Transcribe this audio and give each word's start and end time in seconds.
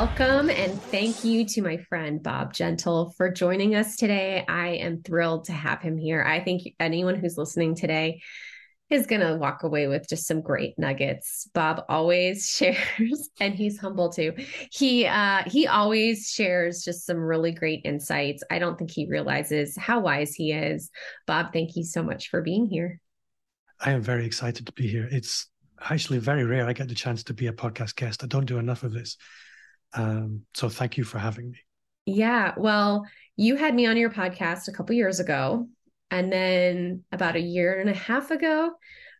Welcome 0.00 0.48
and 0.48 0.80
thank 0.84 1.24
you 1.24 1.44
to 1.44 1.60
my 1.60 1.76
friend 1.76 2.22
Bob 2.22 2.54
Gentle 2.54 3.12
for 3.18 3.30
joining 3.30 3.74
us 3.74 3.96
today. 3.96 4.46
I 4.48 4.68
am 4.68 5.02
thrilled 5.02 5.44
to 5.44 5.52
have 5.52 5.82
him 5.82 5.98
here. 5.98 6.22
I 6.22 6.40
think 6.40 6.74
anyone 6.80 7.16
who's 7.16 7.36
listening 7.36 7.74
today 7.74 8.22
is 8.88 9.06
going 9.06 9.20
to 9.20 9.36
walk 9.36 9.62
away 9.62 9.88
with 9.88 10.08
just 10.08 10.26
some 10.26 10.40
great 10.40 10.78
nuggets. 10.78 11.50
Bob 11.52 11.84
always 11.90 12.48
shares 12.48 13.28
and 13.40 13.54
he's 13.54 13.78
humble 13.78 14.08
too. 14.08 14.32
He 14.72 15.04
uh 15.04 15.42
he 15.46 15.66
always 15.66 16.30
shares 16.30 16.82
just 16.82 17.04
some 17.04 17.18
really 17.18 17.52
great 17.52 17.82
insights. 17.84 18.42
I 18.50 18.58
don't 18.58 18.78
think 18.78 18.90
he 18.90 19.06
realizes 19.06 19.76
how 19.76 20.00
wise 20.00 20.34
he 20.34 20.50
is. 20.52 20.90
Bob, 21.26 21.52
thank 21.52 21.76
you 21.76 21.84
so 21.84 22.02
much 22.02 22.30
for 22.30 22.40
being 22.40 22.64
here. 22.64 23.02
I 23.78 23.90
am 23.90 24.00
very 24.00 24.24
excited 24.24 24.64
to 24.64 24.72
be 24.72 24.88
here. 24.88 25.10
It's 25.12 25.46
actually 25.78 26.20
very 26.20 26.44
rare 26.44 26.66
I 26.66 26.72
get 26.72 26.88
the 26.88 26.94
chance 26.94 27.22
to 27.24 27.34
be 27.34 27.48
a 27.48 27.52
podcast 27.52 27.96
guest. 27.96 28.24
I 28.24 28.28
don't 28.28 28.46
do 28.46 28.56
enough 28.56 28.82
of 28.82 28.94
this. 28.94 29.18
Um, 29.92 30.42
so 30.54 30.68
thank 30.68 30.96
you 30.96 31.04
for 31.04 31.18
having 31.18 31.50
me. 31.50 31.58
Yeah. 32.06 32.54
Well, 32.56 33.06
you 33.36 33.56
had 33.56 33.74
me 33.74 33.86
on 33.86 33.96
your 33.96 34.10
podcast 34.10 34.68
a 34.68 34.72
couple 34.72 34.94
years 34.94 35.20
ago. 35.20 35.68
And 36.10 36.32
then 36.32 37.04
about 37.12 37.36
a 37.36 37.40
year 37.40 37.78
and 37.78 37.88
a 37.88 37.94
half 37.94 38.30
ago, 38.30 38.72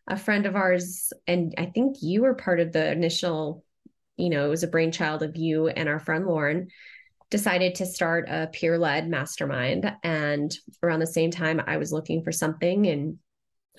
a 0.07 0.17
friend 0.17 0.45
of 0.45 0.55
ours, 0.55 1.13
and 1.25 1.53
I 1.57 1.67
think 1.67 1.97
you 2.01 2.23
were 2.23 2.33
part 2.33 2.59
of 2.59 2.73
the 2.73 2.91
initial, 2.91 3.63
you 4.17 4.29
know, 4.29 4.45
it 4.45 4.49
was 4.49 4.63
a 4.63 4.67
brainchild 4.67 5.23
of 5.23 5.37
you 5.37 5.67
and 5.67 5.87
our 5.87 5.99
friend 5.99 6.25
Lauren, 6.25 6.67
decided 7.29 7.75
to 7.75 7.85
start 7.85 8.27
a 8.27 8.47
peer 8.51 8.77
led 8.77 9.07
mastermind. 9.07 9.89
And 10.03 10.53
around 10.83 10.99
the 10.99 11.07
same 11.07 11.31
time, 11.31 11.61
I 11.65 11.77
was 11.77 11.93
looking 11.93 12.23
for 12.23 12.33
something 12.33 12.87
and 12.87 13.17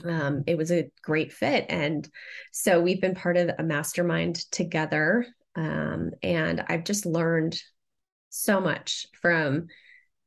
um, 0.05 0.45
it 0.47 0.56
was 0.56 0.72
a 0.72 0.91
great 1.02 1.33
fit. 1.33 1.66
And 1.69 2.09
so 2.50 2.80
we've 2.80 3.00
been 3.00 3.14
part 3.14 3.36
of 3.36 3.50
a 3.59 3.62
mastermind 3.62 4.50
together 4.50 5.27
um, 5.55 6.11
and 6.22 6.64
I've 6.69 6.84
just 6.84 7.06
learned 7.06 7.61
so 8.31 8.61
much 8.61 9.06
from 9.20 9.67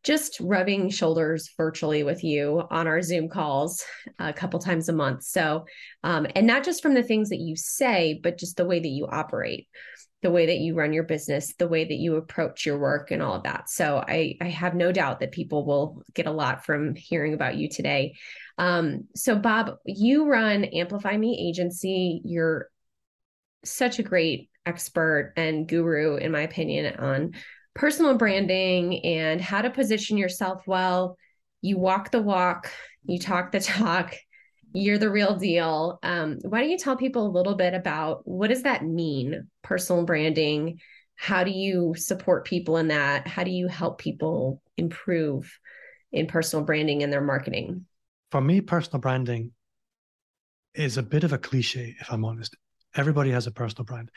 just 0.06 0.40
rubbing 0.40 0.92
shoulders 0.92 1.50
virtually 1.58 2.04
with 2.04 2.24
you 2.24 2.64
on 2.70 2.88
our 2.88 3.02
Zoom 3.02 3.28
calls 3.28 3.84
a 4.20 4.32
couple 4.32 4.60
times 4.60 4.88
a 4.88 4.94
month. 4.94 5.24
So, 5.24 5.66
um, 6.04 6.28
and 6.36 6.46
not 6.46 6.64
just 6.64 6.84
from 6.84 6.94
the 6.94 7.02
things 7.02 7.30
that 7.30 7.40
you 7.40 7.56
say, 7.56 8.20
but 8.22 8.38
just 8.38 8.56
the 8.56 8.66
way 8.66 8.80
that 8.80 8.88
you 8.88 9.08
operate, 9.08 9.68
the 10.22 10.30
way 10.30 10.46
that 10.46 10.60
you 10.60 10.76
run 10.76 10.94
your 10.94 11.06
business, 11.06 11.56
the 11.56 11.68
way 11.68 11.86
that 11.86 11.96
you 11.96 12.18
approach 12.18 12.68
your 12.68 12.78
work, 12.78 13.10
and 13.10 13.24
all 13.24 13.34
of 13.34 13.44
that. 13.44 13.68
So, 13.68 13.98
I, 14.08 14.38
I 14.40 14.50
have 14.50 14.76
no 14.76 14.92
doubt 14.92 15.22
that 15.22 15.32
people 15.32 15.66
will 15.66 16.04
get 16.14 16.28
a 16.28 16.32
lot 16.32 16.66
from 16.66 16.94
hearing 16.94 17.34
about 17.34 17.58
you 17.58 17.68
today. 17.68 18.14
Um, 18.60 19.06
so, 19.16 19.36
Bob, 19.36 19.78
you 19.86 20.28
run 20.28 20.66
Amplify 20.66 21.18
Me 21.18 21.50
Agency. 21.50 22.22
You're 22.24 22.70
such 23.64 23.98
a 23.98 24.04
great 24.04 24.50
expert 24.66 25.34
and 25.38 25.68
guru, 25.68 26.16
in 26.16 26.32
my 26.32 26.42
opinion, 26.42 26.96
on 26.98 27.34
personal 27.74 28.18
branding 28.18 29.04
and 29.06 29.42
how 29.42 29.62
to 29.62 29.70
position 29.70 30.18
yourself 30.18 30.64
well. 30.66 31.18
You 31.62 31.78
walk 31.78 32.12
the 32.12 32.22
walk, 32.22 32.72
you 33.06 33.20
talk 33.20 33.52
the 33.52 33.60
talk, 33.60 34.16
you're 34.74 34.98
the 34.98 35.12
real 35.12 35.36
deal. 35.36 36.00
Um, 36.04 36.40
why 36.42 36.62
don't 36.62 36.70
you 36.70 36.78
tell 36.78 36.98
people 36.98 37.28
a 37.28 37.30
little 37.30 37.56
bit 37.56 37.74
about 37.74 38.28
what 38.28 38.50
does 38.50 38.64
that 38.64 38.84
mean, 38.84 39.48
personal 39.62 40.06
branding? 40.06 40.80
How 41.16 41.44
do 41.44 41.52
you 41.52 41.96
support 41.98 42.46
people 42.46 42.78
in 42.78 42.90
that? 42.90 43.28
How 43.28 43.44
do 43.44 43.52
you 43.52 43.68
help 43.68 44.00
people 44.00 44.62
improve 44.78 45.58
in 46.12 46.28
personal 46.28 46.66
branding 46.66 47.04
and 47.04 47.12
their 47.12 47.22
marketing? 47.22 47.86
For 48.32 48.42
me, 48.42 48.62
personal 48.62 49.00
branding 49.00 49.52
is 50.74 50.98
a 50.98 51.04
bit 51.04 51.24
of 51.24 51.32
a 51.32 51.38
cliche, 51.38 51.96
if 52.00 52.12
I'm 52.12 52.26
honest. 52.26 52.56
Everybody 52.96 53.32
has 53.32 53.48
a 53.48 53.52
personal 53.52 53.86
brand 53.86 54.10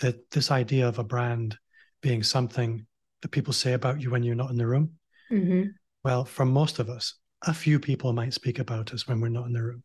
that 0.00 0.30
this 0.30 0.50
idea 0.50 0.88
of 0.88 0.98
a 0.98 1.04
brand 1.04 1.56
being 2.02 2.22
something 2.22 2.86
that 3.22 3.30
people 3.30 3.52
say 3.52 3.74
about 3.74 4.00
you 4.00 4.10
when 4.10 4.22
you're 4.22 4.34
not 4.34 4.50
in 4.50 4.56
the 4.56 4.66
room. 4.66 4.92
Mm-hmm. 5.30 5.70
Well, 6.04 6.24
for 6.24 6.44
most 6.44 6.78
of 6.78 6.88
us, 6.88 7.14
a 7.42 7.54
few 7.54 7.78
people 7.78 8.12
might 8.12 8.34
speak 8.34 8.58
about 8.58 8.92
us 8.92 9.06
when 9.06 9.20
we're 9.20 9.28
not 9.28 9.46
in 9.46 9.52
the 9.52 9.62
room. 9.62 9.82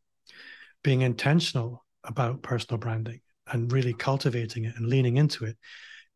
Being 0.83 1.01
intentional 1.01 1.85
about 2.03 2.41
personal 2.41 2.79
branding 2.79 3.19
and 3.51 3.71
really 3.71 3.93
cultivating 3.93 4.65
it 4.65 4.75
and 4.77 4.87
leaning 4.87 5.17
into 5.17 5.45
it 5.45 5.57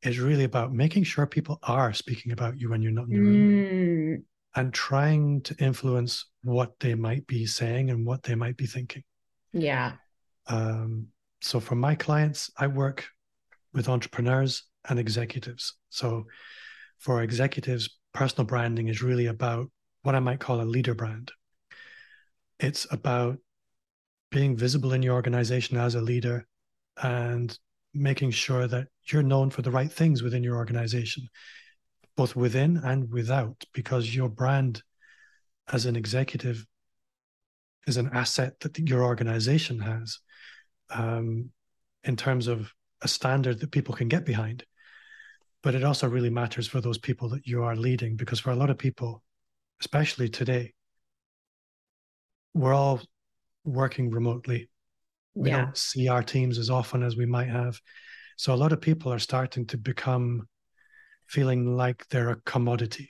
is 0.03 0.19
really 0.19 0.45
about 0.45 0.73
making 0.73 1.03
sure 1.03 1.25
people 1.25 1.59
are 1.63 1.93
speaking 1.93 2.31
about 2.31 2.57
you 2.57 2.69
when 2.69 2.81
you're 2.81 2.91
not 2.91 3.07
in 3.07 3.13
the 3.13 3.19
room 3.19 4.17
mm. 4.17 4.23
and 4.55 4.73
trying 4.73 5.41
to 5.41 5.55
influence 5.59 6.25
what 6.43 6.79
they 6.79 6.95
might 6.95 7.27
be 7.27 7.45
saying 7.45 7.89
and 7.89 8.05
what 8.05 8.23
they 8.23 8.35
might 8.35 8.55
be 8.55 8.65
thinking. 8.65 9.03
Yeah. 9.51 9.93
Um, 10.47 11.07
so 11.41 11.59
for 11.59 11.75
my 11.75 11.95
clients, 11.95 12.49
I 12.57 12.67
work 12.67 13.07
with 13.73 13.89
entrepreneurs 13.89 14.63
and 14.87 14.99
executives. 14.99 15.75
So 15.89 16.25
for 16.97 17.21
executives, 17.21 17.97
personal 18.13 18.45
branding 18.45 18.87
is 18.87 19.01
really 19.01 19.27
about 19.27 19.69
what 20.03 20.15
I 20.15 20.19
might 20.19 20.39
call 20.39 20.61
a 20.61 20.63
leader 20.63 20.93
brand. 20.93 21.31
It's 22.59 22.87
about 22.91 23.37
being 24.31 24.55
visible 24.55 24.93
in 24.93 25.01
your 25.01 25.15
organization 25.15 25.77
as 25.77 25.95
a 25.95 26.01
leader 26.01 26.47
and 27.01 27.57
making 27.93 28.31
sure 28.31 28.67
that 28.67 28.87
you're 29.11 29.23
known 29.23 29.49
for 29.49 29.61
the 29.61 29.71
right 29.71 29.91
things 29.91 30.21
within 30.21 30.43
your 30.43 30.57
organization, 30.57 31.27
both 32.15 32.35
within 32.35 32.77
and 32.77 33.09
without, 33.11 33.63
because 33.73 34.15
your 34.15 34.29
brand 34.29 34.83
as 35.71 35.85
an 35.85 35.95
executive 35.95 36.65
is 37.87 37.97
an 37.97 38.09
asset 38.13 38.59
that 38.59 38.77
your 38.77 39.03
organization 39.03 39.79
has 39.79 40.19
um, 40.91 41.49
in 42.03 42.15
terms 42.15 42.47
of 42.47 42.71
a 43.01 43.07
standard 43.07 43.59
that 43.59 43.71
people 43.71 43.95
can 43.95 44.07
get 44.07 44.25
behind. 44.25 44.63
But 45.61 45.75
it 45.75 45.83
also 45.83 46.07
really 46.07 46.29
matters 46.29 46.67
for 46.67 46.81
those 46.81 46.97
people 46.97 47.29
that 47.29 47.45
you 47.45 47.63
are 47.63 47.75
leading, 47.75 48.15
because 48.15 48.39
for 48.39 48.51
a 48.51 48.55
lot 48.55 48.69
of 48.69 48.77
people, 48.77 49.21
especially 49.81 50.29
today, 50.29 50.73
we're 52.53 52.73
all 52.73 53.01
working 53.65 54.09
remotely. 54.09 54.69
We 55.35 55.49
yeah. 55.49 55.65
don't 55.65 55.77
see 55.77 56.07
our 56.07 56.23
teams 56.23 56.57
as 56.57 56.69
often 56.69 57.03
as 57.03 57.15
we 57.15 57.25
might 57.25 57.49
have. 57.49 57.79
So 58.37 58.53
a 58.53 58.55
lot 58.55 58.71
of 58.71 58.81
people 58.81 59.11
are 59.11 59.19
starting 59.19 59.65
to 59.67 59.77
become 59.77 60.47
feeling 61.27 61.75
like 61.75 62.07
they're 62.09 62.31
a 62.31 62.41
commodity. 62.41 63.07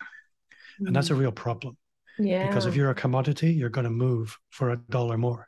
Mm. 0.82 0.88
And 0.88 0.96
that's 0.96 1.12
a 1.12 1.14
mm. 1.14 1.20
real 1.20 1.32
problem. 1.32 1.78
Yeah. 2.18 2.48
Because 2.48 2.66
if 2.66 2.76
you're 2.76 2.90
a 2.90 2.96
commodity, 2.96 3.54
you're 3.54 3.70
going 3.70 3.86
to 3.86 3.92
move 3.92 4.38
for 4.50 4.72
a 4.72 4.78
dollar 4.90 5.18
more. 5.18 5.48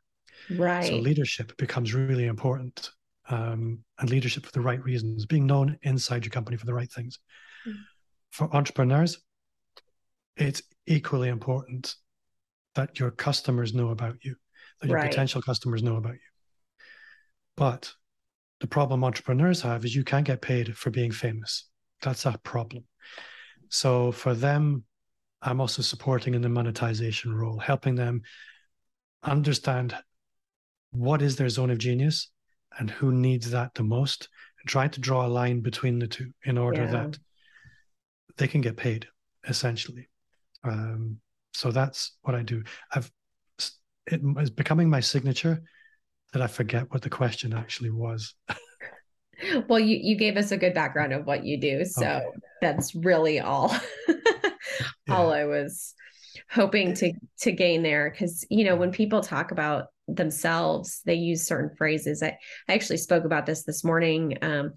Right. 0.56 0.86
So 0.86 0.96
leadership 0.96 1.58
becomes 1.58 1.94
really 1.94 2.28
important 2.28 2.92
um, 3.32 3.80
and 4.00 4.10
leadership 4.10 4.46
for 4.46 4.52
the 4.52 4.62
right 4.62 4.84
reasons, 4.84 5.26
being 5.26 5.48
known 5.48 5.78
inside 5.84 6.26
your 6.26 6.32
company 6.32 6.58
for 6.58 6.66
the 6.66 6.74
right 6.74 6.92
things. 6.92 7.20
Mm. 7.68 7.76
For 8.32 8.54
entrepreneurs, 8.56 9.20
it's 10.36 10.62
equally 10.86 11.30
important 11.30 11.96
that 12.76 13.00
your 13.00 13.12
customers 13.12 13.74
know 13.74 13.90
about 13.90 14.18
you, 14.22 14.36
that 14.80 14.88
your 14.88 14.98
right. 14.98 15.10
potential 15.10 15.42
customers 15.42 15.84
know 15.84 15.96
about 15.96 16.14
you. 16.14 16.20
But 17.58 17.94
the 18.60 18.68
problem 18.68 19.04
entrepreneurs 19.04 19.62
have 19.62 19.86
is 19.86 19.96
you 19.96 20.04
can't 20.04 20.26
get 20.26 20.42
paid 20.42 20.78
for 20.78 20.90
being 20.90 21.12
famous. 21.12 21.68
That's 22.02 22.26
a 22.26 22.40
problem. 22.44 22.86
So 23.70 24.12
for 24.12 24.34
them, 24.34 24.84
I'm 25.42 25.60
also 25.60 25.82
supporting 25.82 26.34
in 26.34 26.42
the 26.42 26.50
monetization 26.50 27.34
role, 27.34 27.58
helping 27.58 27.96
them 27.96 28.22
understand 29.24 29.96
what 30.92 31.22
is 31.22 31.36
their 31.36 31.50
zone 31.50 31.72
of 31.72 31.78
genius 31.78 32.30
and 32.80 32.90
who 32.90 33.12
needs 33.12 33.52
that 33.52 33.74
the 33.76 33.84
most 33.84 34.30
and 34.60 34.70
try 34.70 34.88
to 34.88 35.00
draw 35.00 35.26
a 35.26 35.28
line 35.28 35.60
between 35.60 36.00
the 36.00 36.08
two 36.08 36.32
in 36.46 36.58
order 36.58 36.84
yeah. 36.84 36.92
that 36.92 37.20
they 38.38 38.48
can 38.48 38.62
get 38.62 38.78
paid 38.78 39.08
essentially 39.48 40.08
um, 40.64 41.18
so 41.54 41.72
that's 41.72 42.18
what 42.22 42.36
i 42.36 42.42
do 42.42 42.64
i've 42.94 43.12
it 44.08 44.22
is 44.40 44.50
becoming 44.50 44.90
my 44.90 45.00
signature 45.00 45.62
that 46.34 46.42
i 46.42 46.48
forget 46.48 46.92
what 46.92 47.02
the 47.02 47.10
question 47.10 47.54
actually 47.54 47.92
was 47.92 48.36
well 49.68 49.80
you 49.80 49.98
you 50.02 50.16
gave 50.16 50.38
us 50.38 50.52
a 50.52 50.58
good 50.58 50.74
background 50.74 51.14
of 51.14 51.26
what 51.26 51.44
you 51.44 51.60
do 51.60 51.84
so 51.86 52.06
okay. 52.06 52.26
that's 52.62 52.96
really 52.96 53.40
all 53.40 53.70
all 55.10 55.30
yeah. 55.30 55.42
i 55.42 55.46
was 55.46 55.94
hoping 56.50 56.94
to 56.94 57.14
to 57.40 57.52
gain 57.52 57.84
there 57.84 58.10
because 58.10 58.46
you 58.50 58.64
know 58.64 58.76
when 58.76 58.92
people 58.92 59.22
talk 59.22 59.52
about 59.52 59.88
themselves. 60.16 61.02
They 61.06 61.16
use 61.16 61.46
certain 61.46 61.76
phrases. 61.76 62.24
I, 62.24 62.38
I 62.68 62.74
actually 62.74 62.98
spoke 62.98 63.26
about 63.26 63.46
this 63.46 63.64
this 63.64 63.84
morning 63.84 64.38
um, 64.42 64.74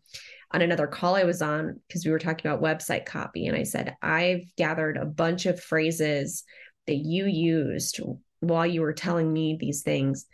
on 0.52 0.62
another 0.62 0.86
call 0.86 1.16
i 1.16 1.24
was 1.24 1.42
on 1.42 1.80
because 1.88 2.04
we 2.04 2.12
were 2.12 2.18
talking 2.18 2.48
about 2.48 2.62
website 2.62 3.06
copy 3.06 3.46
and 3.48 3.56
i 3.56 3.64
said 3.64 3.96
i've 4.02 4.44
gathered 4.56 4.96
a 4.96 5.04
bunch 5.04 5.46
of 5.46 5.60
phrases 5.60 6.44
that 6.86 6.96
you 6.96 7.26
used 7.26 7.98
while 8.40 8.66
you 8.66 8.82
were 8.82 8.92
telling 8.92 9.32
me 9.32 9.56
these 9.58 9.82
things. 9.82 10.26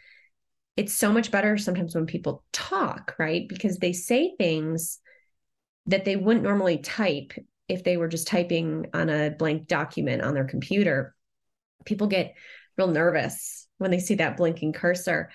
It's 0.76 0.92
so 0.92 1.12
much 1.12 1.30
better 1.30 1.58
sometimes 1.58 1.94
when 1.94 2.06
people 2.06 2.44
talk 2.52 3.14
right? 3.18 3.48
Because 3.48 3.78
they 3.78 3.92
say 3.92 4.34
things 4.38 4.98
that 5.86 6.04
they 6.04 6.16
wouldn't 6.16 6.44
normally 6.44 6.78
type 6.78 7.32
if 7.68 7.84
they 7.84 7.96
were 7.96 8.08
just 8.08 8.26
typing 8.26 8.86
on 8.92 9.08
a 9.08 9.30
blank 9.30 9.68
document 9.68 10.22
on 10.22 10.34
their 10.34 10.44
computer. 10.44 11.14
People 11.84 12.06
get 12.06 12.34
real 12.76 12.88
nervous 12.88 13.66
when 13.80 13.90
they 13.90 13.98
see 13.98 14.16
that 14.16 14.36
blinking 14.36 14.74
cursor. 14.74 15.30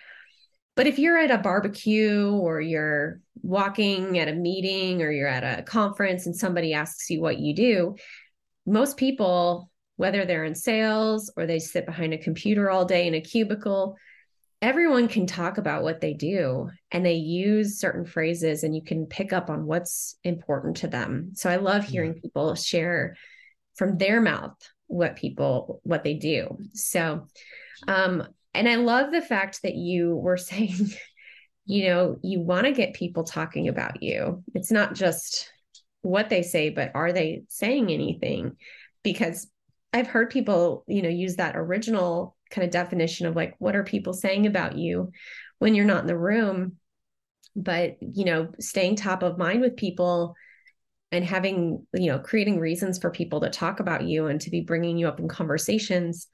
But 0.75 0.85
if 0.85 0.99
you're 0.99 1.17
at 1.17 1.31
a 1.31 1.39
barbecue 1.39 2.29
or 2.29 2.61
you're 2.61 3.19
walking 3.41 4.19
at 4.19 4.27
a 4.27 4.33
meeting 4.33 5.01
or 5.01 5.09
you're 5.09 5.27
at 5.27 5.59
a 5.59 5.63
conference 5.63 6.27
and 6.27 6.35
somebody 6.35 6.73
asks 6.73 7.09
you 7.09 7.21
what 7.21 7.39
you 7.39 7.55
do, 7.55 7.95
most 8.67 8.97
people, 8.97 9.71
whether 9.95 10.25
they're 10.25 10.43
in 10.43 10.53
sales 10.53 11.33
or 11.35 11.47
they 11.47 11.57
sit 11.57 11.87
behind 11.87 12.13
a 12.13 12.19
computer 12.19 12.69
all 12.69 12.85
day 12.85 13.07
in 13.07 13.15
a 13.15 13.21
cubicle, 13.21 13.95
everyone 14.61 15.07
can 15.07 15.25
talk 15.25 15.57
about 15.57 15.81
what 15.81 16.01
they 16.01 16.13
do 16.13 16.69
and 16.91 17.03
they 17.03 17.15
use 17.15 17.79
certain 17.79 18.05
phrases 18.05 18.63
and 18.63 18.75
you 18.75 18.83
can 18.83 19.07
pick 19.07 19.33
up 19.33 19.49
on 19.49 19.65
what's 19.65 20.17
important 20.23 20.77
to 20.77 20.87
them. 20.87 21.31
So 21.33 21.49
I 21.49 21.55
love 21.55 21.83
hearing 21.83 22.13
yeah. 22.15 22.21
people 22.21 22.53
share 22.53 23.15
from 23.75 23.97
their 23.97 24.21
mouth 24.21 24.55
what 24.85 25.15
people 25.15 25.79
what 25.83 26.03
they 26.03 26.13
do. 26.13 26.57
So 26.73 27.27
um 27.87 28.27
and 28.53 28.69
I 28.69 28.75
love 28.75 29.11
the 29.11 29.21
fact 29.21 29.61
that 29.63 29.75
you 29.75 30.15
were 30.15 30.37
saying 30.37 30.91
you 31.65 31.87
know, 31.87 32.17
you 32.21 32.39
want 32.41 32.65
to 32.65 32.71
get 32.71 32.93
people 32.93 33.23
talking 33.23 33.67
about 33.67 34.01
you. 34.03 34.43
It's 34.53 34.71
not 34.71 34.93
just 34.93 35.51
what 36.01 36.29
they 36.29 36.43
say, 36.43 36.69
but 36.69 36.91
are 36.93 37.11
they 37.11 37.43
saying 37.49 37.91
anything? 37.91 38.57
Because 39.03 39.47
I've 39.91 40.07
heard 40.07 40.29
people, 40.29 40.83
you 40.87 41.01
know, 41.01 41.09
use 41.09 41.37
that 41.37 41.57
original 41.57 42.35
kind 42.51 42.63
of 42.65 42.71
definition 42.71 43.25
of 43.25 43.35
like, 43.35 43.55
what 43.57 43.75
are 43.75 43.83
people 43.83 44.13
saying 44.13 44.45
about 44.45 44.77
you 44.77 45.11
when 45.57 45.73
you're 45.73 45.85
not 45.85 46.01
in 46.01 46.07
the 46.07 46.17
room? 46.17 46.73
But, 47.55 47.97
you 48.01 48.25
know, 48.25 48.49
staying 48.59 48.97
top 48.97 49.23
of 49.23 49.37
mind 49.37 49.61
with 49.61 49.77
people 49.77 50.35
and 51.11 51.25
having, 51.25 51.87
you 51.93 52.11
know, 52.11 52.19
creating 52.19 52.59
reasons 52.59 52.99
for 52.99 53.09
people 53.09 53.41
to 53.41 53.49
talk 53.49 53.79
about 53.79 54.03
you 54.03 54.27
and 54.27 54.39
to 54.41 54.51
be 54.51 54.61
bringing 54.61 54.97
you 54.97 55.07
up 55.07 55.19
in 55.19 55.27
conversations 55.27 56.27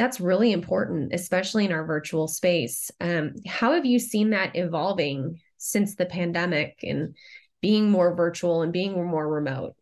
that's 0.00 0.18
really 0.18 0.52
important, 0.52 1.12
especially 1.12 1.66
in 1.66 1.72
our 1.72 1.84
virtual 1.84 2.26
space. 2.26 2.90
Um, 3.02 3.34
how 3.46 3.74
have 3.74 3.84
you 3.84 3.98
seen 3.98 4.30
that 4.30 4.56
evolving 4.56 5.38
since 5.58 5.94
the 5.94 6.06
pandemic 6.06 6.78
and 6.82 7.14
being 7.60 7.90
more 7.90 8.14
virtual 8.14 8.62
and 8.62 8.72
being 8.72 8.94
more 8.94 9.28
remote? 9.28 9.74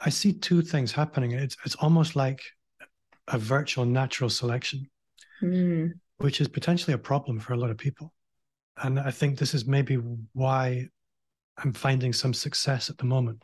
I 0.00 0.08
see 0.08 0.32
two 0.32 0.62
things 0.62 0.90
happening. 0.90 1.32
It's 1.32 1.58
it's 1.66 1.74
almost 1.74 2.16
like 2.16 2.40
a 3.26 3.36
virtual 3.36 3.84
natural 3.84 4.30
selection, 4.30 4.88
mm. 5.42 5.92
which 6.16 6.40
is 6.40 6.48
potentially 6.48 6.94
a 6.94 6.98
problem 7.10 7.38
for 7.38 7.52
a 7.52 7.58
lot 7.58 7.68
of 7.68 7.76
people. 7.76 8.14
And 8.82 8.98
I 8.98 9.10
think 9.10 9.36
this 9.36 9.52
is 9.52 9.66
maybe 9.66 9.96
why 10.32 10.88
I'm 11.58 11.74
finding 11.74 12.14
some 12.14 12.32
success 12.32 12.88
at 12.88 12.96
the 12.96 13.04
moment. 13.04 13.42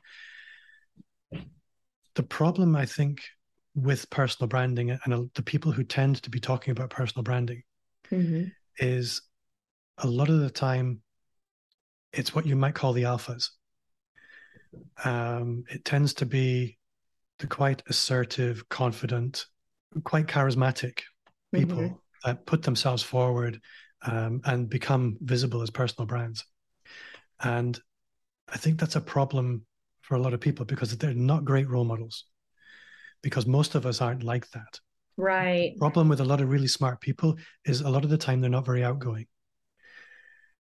The 2.15 2.23
problem, 2.23 2.77
I 2.77 2.87
think, 2.87 3.21
with 3.75 4.09
personal 4.11 4.49
branding 4.49 4.91
and 4.91 5.31
the 5.35 5.43
people 5.43 5.73
who 5.73 5.83
tend 5.83 6.23
to 6.23 6.31
be 6.31 6.39
talking 6.39 6.73
about 6.73 6.91
personal 6.91 7.25
branding 7.25 7.63
mm-hmm. 8.11 8.45
is 8.79 9.23
a 9.99 10.07
lot 10.07 10.29
of 10.29 10.41
the 10.41 10.51
time 10.51 11.01
it's 12.13 12.35
what 12.35 12.47
you 12.47 12.55
might 12.55 12.75
call 12.75 12.93
the 12.93 13.03
alphas. 13.03 13.51
Um, 15.05 15.65
it 15.69 15.85
tends 15.85 16.15
to 16.15 16.27
be 16.27 16.79
the 17.41 17.47
quite 17.47 17.83
assertive, 17.89 18.69
confident, 18.69 19.47
quite 20.05 20.27
charismatic 20.27 21.01
people 21.53 21.79
mm-hmm. 21.79 21.95
that 22.25 22.47
put 22.47 22.63
themselves 22.63 23.03
forward 23.03 23.61
um, 24.03 24.41
and 24.45 24.69
become 24.69 25.17
visible 25.21 25.63
as 25.63 25.71
personal 25.71 26.07
brands. 26.07 26.45
And 27.43 27.79
I 28.49 28.57
think 28.57 28.79
that's 28.79 28.97
a 28.97 29.01
problem 29.01 29.67
for 30.03 30.15
a 30.15 30.21
lot 30.21 30.35
of 30.35 30.41
people 30.41 30.65
because 30.65 30.97
they're 30.97 31.15
not 31.15 31.45
great 31.45 31.69
role 31.69 31.85
models 31.85 32.25
because 33.25 33.47
most 33.47 33.75
of 33.75 33.87
us 33.87 34.03
aren't 34.03 34.23
like 34.23 34.49
that. 34.51 34.79
Right. 35.17 35.73
The 35.73 35.79
problem 35.79 36.09
with 36.11 36.21
a 36.21 36.25
lot 36.25 36.43
of 36.43 36.51
really 36.51 36.69
smart 36.69 37.01
people 37.01 37.39
is 37.65 37.81
a 37.81 37.89
lot 37.89 38.05
of 38.05 38.11
the 38.11 38.19
time 38.19 38.41
they're 38.41 38.51
not 38.51 38.67
very 38.67 38.85
outgoing. 38.85 39.27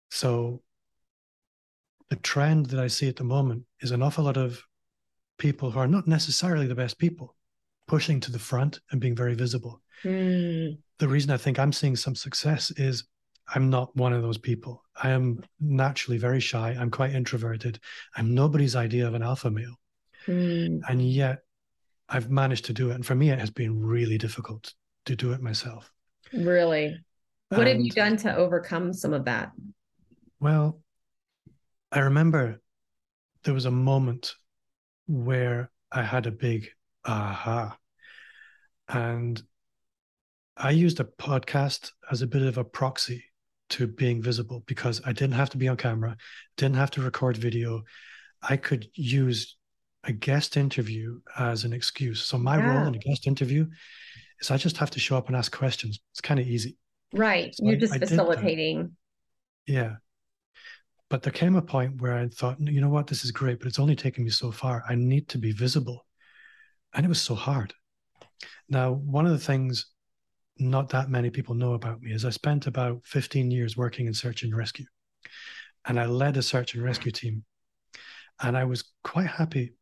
So 0.10 0.64
the 2.10 2.16
trend 2.16 2.66
that 2.68 2.80
I 2.80 2.88
see 2.88 3.08
at 3.08 3.18
the 3.18 3.24
moment 3.24 3.66
is 3.82 3.92
an 3.92 4.02
awful 4.02 4.24
lot 4.24 4.36
of 4.36 4.64
people 5.38 5.70
who 5.70 5.80
are 5.80 5.88
not 5.88 6.08
necessarily 6.08 6.66
the 6.66 6.74
best 6.74 6.98
people 6.98 7.36
pushing 7.88 8.20
to 8.22 8.32
the 8.32 8.40
front 8.40 8.80
and 8.92 9.00
being 9.00 9.16
very 9.16 9.36
visible. 9.36 9.82
Mm. 10.04 10.80
The 10.98 11.08
reason 11.08 11.30
I 11.30 11.38
think 11.38 11.60
I'm 11.60 11.72
seeing 11.72 11.96
some 11.96 12.16
success 12.16 12.72
is 12.72 13.04
I'm 13.54 13.70
not 13.70 13.96
one 13.96 14.14
of 14.14 14.24
those 14.24 14.40
people. 14.40 14.84
I 15.02 15.12
am 15.12 15.44
naturally 15.60 16.18
very 16.18 16.40
shy. 16.40 16.76
I'm 16.80 16.90
quite 16.90 17.14
introverted. 17.14 17.80
I'm 18.16 18.34
nobody's 18.34 18.76
idea 18.76 19.08
of 19.08 19.14
an 19.14 19.22
alpha 19.22 19.52
male. 19.52 19.76
Mm. 20.26 20.82
And 20.90 21.02
yet 21.02 21.40
I've 22.10 22.30
managed 22.30 22.66
to 22.66 22.74
do 22.74 22.90
it. 22.90 22.96
And 22.96 23.06
for 23.06 23.16
me, 23.16 23.30
it 23.30 23.40
has 23.40 23.52
been 23.52 23.86
really 23.86 24.18
difficult 24.18 24.74
to 25.06 25.16
do 25.16 25.32
it 25.32 25.42
myself. 25.42 25.92
Really? 26.34 26.98
What 27.50 27.62
and, 27.62 27.70
have 27.70 27.80
you 27.80 27.92
done 27.92 28.18
to 28.18 28.36
overcome 28.36 28.94
some 28.94 29.14
of 29.14 29.26
that? 29.26 29.52
Well, 30.40 30.82
I 31.92 32.00
remember 32.00 32.62
there 33.44 33.54
was 33.54 33.66
a 33.66 33.72
moment 33.72 34.34
where 35.08 35.72
I 35.92 36.04
had 36.04 36.28
a 36.28 36.32
big 36.32 36.70
aha. 37.06 37.78
And 38.88 39.42
I 40.58 40.72
used 40.72 41.00
a 41.00 41.06
podcast 41.06 41.92
as 42.12 42.22
a 42.22 42.28
bit 42.28 42.42
of 42.42 42.58
a 42.58 42.64
proxy 42.64 43.24
to 43.70 43.88
being 43.88 44.22
visible 44.22 44.64
because 44.66 45.02
I 45.06 45.14
didn't 45.14 45.36
have 45.36 45.52
to 45.52 45.58
be 45.58 45.68
on 45.68 45.78
camera, 45.78 46.18
didn't 46.58 46.78
have 46.78 46.92
to 46.92 47.02
record 47.02 47.38
video. 47.38 47.84
I 48.42 48.58
could 48.58 48.88
use 48.94 49.56
a 50.04 50.12
guest 50.12 50.58
interview 50.58 51.20
as 51.38 51.64
an 51.64 51.74
excuse. 51.74 52.22
So 52.22 52.38
my 52.38 52.58
yeah. 52.58 52.74
role 52.74 52.88
in 52.88 52.96
a 52.96 53.00
guest 53.00 53.28
interview 53.28 53.68
is 54.40 54.52
I 54.52 54.58
just 54.58 54.78
have 54.78 54.92
to 54.92 55.00
show 55.00 55.18
up 55.18 55.28
and 55.28 55.36
ask 55.36 55.56
questions. 55.56 56.00
It's 56.12 56.22
kind 56.22 56.40
of 56.40 56.48
easy. 56.48 56.78
Right. 57.14 57.54
So 57.56 57.66
You're 57.66 57.76
I, 57.76 57.80
just 57.80 57.94
I 57.94 58.00
facilitating. 58.00 58.96
Yeah. 59.68 59.96
But 61.10 61.24
there 61.24 61.34
came 61.34 61.56
a 61.56 61.62
point 61.62 62.02
where 62.02 62.16
I 62.16 62.28
thought, 62.28 62.60
you 62.60 62.82
know 62.82 62.90
what, 62.90 63.08
this 63.08 63.26
is 63.26 63.32
great, 63.32 63.60
but 63.60 63.68
it's 63.68 63.80
only 63.80 63.96
taken 63.96 64.24
me 64.24 64.30
so 64.30 64.52
far. 64.52 64.84
I 64.88 64.96
need 64.96 65.28
to 65.30 65.38
be 65.38 65.52
visible. 65.52 66.06
And 66.94 67.06
it 67.06 67.10
was 67.10 67.22
so 67.22 67.36
hard. 67.36 67.74
Now, 68.70 68.92
one 68.92 69.26
of 69.26 69.32
the 69.32 69.40
things 69.40 69.88
not 70.60 70.90
that 70.90 71.10
many 71.10 71.30
people 71.30 71.56
know 71.56 71.74
about 71.74 72.02
me 72.02 72.12
is 72.12 72.26
I 72.26 72.30
spent 72.30 72.68
about 72.68 73.02
15 73.06 73.50
years 73.50 73.78
working 73.78 74.08
in 74.08 74.14
search 74.14 74.44
and 74.44 74.56
rescue. 74.56 74.86
And 75.86 76.00
I 76.00 76.06
led 76.06 76.38
a 76.38 76.42
search 76.42 76.76
and 76.76 76.84
rescue 76.84 77.12
team. 77.12 77.44
And 78.42 78.58
I 78.58 78.66
was 78.66 78.84
quite 79.04 79.28
happy 79.28 79.74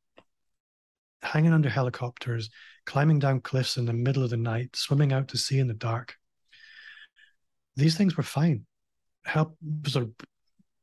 hanging 1.27 1.53
under 1.53 1.69
helicopters, 1.69 2.49
climbing 2.85 3.19
down 3.19 3.41
cliffs 3.41 3.77
in 3.77 3.85
the 3.85 3.93
middle 3.93 4.23
of 4.23 4.29
the 4.29 4.37
night, 4.37 4.75
swimming 4.75 5.11
out 5.13 5.27
to 5.29 5.37
sea 5.37 5.59
in 5.59 5.67
the 5.67 5.73
dark. 5.73 6.15
These 7.75 7.95
things 7.95 8.17
were 8.17 8.23
fine. 8.23 8.65
Help 9.25 9.57
sort 9.85 10.05
of 10.05 10.11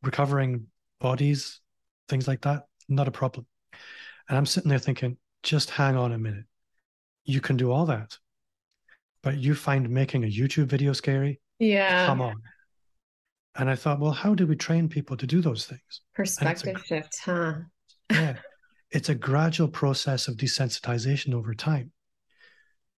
recovering 0.02 0.66
bodies, 1.00 1.60
things 2.08 2.28
like 2.28 2.42
that, 2.42 2.64
not 2.88 3.08
a 3.08 3.10
problem. 3.10 3.46
And 4.28 4.38
I'm 4.38 4.46
sitting 4.46 4.68
there 4.68 4.78
thinking, 4.78 5.16
just 5.42 5.70
hang 5.70 5.96
on 5.96 6.12
a 6.12 6.18
minute. 6.18 6.44
You 7.24 7.40
can 7.40 7.56
do 7.56 7.72
all 7.72 7.86
that. 7.86 8.16
But 9.22 9.38
you 9.38 9.54
find 9.54 9.88
making 9.88 10.24
a 10.24 10.30
YouTube 10.30 10.66
video 10.66 10.92
scary? 10.92 11.40
Yeah. 11.58 12.06
Come 12.06 12.20
on. 12.20 12.36
And 13.56 13.70
I 13.70 13.76
thought, 13.76 14.00
well, 14.00 14.12
how 14.12 14.34
do 14.34 14.46
we 14.46 14.56
train 14.56 14.88
people 14.88 15.16
to 15.16 15.26
do 15.26 15.40
those 15.40 15.64
things? 15.64 16.02
Perspective 16.14 16.76
a, 16.76 16.84
shift, 16.84 17.18
huh? 17.24 17.54
yeah 18.10 18.36
it's 18.94 19.08
a 19.08 19.14
gradual 19.14 19.68
process 19.68 20.28
of 20.28 20.36
desensitization 20.36 21.34
over 21.34 21.52
time. 21.52 21.90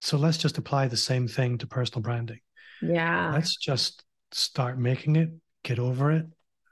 So 0.03 0.19
let's 0.19 0.37
just 0.37 0.59
apply 0.59 0.89
the 0.89 0.97
same 0.97 1.27
thing 1.27 1.57
to 1.59 1.67
personal 1.67 2.03
branding. 2.03 2.41
Yeah. 2.83 3.33
Let's 3.33 3.57
just 3.57 4.05
start 4.31 4.79
making 4.79 5.17
it, 5.17 5.31
get 5.65 5.79
over 5.79 6.13
it. 6.13 6.27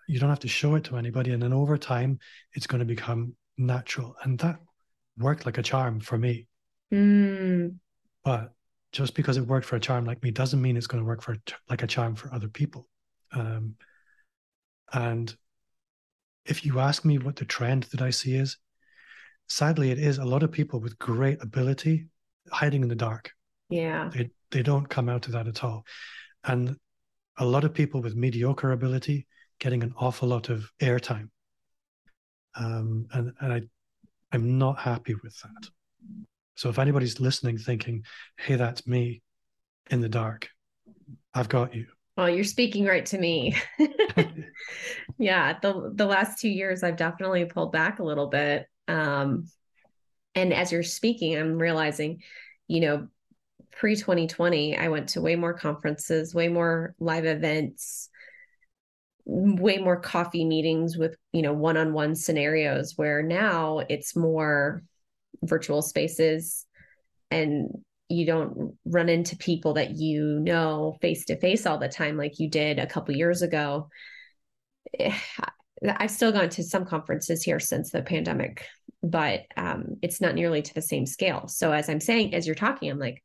You 0.07 0.21
don't 0.21 0.29
have 0.29 0.41
to 0.41 0.49
show 0.49 0.75
it 0.75 0.85
to 0.85 0.99
anybody. 0.99 1.33
And 1.33 1.43
then 1.43 1.55
over 1.55 1.79
time, 1.79 2.19
it's 2.53 2.67
going 2.67 2.81
to 2.81 2.85
become 2.85 3.35
natural. 3.57 4.15
And 4.23 4.39
that 4.41 4.57
worked 5.17 5.47
like 5.47 5.57
a 5.57 5.63
charm 5.63 6.01
for 6.01 6.19
me. 6.19 6.47
Mm. 6.93 7.77
But 8.25 8.53
just 8.93 9.15
because 9.15 9.39
it 9.39 9.47
worked 9.47 9.67
for 9.67 9.77
a 9.77 9.81
charm 9.81 10.05
like 10.05 10.23
me 10.23 10.33
doesn't 10.33 10.61
mean 10.61 10.77
it's 10.77 10.87
going 10.87 11.03
to 11.03 11.09
work 11.09 11.23
for 11.23 11.39
like 11.71 11.83
a 11.83 11.87
charm 11.87 12.15
for 12.15 12.33
other 12.35 12.49
people. 12.49 12.87
Um, 13.33 13.77
and 14.93 15.35
if 16.45 16.67
you 16.67 16.79
ask 16.79 17.07
me 17.07 17.17
what 17.17 17.37
the 17.37 17.47
trend 17.47 17.85
that 17.85 18.03
I 18.03 18.11
see 18.11 18.35
is, 18.35 18.59
sadly, 19.49 19.91
it 19.91 19.99
is 19.99 20.19
a 20.19 20.25
lot 20.25 20.43
of 20.43 20.53
people 20.53 20.81
with 20.81 20.99
great 20.99 21.43
ability 21.43 22.07
hiding 22.51 22.83
in 22.83 22.89
the 22.89 22.95
dark. 22.95 23.33
Yeah. 23.69 24.11
They, 24.13 24.31
they 24.51 24.63
don't 24.63 24.89
come 24.89 25.09
out 25.09 25.27
of 25.27 25.33
that 25.33 25.47
at 25.47 25.65
all. 25.65 25.85
And 26.45 26.77
a 27.39 27.45
lot 27.45 27.65
of 27.65 27.75
people 27.75 28.01
with 28.01 28.15
mediocre 28.15 28.73
ability 28.73 29.27
getting 29.59 29.83
an 29.83 29.95
awful 29.97 30.29
lot 30.29 30.49
of 30.49 30.71
airtime. 30.81 31.29
Um, 32.55 33.07
and, 33.13 33.33
and 33.41 33.53
I, 33.53 33.63
I'm 34.33 34.59
not 34.59 34.79
happy 34.79 35.15
with 35.15 35.37
that. 35.41 35.71
So 36.57 36.69
if 36.69 36.79
anybody's 36.79 37.21
listening 37.21 37.59
thinking, 37.59 38.05
hey, 38.39 38.57
that's 38.57 38.87
me 38.87 39.23
in 39.91 40.01
the 40.01 40.09
dark, 40.09 40.49
I've 41.33 41.49
got 41.49 41.75
you. 41.75 41.87
Well, 42.17 42.31
you're 42.31 42.45
speaking 42.45 42.85
right 42.85 43.05
to 43.07 43.19
me. 43.19 43.57
yeah, 45.19 45.59
the 45.61 45.91
the 45.93 46.07
last 46.07 46.41
2 46.41 46.49
years 46.49 46.85
I've 46.85 46.97
definitely 46.97 47.45
pulled 47.45 47.73
back 47.73 47.99
a 47.99 48.05
little 48.05 48.29
bit 48.29 48.67
um, 48.89 49.49
and 50.35 50.53
as 50.53 50.73
you're 50.73 50.83
speaking, 50.83 51.37
I'm 51.37 51.59
realizing, 51.59 52.23
you 52.67 52.81
know, 52.81 53.09
pre 53.73 53.97
2020, 53.97 54.77
I 54.77 54.89
went 54.89 55.11
to 55.11 55.21
way 55.21 55.37
more 55.37 55.55
conferences, 55.55 56.35
way 56.35 56.49
more 56.49 56.95
live 56.99 57.25
events, 57.25 58.09
way 59.27 59.79
more 59.79 60.01
coffee 60.01 60.45
meetings 60.45 60.97
with, 60.97 61.17
you 61.33 61.43
know, 61.43 61.53
one 61.53 61.77
on 61.77 61.93
one 61.93 62.15
scenarios 62.15 62.95
where 62.97 63.23
now 63.23 63.81
it's 63.89 64.17
more 64.17 64.83
virtual 65.43 65.83
spaces 65.83 66.67
and 67.31 67.69
you 68.09 68.27
don't 68.27 68.77
run 68.85 69.09
into 69.09 69.37
people 69.37 69.75
that 69.75 69.93
you 69.93 70.39
know 70.41 70.97
face 71.01 71.25
to 71.27 71.39
face 71.39 71.67
all 71.67 71.79
the 71.79 71.89
time 71.89 72.17
like 72.17 72.39
you 72.39 72.49
did 72.49 72.79
a 72.79 72.87
couple 72.87 73.15
years 73.17 73.43
ago. 73.43 73.89
I've 75.87 76.11
still 76.11 76.33
gone 76.33 76.49
to 76.51 76.63
some 76.63 76.85
conferences 76.85 77.43
here 77.43 77.61
since 77.61 77.91
the 77.91 78.03
pandemic, 78.03 78.67
but 79.03 79.43
um, 79.57 79.97
it's 80.03 80.21
not 80.21 80.35
nearly 80.35 80.63
to 80.63 80.75
the 80.75 80.83
same 80.83 81.07
scale. 81.07 81.49
So 81.49 81.73
as 81.73 81.89
I'm 81.89 82.01
saying, 82.01 82.35
as 82.35 82.47
you're 82.47 82.55
talking, 82.55 82.91
I'm 82.91 82.99
like, 82.99 83.23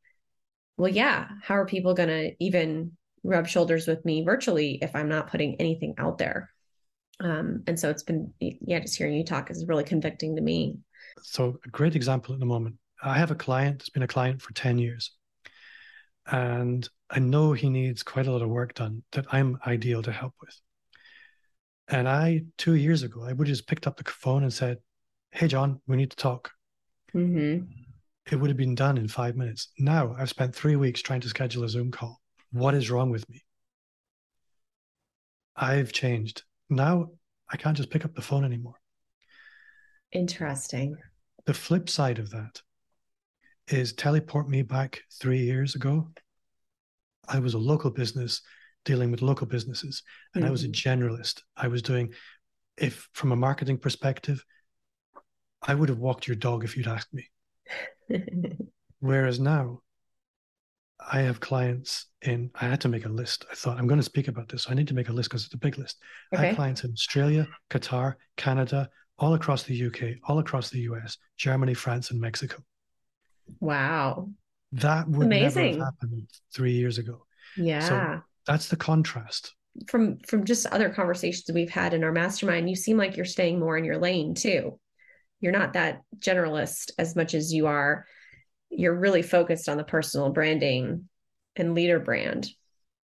well, 0.76 0.90
yeah, 0.90 1.28
how 1.42 1.56
are 1.56 1.66
people 1.66 1.94
going 1.94 2.08
to 2.08 2.32
even 2.38 2.92
rub 3.22 3.46
shoulders 3.46 3.86
with 3.86 4.04
me 4.04 4.24
virtually 4.24 4.78
if 4.82 4.94
I'm 4.94 5.08
not 5.08 5.30
putting 5.30 5.56
anything 5.56 5.94
out 5.98 6.18
there? 6.18 6.50
Um, 7.20 7.64
and 7.66 7.78
so 7.78 7.90
it's 7.90 8.02
been, 8.02 8.32
yeah, 8.40 8.80
just 8.80 8.96
hearing 8.96 9.14
you 9.14 9.24
talk 9.24 9.50
is 9.50 9.66
really 9.66 9.84
convicting 9.84 10.36
to 10.36 10.42
me. 10.42 10.78
So 11.22 11.58
a 11.64 11.68
great 11.68 11.96
example 11.96 12.34
at 12.34 12.40
the 12.40 12.46
moment. 12.46 12.76
I 13.02 13.18
have 13.18 13.30
a 13.30 13.34
client 13.34 13.78
that's 13.78 13.90
been 13.90 14.02
a 14.02 14.08
client 14.08 14.40
for 14.40 14.52
10 14.54 14.78
years. 14.78 15.12
And 16.26 16.88
I 17.10 17.18
know 17.18 17.52
he 17.52 17.70
needs 17.70 18.02
quite 18.02 18.26
a 18.26 18.32
lot 18.32 18.42
of 18.42 18.48
work 18.48 18.74
done 18.74 19.02
that 19.12 19.26
I'm 19.32 19.58
ideal 19.66 20.02
to 20.02 20.12
help 20.12 20.34
with. 20.40 20.58
And 21.90 22.08
I, 22.08 22.44
two 22.56 22.74
years 22.76 23.02
ago, 23.02 23.24
I 23.24 23.32
would 23.32 23.48
have 23.48 23.56
just 23.56 23.66
picked 23.66 23.86
up 23.88 23.96
the 23.96 24.04
phone 24.08 24.44
and 24.44 24.52
said, 24.52 24.78
Hey, 25.32 25.48
John, 25.48 25.80
we 25.88 25.96
need 25.96 26.10
to 26.10 26.16
talk. 26.16 26.52
Mm-hmm. 27.14 27.64
It 28.30 28.36
would 28.36 28.48
have 28.48 28.56
been 28.56 28.76
done 28.76 28.96
in 28.96 29.08
five 29.08 29.36
minutes. 29.36 29.72
Now 29.78 30.14
I've 30.16 30.30
spent 30.30 30.54
three 30.54 30.76
weeks 30.76 31.02
trying 31.02 31.20
to 31.22 31.28
schedule 31.28 31.64
a 31.64 31.68
Zoom 31.68 31.90
call. 31.90 32.20
What 32.52 32.74
is 32.74 32.90
wrong 32.90 33.10
with 33.10 33.28
me? 33.28 33.42
I've 35.56 35.92
changed. 35.92 36.44
Now 36.68 37.10
I 37.50 37.56
can't 37.56 37.76
just 37.76 37.90
pick 37.90 38.04
up 38.04 38.14
the 38.14 38.22
phone 38.22 38.44
anymore. 38.44 38.76
Interesting. 40.12 40.96
The 41.46 41.54
flip 41.54 41.88
side 41.88 42.20
of 42.20 42.30
that 42.30 42.60
is 43.66 43.92
teleport 43.92 44.48
me 44.48 44.62
back 44.62 45.02
three 45.20 45.40
years 45.40 45.74
ago. 45.74 46.08
I 47.28 47.40
was 47.40 47.54
a 47.54 47.58
local 47.58 47.90
business 47.90 48.42
dealing 48.84 49.10
with 49.10 49.22
local 49.22 49.46
businesses 49.46 50.02
and 50.34 50.42
mm-hmm. 50.42 50.48
I 50.48 50.52
was 50.52 50.64
a 50.64 50.68
mm-hmm. 50.68 51.02
generalist. 51.02 51.42
I 51.56 51.68
was 51.68 51.82
doing, 51.82 52.12
if 52.76 53.08
from 53.12 53.32
a 53.32 53.36
marketing 53.36 53.78
perspective, 53.78 54.44
I 55.62 55.74
would 55.74 55.88
have 55.88 55.98
walked 55.98 56.26
your 56.26 56.36
dog 56.36 56.64
if 56.64 56.76
you'd 56.76 56.88
asked 56.88 57.12
me. 57.12 57.28
Whereas 59.00 59.38
now, 59.38 59.80
I 61.12 61.20
have 61.20 61.40
clients 61.40 62.06
in, 62.22 62.50
I 62.54 62.66
had 62.66 62.80
to 62.82 62.88
make 62.88 63.06
a 63.06 63.10
list. 63.10 63.46
I 63.50 63.54
thought, 63.54 63.78
I'm 63.78 63.86
going 63.86 64.00
to 64.00 64.04
speak 64.04 64.28
about 64.28 64.48
this. 64.48 64.64
So 64.64 64.70
I 64.70 64.74
need 64.74 64.88
to 64.88 64.94
make 64.94 65.08
a 65.08 65.12
list 65.12 65.30
because 65.30 65.44
it's 65.44 65.54
a 65.54 65.58
big 65.58 65.78
list. 65.78 65.98
Okay. 66.32 66.42
I 66.42 66.46
have 66.46 66.56
clients 66.56 66.84
in 66.84 66.92
Australia, 66.92 67.48
Qatar, 67.70 68.14
Canada, 68.36 68.88
all 69.18 69.34
across 69.34 69.62
the 69.62 69.86
UK, 69.86 70.16
all 70.24 70.38
across 70.38 70.70
the 70.70 70.80
US, 70.80 71.16
Germany, 71.36 71.74
France, 71.74 72.10
and 72.10 72.20
Mexico. 72.20 72.56
Wow. 73.60 74.30
That 74.72 75.08
would 75.08 75.26
Amazing. 75.26 75.72
never 75.72 75.84
have 75.84 75.94
happened 76.00 76.28
three 76.54 76.72
years 76.72 76.98
ago. 76.98 77.26
Yeah. 77.56 77.80
So 77.80 78.22
that's 78.46 78.68
the 78.68 78.76
contrast. 78.76 79.54
From 79.86 80.18
from 80.26 80.44
just 80.44 80.66
other 80.66 80.90
conversations 80.90 81.50
we've 81.54 81.70
had 81.70 81.94
in 81.94 82.04
our 82.04 82.12
mastermind, 82.12 82.68
you 82.68 82.76
seem 82.76 82.96
like 82.96 83.16
you're 83.16 83.24
staying 83.24 83.60
more 83.60 83.76
in 83.76 83.84
your 83.84 83.98
lane 83.98 84.34
too. 84.34 84.78
You're 85.40 85.52
not 85.52 85.74
that 85.74 86.02
generalist 86.18 86.90
as 86.98 87.16
much 87.16 87.34
as 87.34 87.52
you 87.52 87.66
are. 87.66 88.04
You're 88.68 88.98
really 88.98 89.22
focused 89.22 89.68
on 89.68 89.76
the 89.76 89.84
personal 89.84 90.30
branding 90.30 91.08
and 91.56 91.74
leader 91.74 91.98
brand. 91.98 92.48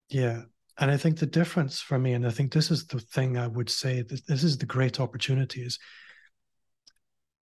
Yeah. 0.10 0.44
And 0.80 0.90
I 0.90 0.98
think 0.98 1.20
the 1.20 1.28
difference 1.28 1.80
for 1.80 2.00
me, 2.00 2.13
and 2.13 2.25
I 2.25 2.32
think 2.32 2.52
this 2.52 2.72
is 2.72 2.88
the 2.88 3.00
thing 3.00 3.38
I 3.38 3.48
would 3.48 3.70
say 3.70 4.02
that 4.02 4.28
this 4.28 4.44
is 4.44 4.58
the 4.58 4.66
great 4.66 5.00
opportunity 5.00 5.62
is 5.62 5.78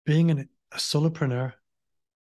being 0.05 0.31
an, 0.31 0.49
a 0.71 0.77
solopreneur 0.77 1.53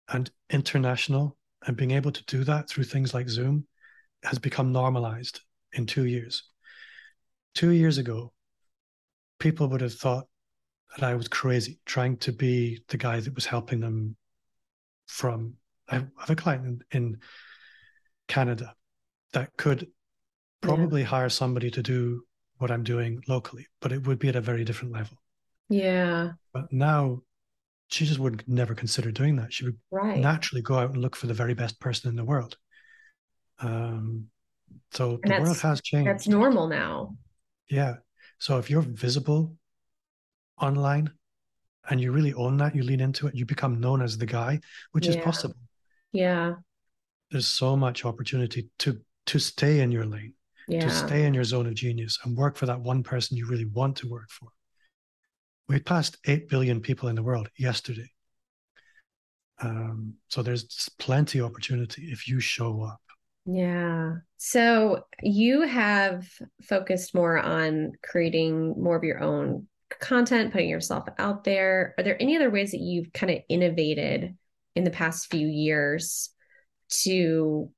and 0.08 0.30
international 0.50 1.36
and 1.66 1.76
being 1.76 1.90
able 1.90 2.12
to 2.12 2.24
do 2.24 2.44
that 2.44 2.68
through 2.68 2.84
things 2.84 3.12
like 3.12 3.28
Zoom 3.28 3.66
has 4.22 4.38
become 4.38 4.72
normalized 4.72 5.40
in 5.74 5.86
two 5.86 6.04
years. 6.04 6.42
Two 7.54 7.70
years 7.70 7.98
ago, 7.98 8.32
people 9.38 9.68
would 9.68 9.80
have 9.80 9.94
thought 9.94 10.26
that 10.96 11.04
I 11.04 11.14
was 11.14 11.28
crazy 11.28 11.78
trying 11.84 12.16
to 12.18 12.32
be 12.32 12.80
the 12.88 12.96
guy 12.96 13.20
that 13.20 13.34
was 13.34 13.46
helping 13.46 13.80
them 13.80 14.16
from. 15.06 15.54
I 15.88 15.96
have 15.96 16.30
a 16.30 16.36
client 16.36 16.82
in, 16.92 16.98
in 16.98 17.18
Canada 18.28 18.74
that 19.32 19.56
could 19.56 19.88
probably 20.60 21.02
yeah. 21.02 21.08
hire 21.08 21.28
somebody 21.28 21.70
to 21.72 21.82
do 21.82 22.22
what 22.58 22.70
I'm 22.70 22.84
doing 22.84 23.22
locally, 23.28 23.66
but 23.80 23.92
it 23.92 24.06
would 24.06 24.18
be 24.18 24.28
at 24.28 24.36
a 24.36 24.40
very 24.40 24.64
different 24.64 24.94
level. 24.94 25.18
Yeah. 25.68 26.32
But 26.52 26.72
now 26.72 27.22
she 27.88 28.06
just 28.06 28.20
would 28.20 28.44
never 28.46 28.74
consider 28.74 29.10
doing 29.10 29.36
that. 29.36 29.52
She 29.52 29.64
would 29.64 29.78
right. 29.90 30.18
naturally 30.18 30.62
go 30.62 30.78
out 30.78 30.90
and 30.90 31.02
look 31.02 31.16
for 31.16 31.26
the 31.26 31.34
very 31.34 31.54
best 31.54 31.78
person 31.80 32.08
in 32.08 32.16
the 32.16 32.24
world. 32.24 32.56
Um, 33.58 34.28
so 34.90 35.18
and 35.22 35.32
the 35.32 35.40
world 35.42 35.60
has 35.60 35.80
changed. 35.80 36.08
That's 36.08 36.28
normal 36.28 36.68
now. 36.68 37.16
Yeah. 37.70 37.96
So 38.38 38.58
if 38.58 38.70
you're 38.70 38.82
visible 38.82 39.56
online 40.60 41.10
and 41.88 42.00
you 42.00 42.12
really 42.12 42.34
own 42.34 42.56
that, 42.58 42.74
you 42.74 42.82
lean 42.82 43.00
into 43.00 43.26
it, 43.26 43.34
you 43.34 43.44
become 43.44 43.80
known 43.80 44.02
as 44.02 44.18
the 44.18 44.26
guy, 44.26 44.60
which 44.92 45.06
yeah. 45.06 45.12
is 45.12 45.16
possible. 45.18 45.56
Yeah. 46.12 46.54
There's 47.30 47.46
so 47.46 47.76
much 47.76 48.04
opportunity 48.04 48.68
to 48.80 49.00
to 49.26 49.38
stay 49.38 49.80
in 49.80 49.90
your 49.90 50.04
lane, 50.04 50.34
yeah. 50.68 50.80
to 50.80 50.90
stay 50.90 51.24
in 51.24 51.34
your 51.34 51.44
zone 51.44 51.66
of 51.66 51.74
genius 51.74 52.18
and 52.24 52.36
work 52.36 52.56
for 52.56 52.66
that 52.66 52.80
one 52.80 53.02
person 53.02 53.36
you 53.36 53.46
really 53.46 53.64
want 53.64 53.96
to 53.96 54.08
work 54.08 54.28
for. 54.30 54.48
We 55.66 55.80
passed 55.80 56.18
8 56.26 56.48
billion 56.48 56.80
people 56.80 57.08
in 57.08 57.16
the 57.16 57.22
world 57.22 57.48
yesterday. 57.56 58.10
Um, 59.60 60.14
so 60.28 60.42
there's 60.42 60.90
plenty 60.98 61.38
of 61.38 61.46
opportunity 61.46 62.10
if 62.10 62.28
you 62.28 62.38
show 62.40 62.82
up. 62.82 63.00
Yeah. 63.46 64.16
So 64.38 65.04
you 65.22 65.62
have 65.62 66.26
focused 66.62 67.14
more 67.14 67.38
on 67.38 67.92
creating 68.02 68.82
more 68.82 68.96
of 68.96 69.04
your 69.04 69.22
own 69.22 69.66
content, 70.00 70.52
putting 70.52 70.68
yourself 70.68 71.06
out 71.18 71.44
there. 71.44 71.94
Are 71.98 72.04
there 72.04 72.20
any 72.20 72.36
other 72.36 72.50
ways 72.50 72.72
that 72.72 72.80
you've 72.80 73.12
kind 73.12 73.30
of 73.30 73.38
innovated 73.48 74.36
in 74.74 74.84
the 74.84 74.90
past 74.90 75.30
few 75.30 75.46
years 75.46 76.30
to 77.02 77.70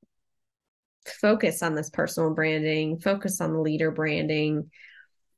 focus 1.05 1.63
on 1.63 1.75
this 1.75 1.89
personal 1.89 2.33
branding, 2.33 2.99
focus 2.99 3.39
on 3.41 3.53
the 3.53 3.59
leader 3.59 3.91
branding, 3.91 4.69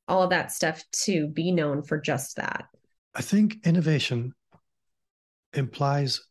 all 0.07 0.23
of 0.23 0.31
that 0.31 0.51
stuff 0.51 0.83
to 0.91 1.27
be 1.27 1.51
known 1.51 1.83
for 1.83 1.99
just 1.99 2.37
that? 2.37 2.65
I 3.15 3.21
think 3.21 3.57
innovation 3.65 4.33
implies 5.53 6.21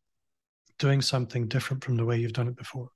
doing 0.78 1.02
something 1.02 1.48
different 1.48 1.82
from 1.84 1.96
the 1.96 2.04
way 2.04 2.18
you've 2.18 2.32
done 2.32 2.48
it 2.48 2.56
before. 2.56 2.90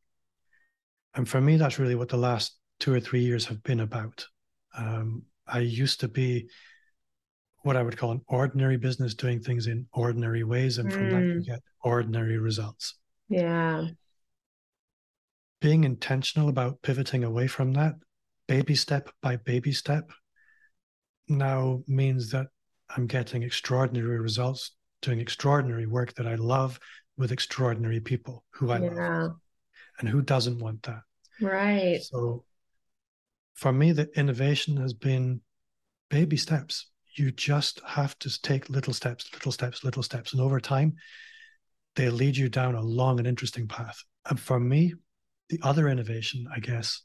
And 1.15 1.29
for 1.29 1.41
me, 1.41 1.57
that's 1.57 1.79
really 1.79 1.95
what 1.95 2.09
the 2.09 2.17
last 2.17 2.57
two 2.81 2.93
or 2.93 3.01
three 3.01 3.21
years 3.21 3.47
have 3.47 3.63
been 3.63 3.81
about. 3.81 4.27
Um, 4.77 5.23
I 5.47 5.61
used 5.61 6.01
to 6.01 6.09
be 6.09 6.49
what 7.63 7.77
I 7.77 7.83
would 7.83 7.97
call 7.97 8.11
an 8.11 8.23
ordinary 8.29 8.77
business, 8.77 9.15
doing 9.15 9.41
things 9.41 9.67
in 9.67 9.87
ordinary 9.93 10.43
ways, 10.43 10.79
and 10.79 10.93
from 10.93 11.05
mm. 11.05 11.11
that 11.11 11.23
you 11.23 11.41
mm. 11.41 11.47
get 11.47 11.63
ordinary 11.83 12.39
results. 12.39 12.95
Yeah. 13.29 13.87
Being 15.61 15.85
intentional 15.85 16.49
about 16.49 16.83
pivoting 16.83 17.23
away 17.23 17.47
from 17.47 17.73
that, 17.75 17.95
baby 18.49 18.75
step 18.75 19.11
by 19.21 19.37
baby 19.37 19.73
step, 19.73 20.11
now 21.29 21.83
means 21.87 22.31
that 22.31 22.49
I'm 22.97 23.07
getting 23.07 23.43
extraordinary 23.43 24.19
results, 24.19 24.73
doing 25.03 25.21
extraordinary 25.21 25.87
work 25.87 26.15
that 26.15 26.27
I 26.27 26.35
love 26.35 26.81
with 27.17 27.31
extraordinary 27.31 28.01
people 28.01 28.45
who 28.51 28.73
I 28.73 28.81
yeah. 28.81 28.91
love 28.91 29.37
and 30.03 30.11
who 30.11 30.21
doesn't 30.21 30.59
want 30.59 30.83
that? 30.83 31.03
Right. 31.41 32.03
So 32.03 32.45
for 33.55 33.73
me 33.73 33.93
the 33.93 34.11
innovation 34.19 34.77
has 34.77 34.93
been 34.93 35.41
baby 36.11 36.37
steps. 36.37 36.89
You 37.17 37.31
just 37.31 37.81
have 37.87 38.19
to 38.21 38.43
take 38.43 38.69
little 38.69 38.93
steps 38.93 39.31
little 39.33 39.53
steps 39.53 39.85
little 39.85 40.03
steps 40.03 40.33
and 40.33 40.43
over 40.43 40.61
time 40.61 40.95
they 41.95 42.09
lead 42.09 42.37
you 42.37 42.49
down 42.49 42.75
a 42.75 42.81
long 42.81 43.19
and 43.19 43.29
interesting 43.29 43.69
path. 43.69 44.03
And 44.29 44.39
for 44.39 44.59
me 44.59 44.95
the 45.49 45.61
other 45.63 45.89
innovation 45.89 46.47
i 46.55 46.59
guess 46.59 47.03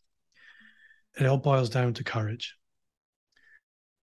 it 1.19 1.25
all 1.25 1.37
boils 1.37 1.69
down 1.69 1.93
to 1.95 2.03
courage. 2.03 2.55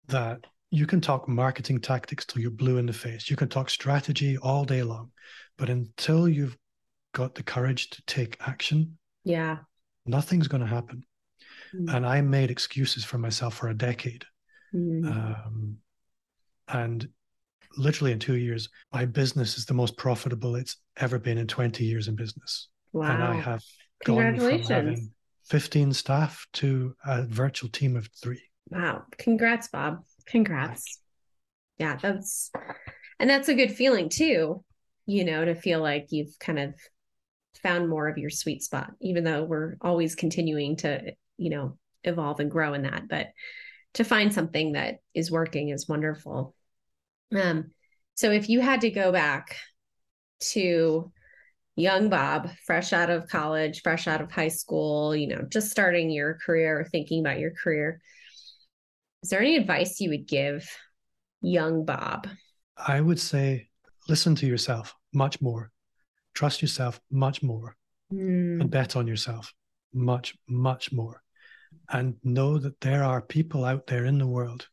That 0.09 0.47
you 0.71 0.87
can 0.87 1.01
talk 1.01 1.29
marketing 1.29 1.81
tactics 1.81 2.25
till 2.25 2.41
you're 2.41 2.51
blue 2.51 2.79
in 2.79 2.87
the 2.87 2.93
face. 2.93 3.29
You 3.29 3.37
can 3.37 3.49
talk 3.49 3.71
strategy 3.71 4.39
all 4.39 4.65
day 4.65 4.83
long 4.83 5.13
but 5.59 5.71
until 5.71 6.29
you've 6.29 6.57
got 7.13 7.35
the 7.35 7.43
courage 7.43 7.91
to 7.91 8.03
take 8.07 8.37
action, 8.41 8.99
yeah, 9.25 9.59
nothing's 10.07 10.49
going 10.49 10.63
to 10.63 10.67
happen. 10.67 11.05
Mm. 11.75 11.95
And 11.95 12.07
I 12.07 12.21
made 12.21 12.51
excuses 12.51 13.05
for 13.05 13.19
myself 13.19 13.55
for 13.55 13.69
a 13.69 13.75
decade. 13.75 14.25
Mm. 14.75 15.07
Um, 15.07 15.77
and 16.69 17.09
literally 17.77 18.13
in 18.13 18.19
two 18.19 18.37
years, 18.37 18.69
my 18.93 19.05
business 19.05 19.59
is 19.59 19.67
the 19.67 19.75
most 19.75 19.97
profitable 19.97 20.57
it's 20.57 20.77
ever 20.99 21.19
been 21.19 21.39
in 21.39 21.47
20 21.47 21.85
years 21.85 22.09
in 22.09 22.17
business. 22.17 22.69
Wow. 22.93 23.13
And 23.13 23.23
I 23.23 23.35
have 23.35 23.63
gone 24.05 24.39
from 24.39 24.63
having 24.63 25.11
15 25.47 25.93
staff 25.93 26.47
to 26.55 26.95
a 27.05 27.25
virtual 27.25 27.71
team 27.71 27.97
of 27.97 28.09
three. 28.21 28.43
Wow. 28.71 29.05
Congrats, 29.19 29.69
Bob. 29.69 30.05
Congrats. 30.27 31.01
Yeah, 31.79 31.97
that's 32.01 32.51
and 33.19 33.29
that's 33.29 33.49
a 33.49 33.55
good 33.55 33.73
feeling 33.73 34.09
too, 34.09 34.63
you 35.07 35.25
know, 35.25 35.45
to 35.45 35.55
feel 35.55 35.81
like 35.81 36.07
you've 36.11 36.39
kind 36.39 36.59
of 36.59 36.75
found 37.63 37.89
more 37.89 38.09
of 38.09 38.19
your 38.19 38.31
sweet 38.31 38.63
spot, 38.63 38.93
even 39.01 39.25
though 39.25 39.45
we're 39.45 39.77
always 39.81 40.15
continuing 40.15 40.77
to, 40.77 41.13
you 41.37 41.51
know, 41.51 41.79
evolve 42.05 42.41
and 42.41 42.51
grow 42.51 42.75
in 42.75 42.83
that. 42.83 43.09
But 43.09 43.29
to 43.95 44.05
find 44.05 44.33
something 44.33 44.73
that 44.73 44.97
is 45.15 45.31
working 45.31 45.69
is 45.69 45.89
wonderful. 45.89 46.55
Um, 47.35 47.71
so 48.15 48.31
if 48.31 48.49
you 48.49 48.61
had 48.61 48.83
to 48.83 48.91
go 48.91 49.13
back 49.13 49.57
to 50.41 51.13
young 51.77 52.09
Bob, 52.11 52.51
fresh 52.67 52.93
out 52.93 53.11
of 53.11 53.29
college, 53.29 53.83
fresh 53.83 54.07
out 54.07 54.21
of 54.21 54.31
high 54.31 54.49
school, 54.49 55.17
you 55.17 55.29
know, 55.29 55.43
just 55.49 55.71
starting 55.71 56.11
your 56.11 56.39
career 56.45 56.81
or 56.81 56.85
thinking 56.85 57.21
about 57.21 57.39
your 57.39 57.53
career, 57.53 58.01
is 59.23 59.31
there 59.31 59.41
any 59.41 59.57
advice 59.57 60.01
you 60.01 60.11
would 60.11 60.27
give 60.27 60.69
young 61.41 61.85
Bob? 61.85 62.29
I 62.77 63.01
would 63.01 63.21
say 63.21 63.69
listen 64.09 64.35
to 64.37 64.47
yourself 64.47 64.95
much 65.15 65.41
more, 65.41 65.71
trust 66.43 66.61
yourself 66.61 67.01
much 67.09 67.41
more, 67.41 67.77
mm. 68.13 68.61
and 68.61 68.69
bet 68.69 68.97
on 68.97 69.07
yourself 69.07 69.55
much, 69.95 70.35
much 70.49 70.91
more. 70.91 71.23
And 71.89 72.17
know 72.25 72.59
that 72.59 72.81
there 72.81 73.05
are 73.05 73.23
people 73.23 73.65
out 73.65 73.87
there 73.87 74.07
in 74.07 74.19
the 74.19 74.27
world 74.27 74.67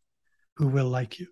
who 0.56 0.68
will 0.68 0.88
like 0.88 1.20
you. 1.20 1.28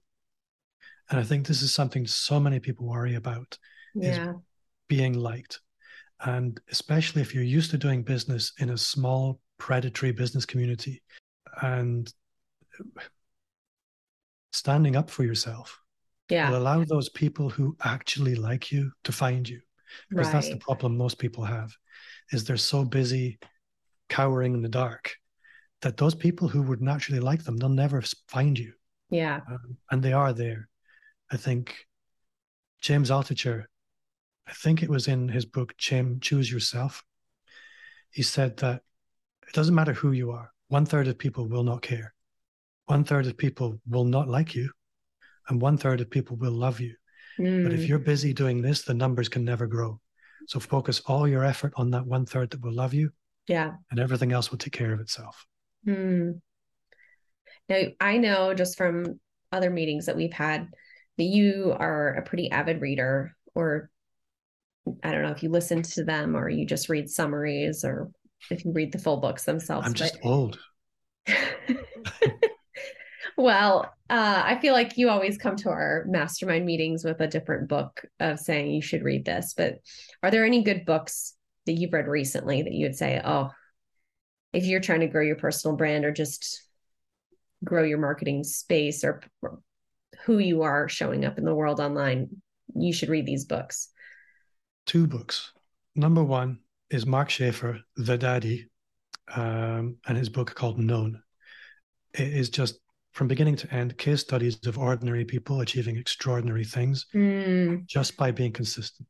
And 1.09 1.19
I 1.19 1.23
think 1.23 1.47
this 1.47 1.63
is 1.63 1.73
something 1.73 2.05
so 2.05 2.39
many 2.39 2.59
people 2.59 2.85
worry 2.85 3.15
about 3.15 3.57
yeah. 3.95 4.29
is 4.29 4.35
being 4.87 5.13
liked. 5.13 5.59
And 6.23 6.61
especially 6.69 7.23
if 7.23 7.33
you're 7.33 7.55
used 7.57 7.71
to 7.71 7.79
doing 7.79 8.03
business 8.03 8.53
in 8.59 8.69
a 8.69 8.77
small 8.77 9.39
predatory 9.57 10.11
business 10.11 10.45
community 10.45 11.01
and 11.63 12.13
standing 14.51 14.95
up 14.95 15.09
for 15.09 15.23
yourself 15.23 15.81
yeah 16.29 16.49
will 16.49 16.57
allow 16.57 16.83
those 16.83 17.09
people 17.09 17.49
who 17.49 17.75
actually 17.83 18.35
like 18.35 18.71
you 18.71 18.91
to 19.03 19.11
find 19.11 19.47
you 19.47 19.61
because 20.09 20.27
right. 20.27 20.33
that's 20.33 20.49
the 20.49 20.57
problem 20.57 20.97
most 20.97 21.17
people 21.17 21.43
have 21.43 21.71
is 22.31 22.43
they're 22.43 22.57
so 22.57 22.83
busy 22.83 23.39
cowering 24.09 24.53
in 24.53 24.61
the 24.61 24.69
dark 24.69 25.15
that 25.81 25.97
those 25.97 26.15
people 26.15 26.47
who 26.47 26.61
would 26.61 26.81
naturally 26.81 27.19
like 27.19 27.43
them 27.43 27.57
they'll 27.57 27.69
never 27.69 28.01
find 28.27 28.57
you 28.57 28.73
yeah 29.09 29.41
um, 29.49 29.77
and 29.91 30.01
they 30.01 30.13
are 30.13 30.33
there 30.33 30.67
i 31.31 31.37
think 31.37 31.75
james 32.81 33.09
altucher 33.09 33.65
i 34.47 34.53
think 34.53 34.81
it 34.81 34.89
was 34.89 35.07
in 35.07 35.27
his 35.27 35.45
book 35.45 35.73
choose 35.77 36.51
yourself 36.51 37.03
he 38.11 38.23
said 38.23 38.57
that 38.57 38.81
it 39.47 39.53
doesn't 39.53 39.75
matter 39.75 39.93
who 39.93 40.11
you 40.11 40.31
are 40.31 40.51
one 40.69 40.85
third 40.85 41.07
of 41.07 41.17
people 41.17 41.47
will 41.47 41.63
not 41.63 41.81
care 41.81 42.13
one 42.85 43.03
third 43.03 43.27
of 43.27 43.37
people 43.37 43.79
will 43.85 44.05
not 44.05 44.27
like 44.27 44.55
you 44.55 44.69
and 45.47 45.61
one 45.61 45.77
third 45.77 46.01
of 46.01 46.09
people 46.09 46.35
will 46.37 46.51
love 46.51 46.79
you. 46.79 46.95
Mm. 47.39 47.63
But 47.63 47.73
if 47.73 47.81
mm. 47.81 47.87
you're 47.87 47.99
busy 47.99 48.33
doing 48.33 48.61
this, 48.61 48.81
the 48.81 48.93
numbers 48.93 49.29
can 49.29 49.45
never 49.45 49.67
grow. 49.67 49.99
So 50.47 50.59
focus 50.59 51.01
all 51.05 51.27
your 51.27 51.43
effort 51.43 51.73
on 51.75 51.91
that 51.91 52.05
one 52.05 52.25
third 52.25 52.51
that 52.51 52.61
will 52.61 52.73
love 52.73 52.93
you. 52.93 53.11
Yeah. 53.47 53.73
And 53.91 53.99
everything 53.99 54.31
else 54.31 54.51
will 54.51 54.57
take 54.57 54.73
care 54.73 54.93
of 54.93 54.99
itself. 54.99 55.45
Mm. 55.85 56.41
Now, 57.69 57.81
I 57.99 58.17
know 58.17 58.53
just 58.53 58.77
from 58.77 59.19
other 59.51 59.69
meetings 59.69 60.05
that 60.05 60.15
we've 60.15 60.33
had 60.33 60.69
that 61.17 61.23
you 61.23 61.75
are 61.77 62.13
a 62.13 62.21
pretty 62.23 62.51
avid 62.51 62.81
reader, 62.81 63.35
or 63.55 63.89
I 65.03 65.11
don't 65.11 65.23
know 65.23 65.31
if 65.31 65.43
you 65.43 65.49
listen 65.49 65.81
to 65.81 66.03
them 66.03 66.35
or 66.35 66.49
you 66.49 66.65
just 66.65 66.89
read 66.89 67.09
summaries 67.09 67.83
or 67.83 68.09
if 68.49 68.63
you 68.63 68.71
read 68.71 68.91
the 68.91 68.99
full 68.99 69.17
books 69.17 69.43
themselves. 69.43 69.85
I'm 69.85 69.93
just 69.93 70.17
but... 70.21 70.29
old. 70.29 70.59
well, 73.37 73.93
uh, 74.09 74.41
I 74.43 74.59
feel 74.59 74.73
like 74.73 74.97
you 74.97 75.09
always 75.09 75.37
come 75.37 75.55
to 75.57 75.69
our 75.69 76.05
mastermind 76.07 76.65
meetings 76.65 77.03
with 77.03 77.21
a 77.21 77.27
different 77.27 77.69
book 77.69 78.03
of 78.19 78.39
saying 78.39 78.71
you 78.71 78.81
should 78.81 79.03
read 79.03 79.25
this. 79.25 79.53
But 79.55 79.75
are 80.23 80.31
there 80.31 80.43
any 80.43 80.63
good 80.63 80.85
books 80.85 81.35
that 81.67 81.73
you've 81.73 81.93
read 81.93 82.07
recently 82.07 82.63
that 82.63 82.73
you 82.73 82.87
would 82.87 82.95
say, 82.95 83.21
oh, 83.23 83.51
if 84.53 84.65
you're 84.65 84.79
trying 84.79 85.01
to 85.01 85.07
grow 85.07 85.21
your 85.21 85.35
personal 85.35 85.77
brand 85.77 86.03
or 86.03 86.11
just 86.11 86.63
grow 87.63 87.83
your 87.83 87.99
marketing 87.99 88.43
space 88.43 89.03
or 89.03 89.21
who 90.25 90.39
you 90.39 90.63
are 90.63 90.89
showing 90.89 91.23
up 91.23 91.37
in 91.37 91.45
the 91.45 91.55
world 91.55 91.79
online, 91.79 92.29
you 92.75 92.91
should 92.91 93.09
read 93.09 93.27
these 93.27 93.45
books? 93.45 93.89
Two 94.87 95.05
books. 95.05 95.51
Number 95.95 96.23
one 96.23 96.59
is 96.89 97.05
Mark 97.05 97.29
Schaefer, 97.29 97.81
The 97.97 98.17
Daddy, 98.17 98.69
um, 99.35 99.97
and 100.07 100.17
his 100.17 100.29
book 100.29 100.55
called 100.55 100.79
Known. 100.79 101.21
It 102.13 102.29
is 102.33 102.49
just 102.49 102.79
from 103.17 103.27
beginning 103.27 103.55
to 103.55 103.73
end 103.73 103.97
case 103.97 104.21
studies 104.21 104.59
of 104.67 104.77
ordinary 104.77 105.25
people 105.25 105.61
achieving 105.61 105.97
extraordinary 105.97 106.63
things 106.63 107.07
mm. 107.15 107.83
just 107.87 108.15
by 108.15 108.29
being 108.29 108.51
consistent. 108.51 109.07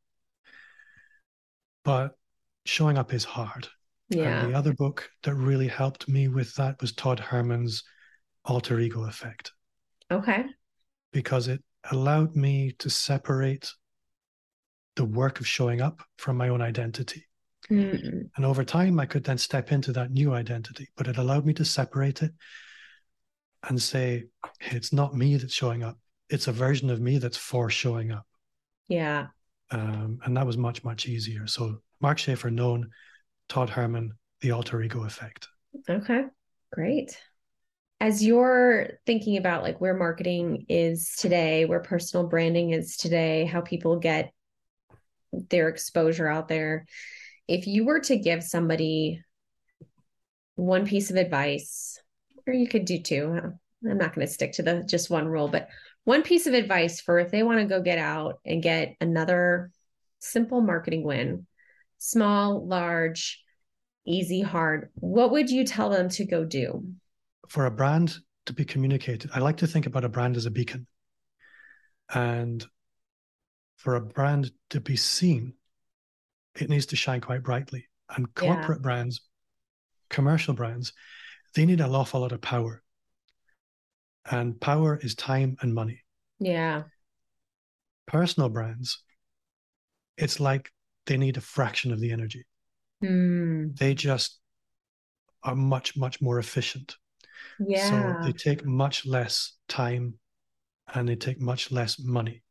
But 1.84 2.16
showing 2.64 2.98
up 2.98 3.14
is 3.14 3.26
hard. 3.26 3.68
Yeah. 4.08 4.40
And 4.40 4.54
the 4.54 4.58
other 4.58 4.72
book 4.72 5.10
that 5.24 5.36
really 5.36 5.68
helped 5.68 6.08
me 6.08 6.30
with 6.30 6.56
that 6.56 6.80
was 6.80 6.94
Todd 6.94 7.20
Herman's 7.20 7.84
Alter 8.46 8.80
Ego 8.80 9.04
Effect. 9.04 9.52
Okay. 10.10 10.46
Because 11.12 11.50
it 11.50 11.62
allowed 11.92 12.34
me 12.34 12.76
to 12.80 12.90
separate 12.90 13.70
the 14.96 15.04
work 15.04 15.42
of 15.42 15.48
showing 15.48 15.82
up 15.82 16.02
from 16.18 16.38
my 16.38 16.48
own 16.48 16.62
identity. 16.62 17.26
Mm. 17.70 18.30
And 18.38 18.46
over 18.46 18.64
time, 18.64 19.02
I 19.02 19.06
could 19.06 19.26
then 19.26 19.38
step 19.38 19.74
into 19.74 19.92
that 19.92 20.12
new 20.12 20.34
identity, 20.34 20.88
but 20.96 21.08
it 21.08 21.18
allowed 21.18 21.46
me 21.46 21.54
to 21.56 21.66
separate 21.66 22.24
it 22.24 22.32
and 23.68 23.82
say, 23.82 24.26
it's 24.60 24.94
not 24.94 25.16
me 25.16 25.38
that's 25.38 25.54
showing 25.54 25.84
up. 25.84 25.98
It's 26.30 26.48
a 26.48 26.52
version 26.52 26.90
of 26.90 27.02
me 27.02 27.18
that's 27.18 27.38
for 27.38 27.70
showing 27.70 28.12
up. 28.12 28.26
Yeah. 28.88 29.28
Um, 29.72 30.20
and 30.24 30.36
that 30.38 30.46
was 30.46 30.58
much, 30.58 30.84
much 30.84 31.08
easier. 31.08 31.48
So 31.48 31.82
Mark 32.00 32.18
Schaefer, 32.18 32.50
known, 32.50 32.90
Todd 33.50 33.70
Herman, 33.70 34.14
the 34.42 34.52
alter 34.52 34.82
ego 34.82 35.04
effect. 35.04 35.48
Okay, 35.90 36.26
great. 36.72 37.18
As 38.00 38.24
you're 38.24 38.90
thinking 39.06 39.38
about 39.38 39.64
like 39.64 39.82
where 39.82 39.96
marketing 39.96 40.66
is 40.70 41.16
today, 41.18 41.66
where 41.66 41.80
personal 41.80 42.28
branding 42.28 42.72
is 42.72 42.98
today, 42.98 43.46
how 43.46 43.62
people 43.62 43.98
get 43.98 44.32
their 45.32 45.68
exposure 45.68 46.28
out 46.28 46.48
there, 46.48 46.86
if 47.48 47.66
you 47.66 47.86
were 47.86 48.00
to 48.02 48.18
give 48.18 48.44
somebody 48.44 49.22
one 50.56 50.86
piece 50.86 51.10
of 51.10 51.16
advice 51.16 52.00
or 52.48 52.54
you 52.54 52.68
could 52.68 52.86
do 52.86 53.00
two. 53.00 53.40
I'm 53.88 53.98
not 53.98 54.16
going 54.16 54.26
to 54.26 54.34
stick 54.34 54.54
to 54.54 54.64
the 54.64 54.84
just 54.84 55.10
one 55.10 55.28
rule, 55.28 55.48
but 55.48 55.68
one 56.04 56.24
piece 56.24 56.48
of 56.48 56.54
advice 56.54 57.02
for 57.02 57.20
if 57.20 57.32
they 57.32 57.44
want 57.44 57.60
to 57.60 57.66
go 57.66 57.82
get 57.82 57.98
out 57.98 58.40
and 58.46 58.64
get 58.64 58.96
another 59.02 59.72
simple 60.20 60.62
marketing 60.62 61.04
win, 61.04 61.46
small, 61.98 62.66
large, 62.66 63.44
easy, 64.06 64.42
hard, 64.42 64.90
what 64.96 65.32
would 65.32 65.50
you 65.50 65.66
tell 65.66 65.90
them 65.90 66.10
to 66.10 66.26
go 66.26 66.46
do? 66.46 66.86
For 67.50 67.66
a 67.66 67.72
brand 67.72 68.18
to 68.46 68.54
be 68.54 68.66
communicated, 68.66 69.32
I 69.34 69.40
like 69.40 69.58
to 69.58 69.68
think 69.68 69.86
about 69.86 70.06
a 70.06 70.10
brand 70.10 70.38
as 70.38 70.46
a 70.46 70.52
beacon. 70.52 70.88
And 72.14 72.66
for 73.76 73.96
a 73.96 74.02
brand 74.02 74.52
to 74.70 74.80
be 74.80 74.96
seen, 74.96 75.54
it 76.56 76.70
needs 76.70 76.88
to 76.88 76.96
shine 76.96 77.22
quite 77.22 77.44
brightly. 77.44 77.88
And 78.16 78.34
corporate 78.34 78.80
yeah. 78.80 78.84
brands, 78.84 79.22
commercial 80.10 80.54
brands, 80.54 80.94
they 81.54 81.66
need 81.66 81.82
an 81.82 81.94
awful 81.94 82.22
lot 82.22 82.32
of 82.32 82.42
power. 82.42 82.82
And 84.30 84.60
power 84.60 85.00
is 85.02 85.16
time 85.16 85.58
and 85.62 85.74
money. 85.74 86.02
Yeah. 86.40 86.84
Personal 88.06 88.50
brands, 88.50 89.02
it's 90.18 90.40
like 90.40 90.72
they 91.06 91.18
need 91.18 91.38
a 91.38 91.42
fraction 91.42 91.92
of 91.92 92.00
the 92.00 92.12
energy. 92.12 92.46
Mm. 93.04 93.78
They 93.78 93.94
just 93.94 94.40
are 95.44 95.56
much, 95.56 95.96
much 95.96 96.22
more 96.22 96.40
efficient. 96.40 96.98
Yeah. 97.60 97.90
So 97.90 98.26
they 98.26 98.34
take 98.34 98.66
much 98.66 99.06
less 99.06 99.54
time 99.68 100.16
and 100.94 101.08
they 101.08 101.16
take 101.16 101.40
much 101.40 101.72
less 101.72 102.00
money. 102.00 102.44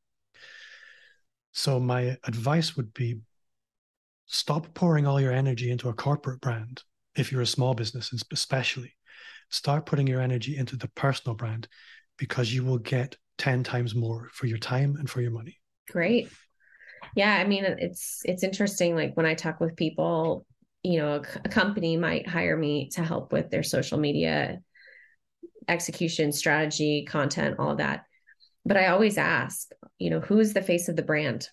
So 1.52 1.80
my 1.80 2.16
advice 2.24 2.76
would 2.76 2.92
be 2.92 3.20
stop 4.26 4.74
pouring 4.74 5.06
all 5.06 5.20
your 5.20 5.32
energy 5.32 5.70
into 5.70 5.88
a 5.88 5.94
corporate 5.94 6.40
brand 6.40 6.82
if 7.16 7.32
you're 7.32 7.42
a 7.42 7.46
small 7.46 7.74
business 7.74 8.12
especially 8.32 8.94
start 9.50 9.86
putting 9.86 10.06
your 10.06 10.20
energy 10.20 10.56
into 10.56 10.76
the 10.76 10.88
personal 10.88 11.34
brand 11.34 11.68
because 12.18 12.52
you 12.52 12.64
will 12.64 12.78
get 12.78 13.16
10 13.38 13.62
times 13.62 13.94
more 13.94 14.28
for 14.32 14.46
your 14.46 14.58
time 14.58 14.96
and 14.98 15.08
for 15.08 15.20
your 15.20 15.30
money. 15.30 15.58
Great. 15.90 16.28
Yeah 17.14 17.34
i 17.34 17.44
mean 17.44 17.64
it's 17.64 18.22
it's 18.24 18.42
interesting 18.42 18.96
like 18.96 19.16
when 19.16 19.26
i 19.26 19.34
talk 19.34 19.60
with 19.60 19.76
people 19.76 20.44
you 20.82 20.98
know 20.98 21.22
a, 21.44 21.48
company 21.48 21.96
might 21.96 22.28
hire 22.28 22.56
me 22.56 22.88
to 22.90 23.02
help 23.02 23.32
with 23.32 23.50
their 23.50 23.62
social 23.62 23.98
media 23.98 24.60
execution 25.68 26.32
strategy 26.32 27.04
content 27.08 27.56
all 27.58 27.72
of 27.72 27.78
that. 27.78 28.04
But 28.64 28.76
i 28.76 28.88
always 28.88 29.18
ask 29.18 29.70
you 29.98 30.10
know 30.10 30.20
who's 30.20 30.52
the 30.52 30.62
face 30.62 30.88
of 30.88 30.96
the 30.96 31.02
brand? 31.02 31.48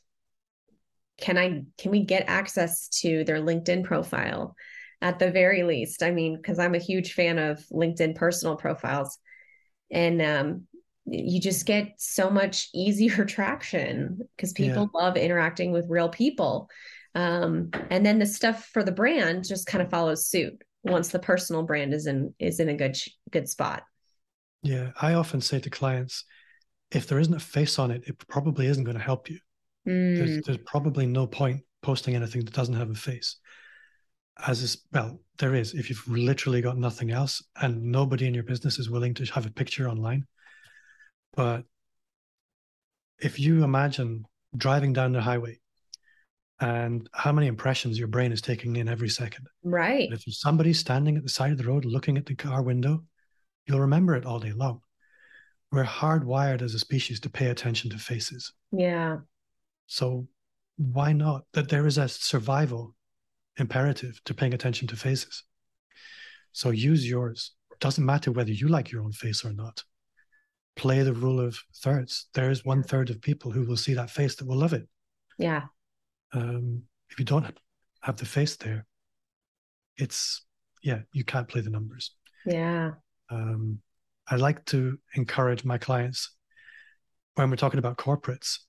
Can 1.19 1.38
i 1.38 1.63
can 1.78 1.91
we 1.91 2.04
get 2.04 2.26
access 2.28 2.88
to 3.02 3.23
their 3.23 3.39
linkedin 3.39 3.84
profile 3.84 4.56
at 5.04 5.20
the 5.20 5.30
very 5.30 5.63
least. 5.63 6.02
I 6.02 6.12
mean, 6.12 6.38
because 6.38 6.58
I'm 6.58 6.76
a 6.76 6.80
huge 6.80 7.13
fan 7.13 7.38
of 7.38 7.60
LinkedIn 7.72 8.16
personal 8.16 8.56
profiles. 8.56 9.20
And 9.92 10.22
um, 10.22 10.63
you 11.06 11.42
just 11.42 11.66
get 11.66 11.89
so 11.98 12.30
much 12.30 12.70
easier 12.74 13.26
traction 13.26 14.22
because 14.36 14.54
people 14.54 14.89
yeah. 14.94 15.00
love 15.00 15.18
interacting 15.18 15.74
with 15.74 15.89
real 15.89 16.10
people. 16.10 16.70
Um, 17.16 17.70
and 17.92 18.04
then 18.04 18.18
the 18.18 18.26
stuff 18.26 18.70
for 18.72 18.82
the 18.82 18.94
brand 18.94 19.46
just 19.46 19.68
kind 19.68 19.84
of 19.84 19.92
follows 19.92 20.26
suit 20.26 20.63
once 20.84 21.10
the 21.10 21.20
personal 21.20 21.63
brand 21.63 21.94
is 21.94 22.08
in 22.08 22.34
is 22.39 22.60
in 22.60 22.70
a 22.70 22.74
good 22.74 22.98
good 23.30 23.48
spot. 23.48 23.84
Yeah, 24.63 24.92
I 25.00 25.13
often 25.13 25.42
say 25.42 25.60
to 25.60 25.70
clients, 25.70 26.24
if 26.92 27.08
there 27.08 27.20
isn't 27.20 27.34
a 27.34 27.39
face 27.39 27.78
on 27.78 27.92
it, 27.92 28.06
it 28.08 28.18
probably 28.28 28.66
isn't 28.66 28.84
going 28.84 28.98
to 28.98 29.04
help 29.04 29.30
you. 29.30 29.38
Mm. 29.88 30.18
There's, 30.18 30.42
there's 30.44 30.58
probably 30.66 31.06
no 31.06 31.28
point 31.28 31.62
posting 31.84 32.16
anything 32.16 32.46
that 32.46 32.54
doesn't 32.54 32.74
have 32.74 32.89
a 32.89 32.96
face. 32.96 33.38
As 34.48 34.62
is, 34.62 34.84
well, 34.91 35.19
there 35.38 35.56
is 35.56 35.74
if 35.74 35.89
you've 35.89 36.08
literally 36.08 36.62
got 36.62 36.78
nothing 36.78 37.12
else 37.12 37.43
and 37.62 37.91
nobody 37.91 38.28
in 38.28 38.34
your 38.34 38.43
business 38.43 38.80
is 38.80 38.89
willing 38.89 39.13
to 39.15 39.26
have 39.26 39.46
a 39.46 39.52
picture 39.52 39.88
online. 39.88 40.26
But 41.36 41.65
if 43.19 43.39
you 43.39 43.63
imagine 43.63 44.26
driving 44.56 44.93
down 44.93 45.13
the 45.13 45.22
highway 45.22 45.60
and 46.60 47.10
how 47.13 47.32
many 47.32 47.48
impressions 47.48 47.98
your 48.00 48.08
brain 48.08 48.32
is 48.32 48.41
taking 48.41 48.76
in 48.76 48.88
every 48.88 49.10
second. 49.10 49.48
Right. 49.63 50.06
And 50.06 50.13
if 50.13 50.26
there's 50.26 50.39
somebody 50.39 50.74
standing 50.74 51.17
at 51.17 51.24
the 51.24 51.30
side 51.30 51.52
of 51.52 51.58
the 51.58 51.65
road 51.65 51.86
looking 51.86 52.17
at 52.17 52.26
the 52.26 52.36
car 52.36 52.62
window, 52.62 53.04
you'll 53.65 53.82
remember 53.82 54.15
it 54.15 54.26
all 54.26 54.39
day 54.39 54.52
long. 54.52 54.82
We're 55.72 55.84
hardwired 55.84 56.62
as 56.62 56.74
a 56.74 56.80
species 56.80 57.19
to 57.22 57.30
pay 57.30 57.48
attention 57.48 57.89
to 57.91 57.98
faces. 57.98 58.54
Yeah. 58.72 59.17
So 59.88 60.28
why 60.78 61.13
not? 61.13 61.43
That 61.54 61.69
there 61.69 61.88
is 61.88 61.98
a 61.98 62.08
survival 62.08 62.96
imperative 63.58 64.20
to 64.26 64.34
paying 64.34 64.54
attention 64.54 64.88
to 64.89 64.96
faces. 64.96 65.44
So 66.52 66.70
use 66.70 67.08
yours. 67.08 67.52
Doesn't 67.80 68.06
matter 68.06 68.32
whether 68.32 68.52
you 68.52 68.68
like 68.68 68.92
your 68.92 69.04
own 69.04 69.12
face 69.12 69.44
or 69.44 69.54
not. 69.54 69.84
Play 70.76 71.04
the 71.04 71.13
rule 71.13 71.39
of 71.39 71.60
thirds. 71.78 72.28
There's 72.34 72.66
one 72.66 72.84
third 72.84 73.10
of 73.10 73.22
people 73.22 73.52
who 73.52 73.63
will 73.66 73.78
see 73.78 73.94
that 73.94 74.10
face 74.10 74.36
that 74.36 74.48
will 74.48 74.58
love 74.58 74.74
it. 74.74 74.88
Yeah. 75.38 75.63
Um, 76.34 76.84
if 77.10 77.20
you 77.20 77.26
don't 77.26 77.46
have 78.02 78.18
the 78.18 78.26
face 78.26 78.56
there, 78.56 78.86
it's 79.98 80.44
yeah, 80.82 81.00
you 81.13 81.24
can't 81.24 81.48
play 81.48 81.62
the 81.62 81.70
numbers. 81.70 82.12
Yeah. 82.46 82.92
Um, 83.30 83.80
I 84.28 84.36
like 84.36 84.66
to 84.66 84.98
encourage 85.16 85.63
my 85.63 85.78
clients 85.78 86.36
when 87.36 87.50
we're 87.50 87.56
talking 87.56 87.80
about 87.80 87.98
corporates 87.98 88.60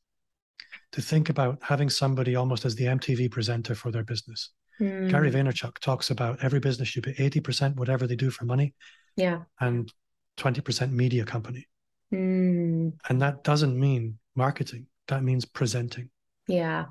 to 0.93 1.03
think 1.03 1.29
about 1.29 1.59
having 1.63 1.91
somebody 1.91 2.37
almost 2.37 2.65
as 2.65 2.75
the 2.77 2.85
MTV 2.85 3.31
presenter 3.31 3.75
for 3.75 3.91
their 3.91 4.05
business. 4.05 4.51
Mm. 4.81 5.11
Gary 5.11 5.31
Vaynerchuk 5.31 5.79
talks 5.79 6.11
about 6.11 6.43
every 6.43 6.61
business 6.61 6.89
should 6.89 7.05
be 7.05 7.15
80% 7.15 7.77
whatever 7.77 8.07
they 8.07 8.17
do 8.17 8.31
for 8.31 8.45
money. 8.45 8.75
Yeah. 9.17 9.43
And 9.61 9.93
20% 10.39 10.91
media 10.91 11.25
company. 11.25 11.69
Mm. 12.13 12.95
And 13.09 13.23
that 13.23 13.45
doesn't 13.45 13.79
mean 13.79 14.19
marketing. 14.35 14.87
That 15.09 15.23
means 15.23 15.45
presenting. 15.45 16.11
Yeah. 16.49 16.87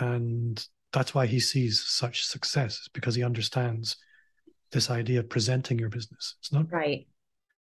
And 0.00 0.64
that's 0.92 1.14
why 1.14 1.26
he 1.26 1.40
sees 1.40 1.84
such 1.86 2.24
success, 2.24 2.88
because 2.92 3.14
he 3.14 3.22
understands 3.22 3.96
this 4.72 4.90
idea 4.90 5.20
of 5.20 5.28
presenting 5.28 5.78
your 5.78 5.88
business. 5.88 6.36
It's 6.40 6.52
not 6.52 6.70
right. 6.72 7.06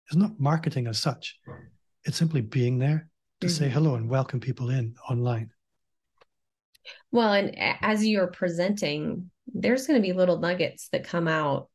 It's 0.08 0.16
not 0.16 0.40
marketing 0.40 0.88
as 0.88 1.00
such. 1.00 1.38
It's 2.06 2.18
simply 2.18 2.42
being 2.42 2.80
there 2.80 3.10
to 3.42 3.48
mm-hmm. 3.48 3.56
say 3.56 3.70
hello 3.70 3.96
and 3.96 4.10
welcome 4.10 4.40
people 4.40 4.70
in 4.70 4.96
online. 5.10 5.52
Well, 7.12 7.34
and 7.34 7.56
as 7.58 8.06
you're 8.06 8.28
presenting, 8.28 9.32
there's 9.48 9.88
going 9.88 10.02
to 10.02 10.06
be 10.08 10.14
little 10.14 10.40
nuggets 10.40 10.90
that 10.90 11.08
come 11.08 11.28
out 11.28 11.70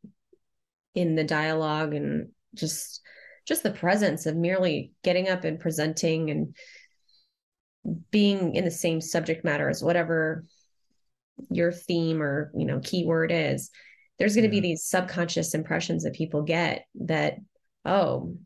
in 0.94 1.14
the 1.14 1.24
dialogue 1.24 1.94
and 1.94 2.28
just 2.54 3.00
just 3.46 3.62
the 3.62 3.70
presence 3.70 4.26
of 4.26 4.36
merely 4.36 4.92
getting 5.02 5.28
up 5.28 5.44
and 5.44 5.58
presenting 5.58 6.30
and 6.30 6.54
being 8.10 8.54
in 8.54 8.64
the 8.64 8.70
same 8.70 9.00
subject 9.00 9.44
matter 9.44 9.68
as 9.68 9.82
whatever 9.82 10.44
your 11.50 11.72
theme 11.72 12.22
or 12.22 12.52
you 12.56 12.66
know 12.66 12.80
keyword 12.82 13.32
is. 13.32 13.70
There's 14.18 14.34
going 14.34 14.48
to 14.48 14.54
yeah. 14.54 14.60
be 14.60 14.66
mm-hmm. 14.66 14.72
these 14.72 14.84
subconscious 14.84 15.54
impressions 15.54 16.04
that 16.04 16.14
people 16.14 16.42
get 16.42 16.84
that 17.06 17.36
oh 17.84 18.36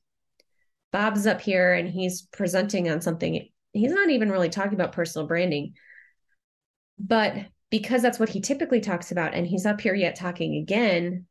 bob's 0.92 1.26
up 1.26 1.40
here 1.40 1.74
and 1.74 1.88
he's 1.88 2.22
presenting 2.32 2.88
on 2.88 3.00
something. 3.00 3.48
He's 3.72 3.92
not 3.92 4.08
even 4.08 4.30
really 4.30 4.48
talking 4.48 4.74
about 4.74 4.92
personal 4.92 5.26
branding 5.26 5.74
but 6.98 7.34
because 7.70 8.02
that's 8.02 8.18
what 8.18 8.28
he 8.28 8.40
typically 8.40 8.80
talks 8.80 9.10
about 9.12 9.34
and 9.34 9.46
he's 9.46 9.66
up 9.66 9.80
here 9.80 9.94
yet 9.94 10.16
talking 10.16 10.56
again 10.56 11.26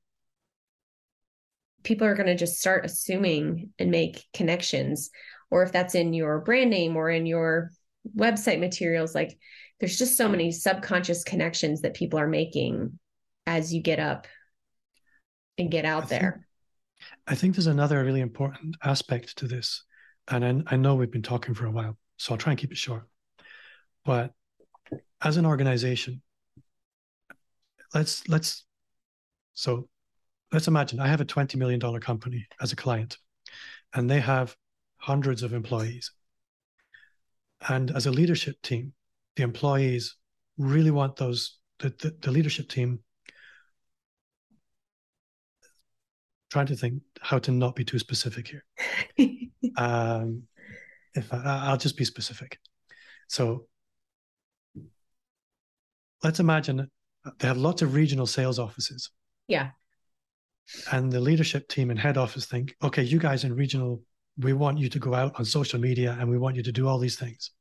people 1.86 2.06
are 2.06 2.15
going 2.15 2.28
to 2.28 2.36
just 2.36 2.60
start 2.60 2.84
assuming 2.84 3.69
and 3.80 3.91
make 3.91 4.25
connections. 4.34 5.12
Or 5.49 5.63
if 5.63 5.71
that's 5.71 5.95
in 5.95 6.13
your 6.13 6.39
brand 6.39 6.71
name 6.71 6.97
or 6.97 7.10
in 7.10 7.25
your 7.25 7.71
website 8.15 8.60
materials 8.60 9.15
like 9.15 9.36
there's 9.80 9.97
just 9.97 10.15
so 10.15 10.30
many 10.30 10.51
subconscious 10.51 11.23
connections 11.23 11.82
that 11.82 11.95
people 11.95 12.19
are 12.19 12.28
making 12.28 12.99
as 13.47 13.73
you 13.73 13.82
get 13.82 13.99
up 13.99 14.28
and 15.58 15.71
get 15.71 15.86
out 15.86 16.04
I 16.04 16.08
there. 16.08 16.32
Think, 16.99 17.10
i 17.28 17.36
think 17.36 17.56
there's 17.56 17.65
another 17.65 18.04
really 18.04 18.21
important 18.21 18.78
aspect 18.84 19.38
to 19.39 19.47
this 19.47 19.84
and 20.28 20.63
I, 20.69 20.75
I 20.75 20.78
know 20.78 20.93
we've 20.93 21.10
been 21.10 21.23
talking 21.23 21.56
for 21.56 21.65
a 21.65 21.71
while 21.71 21.97
so 22.17 22.34
i'll 22.34 22.38
try 22.38 22.51
and 22.51 22.60
keep 22.60 22.71
it 22.71 22.78
short. 22.78 23.08
But 24.04 24.34
as 25.21 25.38
an 25.38 25.45
organization 25.45 26.21
let's 27.93 28.28
let's 28.28 28.65
so 29.54 29.88
let's 30.52 30.67
imagine 30.67 31.00
I 31.00 31.08
have 31.08 31.21
a 31.21 31.26
$20 31.26 31.56
million 31.56 31.80
company 32.00 32.48
as 32.62 32.71
a 32.71 32.76
client, 32.76 33.17
and 33.93 34.10
they 34.10 34.19
have 34.19 34.56
hundreds 34.98 35.43
of 35.43 35.54
employees. 35.54 36.12
And 37.67 37.91
as 37.91 38.06
a 38.06 38.12
leadership 38.12 38.62
team, 38.62 38.93
the 39.36 39.43
employees 39.43 40.15
really 40.58 40.91
want 40.91 41.15
those, 41.15 41.58
the, 41.80 41.89
the, 41.89 42.15
the 42.21 42.32
leadership 42.32 42.69
team 42.69 43.00
trying 46.52 46.67
to 46.67 46.76
think 46.76 47.02
how 47.21 47.39
to 47.39 47.52
not 47.52 47.76
be 47.76 47.84
too 47.84 48.00
specific 48.00 48.48
here. 48.48 48.63
um, 49.78 50.43
if 51.15 51.34
I, 51.34 51.41
I'll 51.67 51.78
just 51.78 51.98
be 51.98 52.06
specific. 52.06 52.60
So 53.28 53.67
let's 56.25 56.41
imagine 56.41 56.89
they 57.39 57.47
have 57.47 57.57
lots 57.57 57.81
of 57.81 57.93
regional 57.93 58.27
sales 58.27 58.59
offices. 58.59 59.09
Yeah 59.47 59.69
and 60.91 61.11
the 61.11 61.19
leadership 61.19 61.67
team 61.67 61.89
and 61.89 61.99
head 61.99 62.17
office 62.17 62.45
think, 62.45 62.75
okay, 62.83 63.03
you 63.03 63.19
guys 63.19 63.43
in 63.43 63.55
regional, 63.55 64.01
we 64.38 64.53
want 64.53 64.77
you 64.77 64.89
to 64.89 64.99
go 64.99 65.13
out 65.13 65.33
on 65.38 65.45
social 65.45 65.79
media 65.79 66.17
and 66.19 66.29
we 66.29 66.38
want 66.38 66.55
you 66.55 66.63
to 66.63 66.71
do 66.71 66.88
all 66.88 66.97
these 66.97 67.17
things. 67.17 67.51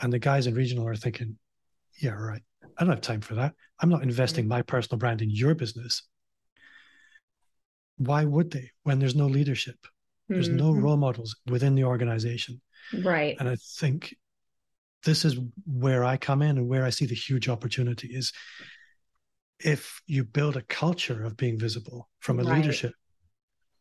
And 0.00 0.12
the 0.12 0.18
guys 0.18 0.46
in 0.46 0.54
regional 0.54 0.86
are 0.86 0.96
thinking, 0.96 1.36
yeah, 2.00 2.12
right. 2.12 2.42
I 2.78 2.84
don't 2.84 2.94
have 2.94 3.00
time 3.00 3.20
for 3.20 3.34
that. 3.34 3.54
I'm 3.80 3.90
not 3.90 4.02
investing 4.02 4.48
my 4.48 4.62
personal 4.62 4.98
brand 4.98 5.20
in 5.20 5.30
your 5.30 5.54
business. 5.54 6.02
Why 7.98 8.24
would 8.24 8.50
they 8.50 8.70
when 8.84 8.98
there's 8.98 9.16
no 9.16 9.26
leadership? 9.26 9.76
There's 10.28 10.48
mm-hmm. 10.48 10.58
no 10.58 10.72
role 10.72 10.96
models 10.96 11.36
within 11.50 11.74
the 11.74 11.84
organization. 11.84 12.60
Right. 13.02 13.36
And 13.38 13.48
I 13.48 13.56
think 13.78 14.14
this 15.04 15.24
is 15.24 15.36
where 15.66 16.04
I 16.04 16.16
come 16.16 16.42
in 16.42 16.58
and 16.58 16.68
where 16.68 16.84
I 16.84 16.90
see 16.90 17.06
the 17.06 17.14
huge 17.14 17.48
opportunity 17.48 18.08
is 18.08 18.32
if 19.58 20.00
you 20.06 20.24
build 20.24 20.56
a 20.56 20.62
culture 20.62 21.24
of 21.24 21.36
being 21.36 21.58
visible 21.58 22.08
from 22.18 22.40
a 22.40 22.44
right. 22.44 22.58
leadership 22.58 22.92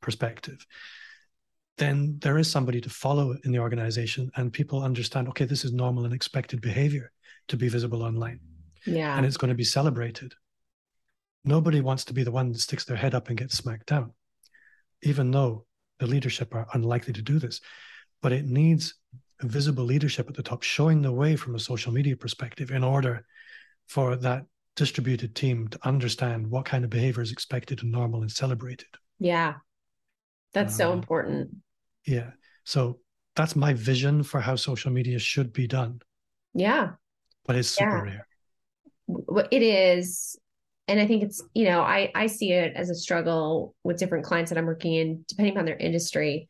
perspective, 0.01 0.65
then 1.77 2.17
there 2.19 2.38
is 2.38 2.49
somebody 2.49 2.82
to 2.82 2.89
follow 2.89 3.36
in 3.43 3.51
the 3.51 3.60
organization 3.60 4.29
and 4.36 4.51
people 4.51 4.84
understand, 4.84 5.27
okay, 5.29 5.45
this 5.45 5.63
is 5.63 5.71
normal 5.71 6.05
and 6.05 6.13
expected 6.13 6.62
behavior 6.62 7.12
to 7.47 7.58
be 7.58 7.69
visible 7.69 8.03
online. 8.03 8.39
Yeah. 8.86 9.15
And 9.15 9.25
it's 9.25 9.38
going 9.38 9.49
to 9.49 9.55
be 9.55 9.63
celebrated. 9.63 10.34
Nobody 11.45 11.79
wants 11.79 12.05
to 12.05 12.13
be 12.13 12.23
the 12.23 12.32
one 12.32 12.51
that 12.51 12.60
sticks 12.60 12.84
their 12.84 12.97
head 12.97 13.15
up 13.15 13.29
and 13.29 13.38
gets 13.38 13.58
smacked 13.58 13.88
down, 13.88 14.13
even 15.01 15.32
though 15.32 15.65
the 15.99 16.08
leadership 16.08 16.53
are 16.53 16.67
unlikely 16.73 17.13
to 17.13 17.21
do 17.21 17.39
this. 17.39 17.62
But 18.21 18.34
it 18.34 18.45
needs 18.45 18.95
visible 19.41 19.84
leadership 19.84 20.30
at 20.30 20.36
the 20.36 20.43
top, 20.43 20.63
showing 20.63 21.02
the 21.02 21.12
way 21.12 21.36
from 21.36 21.56
a 21.56 21.60
social 21.60 21.91
media 21.91 22.15
perspective 22.17 22.71
in 22.71 22.84
order 22.84 23.25
for 23.88 24.15
that 24.17 24.45
distributed 24.75 25.36
team 25.36 25.67
to 25.67 25.80
understand 25.88 26.49
what 26.49 26.65
kind 26.65 26.84
of 26.84 26.89
behavior 26.89 27.21
is 27.21 27.32
expected 27.32 27.82
and 27.84 27.91
normal 27.91 28.21
and 28.21 28.32
celebrated. 28.32 28.88
Yeah. 29.19 29.56
That's 30.54 30.75
so 30.75 30.91
um, 30.91 30.99
important. 30.99 31.49
Yeah. 32.06 32.32
So 32.63 32.99
that's 33.36 33.56
my 33.56 33.73
vision 33.73 34.23
for 34.23 34.39
how 34.39 34.56
social 34.56 34.91
media 34.91 35.19
should 35.19 35.54
be 35.54 35.67
done. 35.67 36.02
Yeah. 36.54 36.91
But 37.45 37.56
it's 37.56 37.69
super 37.69 38.06
yeah. 38.08 38.21
rare. 39.34 39.47
It 39.52 39.62
is. 39.62 40.38
And 40.88 40.99
I 40.99 41.06
think 41.06 41.23
it's, 41.23 41.43
you 41.54 41.65
know, 41.65 41.82
I, 41.82 42.12
I 42.15 42.28
see 42.28 42.52
it 42.52 42.73
as 42.75 42.89
a 42.89 42.95
struggle 42.95 43.75
with 43.84 43.97
different 43.97 44.25
clients 44.25 44.49
that 44.49 44.58
I'm 44.58 44.65
working 44.65 44.93
in, 44.93 45.25
depending 45.28 45.58
on 45.58 45.65
their 45.65 45.78
industry. 45.78 46.49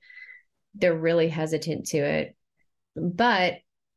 They're 0.75 0.97
really 0.97 1.29
hesitant 1.29 1.87
to 1.87 1.97
it. 1.97 2.35
But 2.95 3.55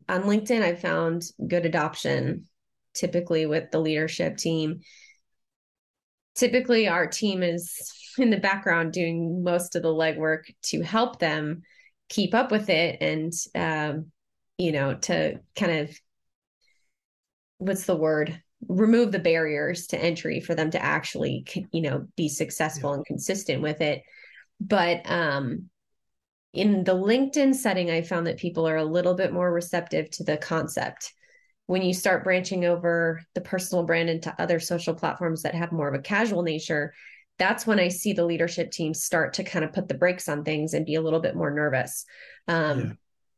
on 0.09 0.23
LinkedIn, 0.23 0.63
I've 0.63 0.81
found 0.81 1.25
good 1.47 1.67
adoption 1.67 2.49
typically 2.95 3.47
with 3.47 3.71
the 3.71 3.81
leadership 3.81 4.37
team. 4.37 4.81
Typically 6.35 6.89
our 6.89 7.07
team 7.07 7.43
is 7.43 7.93
in 8.19 8.31
the 8.31 8.39
background 8.39 8.93
doing 8.93 9.43
most 9.43 9.77
of 9.77 9.83
the 9.83 9.89
legwork 9.89 10.43
to 10.63 10.83
help 10.83 11.19
them 11.19 11.63
keep 12.09 12.35
up 12.35 12.51
with 12.51 12.69
it 12.69 12.99
and 13.01 13.33
um, 13.55 14.11
you 14.59 14.73
know 14.73 14.95
to 14.95 15.41
kind 15.57 15.73
of 15.73 15.99
what's 17.59 17.85
the 17.85 17.97
word? 17.97 18.41
Remove 18.69 19.13
the 19.13 19.19
barriers 19.19 19.89
to 19.89 19.99
entry 19.99 20.41
for 20.41 20.55
them 20.55 20.71
to 20.71 20.83
actually 20.83 21.47
you 21.73 21.83
know 21.83 22.07
be 22.17 22.29
successful 22.29 22.91
yeah. 22.91 22.97
and 22.97 23.07
consistent 23.07 23.63
with 23.63 23.81
it. 23.81 24.03
But 24.61 25.03
um 25.11 25.71
in 26.53 26.85
the 26.85 26.95
linkedin 26.95 27.55
setting 27.55 27.91
i 27.91 28.03
found 28.03 28.27
that 28.27 28.37
people 28.37 28.69
are 28.69 28.77
a 28.77 28.85
little 28.85 29.15
bit 29.15 29.33
more 29.33 29.53
receptive 29.53 30.11
to 30.11 30.25
the 30.25 30.37
concept. 30.37 31.13
When 31.67 31.83
you 31.83 31.95
start 31.95 32.25
branching 32.25 32.65
over 32.65 33.23
the 33.35 33.41
personal 33.41 33.85
brand 33.85 34.11
into 34.11 34.35
other 34.39 34.61
social 34.61 34.95
platforms 34.95 35.43
that 35.43 35.55
have 35.55 35.73
more 35.73 35.89
of 35.89 35.95
a 35.95 36.03
casual 36.03 36.43
nature 36.43 36.93
that's 37.39 37.67
when 37.67 37.81
i 37.81 37.89
see 37.89 38.13
the 38.13 38.25
leadership 38.25 38.71
team 38.71 38.93
start 38.93 39.35
to 39.35 39.45
kind 39.45 39.65
of 39.65 39.73
put 39.73 39.89
the 39.89 39.95
brakes 39.95 40.29
on 40.29 40.45
things 40.45 40.75
and 40.75 40.87
be 40.87 40.97
a 40.97 41.01
little 41.01 41.21
bit 41.21 41.35
more 41.35 41.51
nervous. 41.51 42.05
Um, 42.47 42.81
yeah. 42.81 42.93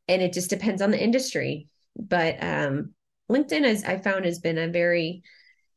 and 0.09 0.23
it 0.23 0.33
just 0.33 0.51
depends 0.51 0.83
on 0.83 0.91
the 0.91 1.03
industry. 1.03 1.69
But 1.97 2.43
um, 2.43 2.95
LinkedIn 3.31 3.63
as 3.63 3.85
I 3.85 3.99
found 3.99 4.25
has 4.25 4.39
been 4.39 4.59
a 4.59 4.69
very 4.69 5.23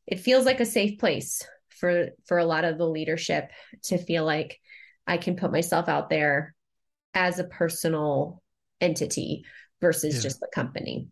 it 0.06 0.20
feels 0.20 0.46
like 0.46 0.60
a 0.60 0.66
safe 0.66 0.98
place 0.98 1.46
for 1.68 2.08
for 2.26 2.38
a 2.38 2.44
lot 2.44 2.64
of 2.64 2.78
the 2.78 2.88
leadership 2.88 3.50
to 3.84 3.98
feel 3.98 4.24
like 4.24 4.58
I 5.06 5.16
can 5.16 5.36
put 5.36 5.52
myself 5.52 5.88
out 5.88 6.10
there 6.10 6.54
as 7.18 7.38
a 7.38 7.44
personal 7.44 8.40
entity 8.80 9.44
versus 9.80 10.16
yeah. 10.16 10.22
just 10.22 10.40
the 10.40 10.48
company. 10.54 11.08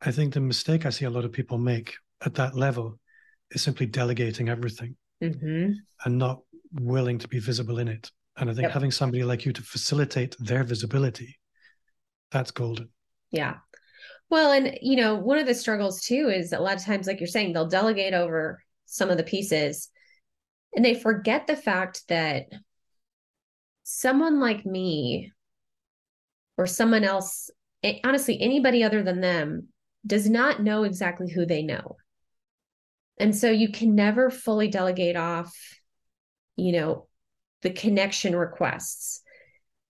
I 0.00 0.12
think 0.12 0.32
the 0.32 0.40
mistake 0.40 0.86
I 0.86 0.90
see 0.90 1.04
a 1.04 1.10
lot 1.10 1.24
of 1.24 1.32
people 1.32 1.58
make 1.58 1.94
at 2.24 2.34
that 2.34 2.54
level 2.54 2.98
is 3.50 3.62
simply 3.62 3.86
delegating 3.86 4.48
everything 4.48 4.94
mm-hmm. 5.22 5.72
and 6.04 6.18
not 6.18 6.40
willing 6.72 7.18
to 7.18 7.28
be 7.28 7.40
visible 7.40 7.78
in 7.80 7.88
it. 7.88 8.10
And 8.36 8.48
I 8.48 8.54
think 8.54 8.64
yep. 8.64 8.72
having 8.72 8.92
somebody 8.92 9.24
like 9.24 9.44
you 9.44 9.52
to 9.52 9.62
facilitate 9.62 10.36
their 10.38 10.62
visibility, 10.62 11.36
that's 12.30 12.52
golden. 12.52 12.90
Yeah. 13.32 13.54
Well, 14.30 14.52
and 14.52 14.78
you 14.80 14.96
know, 14.96 15.16
one 15.16 15.38
of 15.38 15.46
the 15.46 15.54
struggles 15.54 16.02
too 16.02 16.30
is 16.32 16.52
a 16.52 16.60
lot 16.60 16.76
of 16.76 16.84
times, 16.84 17.08
like 17.08 17.18
you're 17.18 17.26
saying, 17.26 17.52
they'll 17.52 17.66
delegate 17.66 18.14
over 18.14 18.62
some 18.86 19.10
of 19.10 19.16
the 19.16 19.24
pieces 19.24 19.88
and 20.74 20.84
they 20.84 20.94
forget 20.94 21.46
the 21.46 21.56
fact 21.56 22.02
that 22.08 22.46
someone 23.90 24.38
like 24.38 24.66
me 24.66 25.32
or 26.58 26.66
someone 26.66 27.04
else, 27.04 27.48
honestly, 28.04 28.38
anybody 28.38 28.84
other 28.84 29.02
than 29.02 29.22
them, 29.22 29.68
does 30.06 30.28
not 30.28 30.62
know 30.62 30.82
exactly 30.82 31.30
who 31.30 31.46
they 31.46 31.62
know. 31.62 31.96
And 33.18 33.34
so 33.34 33.50
you 33.50 33.70
can 33.70 33.94
never 33.94 34.28
fully 34.28 34.68
delegate 34.68 35.16
off, 35.16 35.56
you 36.56 36.72
know, 36.72 37.08
the 37.62 37.70
connection 37.70 38.36
requests 38.36 39.22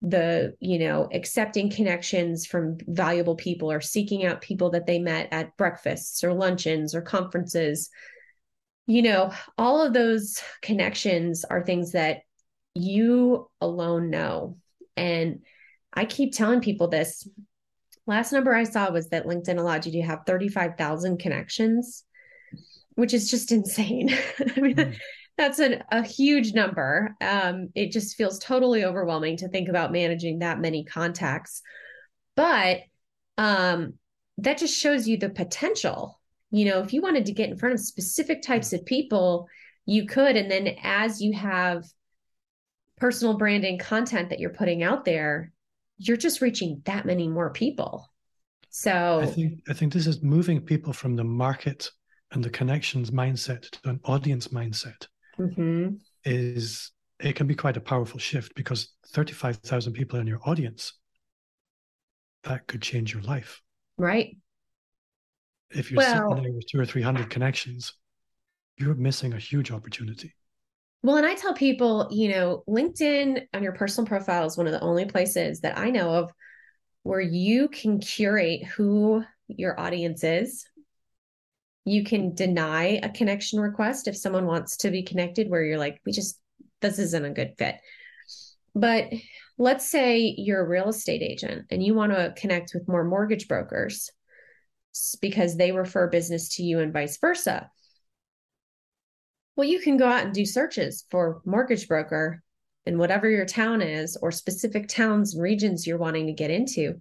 the 0.00 0.54
you 0.60 0.78
know 0.78 1.08
accepting 1.12 1.68
connections 1.68 2.46
from 2.46 2.78
valuable 2.86 3.34
people 3.34 3.68
or 3.68 3.80
seeking 3.80 4.24
out 4.24 4.40
people 4.40 4.70
that 4.70 4.86
they 4.86 5.00
met 5.00 5.26
at 5.32 5.56
breakfasts 5.56 6.22
or 6.22 6.32
luncheons 6.32 6.94
or 6.94 7.02
conferences 7.02 7.90
you 8.86 9.02
know 9.02 9.32
all 9.58 9.82
of 9.82 9.92
those 9.92 10.40
connections 10.62 11.44
are 11.44 11.64
things 11.64 11.90
that 11.90 12.20
you 12.74 13.48
alone 13.60 14.10
know 14.10 14.56
and 14.96 15.40
i 15.92 16.04
keep 16.04 16.34
telling 16.34 16.60
people 16.60 16.88
this 16.88 17.28
last 18.06 18.32
number 18.32 18.54
i 18.54 18.64
saw 18.64 18.90
was 18.90 19.08
that 19.08 19.26
linkedin 19.26 19.58
allowed 19.58 19.86
you 19.86 19.92
to 19.92 20.02
have 20.02 20.26
35000 20.26 21.18
connections 21.18 22.04
which 22.94 23.14
is 23.14 23.30
just 23.30 23.52
insane 23.52 24.10
i 24.56 24.60
mean 24.60 24.76
mm 24.76 24.96
that's 25.38 25.60
an, 25.60 25.84
a 25.90 26.02
huge 26.02 26.52
number. 26.52 27.14
Um, 27.20 27.68
it 27.76 27.92
just 27.92 28.16
feels 28.16 28.40
totally 28.40 28.84
overwhelming 28.84 29.36
to 29.38 29.48
think 29.48 29.68
about 29.68 29.92
managing 29.92 30.40
that 30.40 30.60
many 30.60 30.84
contacts. 30.84 31.62
But 32.34 32.80
um, 33.38 33.94
that 34.38 34.58
just 34.58 34.76
shows 34.76 35.06
you 35.06 35.16
the 35.16 35.30
potential. 35.30 36.20
You 36.50 36.64
know, 36.64 36.80
if 36.80 36.92
you 36.92 37.00
wanted 37.00 37.26
to 37.26 37.32
get 37.32 37.48
in 37.48 37.56
front 37.56 37.74
of 37.74 37.80
specific 37.80 38.42
types 38.42 38.72
of 38.72 38.84
people, 38.84 39.46
you 39.86 40.06
could. 40.06 40.34
And 40.36 40.50
then 40.50 40.76
as 40.82 41.22
you 41.22 41.32
have 41.34 41.84
personal 43.00 43.36
branding 43.36 43.78
content 43.78 44.30
that 44.30 44.38
you're 44.38 44.50
putting 44.50 44.82
out 44.82 45.04
there, 45.04 45.52
you're 45.98 46.16
just 46.16 46.40
reaching 46.40 46.82
that 46.84 47.06
many 47.06 47.28
more 47.28 47.50
people. 47.50 48.10
So 48.70 49.20
I 49.20 49.26
think 49.26 49.60
I 49.68 49.72
think 49.72 49.92
this 49.92 50.06
is 50.06 50.22
moving 50.22 50.60
people 50.60 50.92
from 50.92 51.16
the 51.16 51.24
market 51.24 51.90
and 52.32 52.44
the 52.44 52.50
connections 52.50 53.10
mindset 53.10 53.70
to 53.70 53.88
an 53.88 54.00
audience 54.04 54.48
mindset 54.48 55.06
mm-hmm. 55.38 55.94
is 56.24 56.92
it 57.20 57.34
can 57.34 57.46
be 57.46 57.54
quite 57.54 57.76
a 57.76 57.80
powerful 57.80 58.20
shift 58.20 58.54
because 58.54 58.94
35,000 59.08 59.92
people 59.92 60.20
in 60.20 60.26
your 60.26 60.40
audience, 60.44 60.92
that 62.44 62.66
could 62.66 62.82
change 62.82 63.12
your 63.12 63.22
life. 63.22 63.60
Right. 63.96 64.36
If 65.70 65.90
you're 65.90 65.98
well, 65.98 66.28
sitting 66.30 66.44
there 66.44 66.52
with 66.52 66.66
two 66.70 66.80
or 66.80 66.86
300 66.86 67.28
connections, 67.28 67.94
you're 68.76 68.94
missing 68.94 69.32
a 69.32 69.38
huge 69.38 69.70
opportunity. 69.70 70.34
Well, 71.02 71.16
and 71.16 71.26
I 71.26 71.34
tell 71.34 71.54
people, 71.54 72.08
you 72.10 72.28
know, 72.30 72.64
LinkedIn 72.68 73.46
on 73.54 73.62
your 73.62 73.72
personal 73.72 74.06
profile 74.06 74.46
is 74.46 74.56
one 74.56 74.66
of 74.66 74.72
the 74.72 74.80
only 74.80 75.04
places 75.04 75.60
that 75.60 75.78
I 75.78 75.90
know 75.90 76.10
of 76.10 76.32
where 77.04 77.20
you 77.20 77.68
can 77.68 78.00
curate 78.00 78.64
who 78.64 79.22
your 79.46 79.78
audience 79.78 80.24
is. 80.24 80.66
You 81.84 82.04
can 82.04 82.34
deny 82.34 83.00
a 83.02 83.08
connection 83.10 83.60
request 83.60 84.08
if 84.08 84.16
someone 84.16 84.46
wants 84.46 84.78
to 84.78 84.90
be 84.90 85.02
connected 85.02 85.48
where 85.48 85.62
you're 85.62 85.78
like 85.78 86.00
we 86.04 86.12
just 86.12 86.38
this 86.80 86.98
isn't 86.98 87.24
a 87.24 87.30
good 87.30 87.54
fit. 87.56 87.76
But 88.74 89.12
let's 89.56 89.88
say 89.88 90.34
you're 90.36 90.60
a 90.60 90.68
real 90.68 90.88
estate 90.88 91.22
agent 91.22 91.66
and 91.70 91.82
you 91.82 91.94
want 91.94 92.12
to 92.12 92.34
connect 92.36 92.72
with 92.74 92.88
more 92.88 93.04
mortgage 93.04 93.48
brokers 93.48 94.10
because 95.20 95.56
they 95.56 95.72
refer 95.72 96.08
business 96.08 96.56
to 96.56 96.62
you 96.62 96.80
and 96.80 96.92
vice 96.92 97.18
versa 97.18 97.70
well 99.58 99.68
you 99.68 99.80
can 99.80 99.96
go 99.96 100.06
out 100.06 100.24
and 100.24 100.32
do 100.32 100.46
searches 100.46 101.04
for 101.10 101.42
mortgage 101.44 101.88
broker 101.88 102.44
in 102.86 102.96
whatever 102.96 103.28
your 103.28 103.44
town 103.44 103.82
is 103.82 104.16
or 104.16 104.30
specific 104.30 104.86
towns 104.86 105.34
and 105.34 105.42
regions 105.42 105.84
you're 105.84 105.98
wanting 105.98 106.28
to 106.28 106.32
get 106.32 106.52
into. 106.52 106.94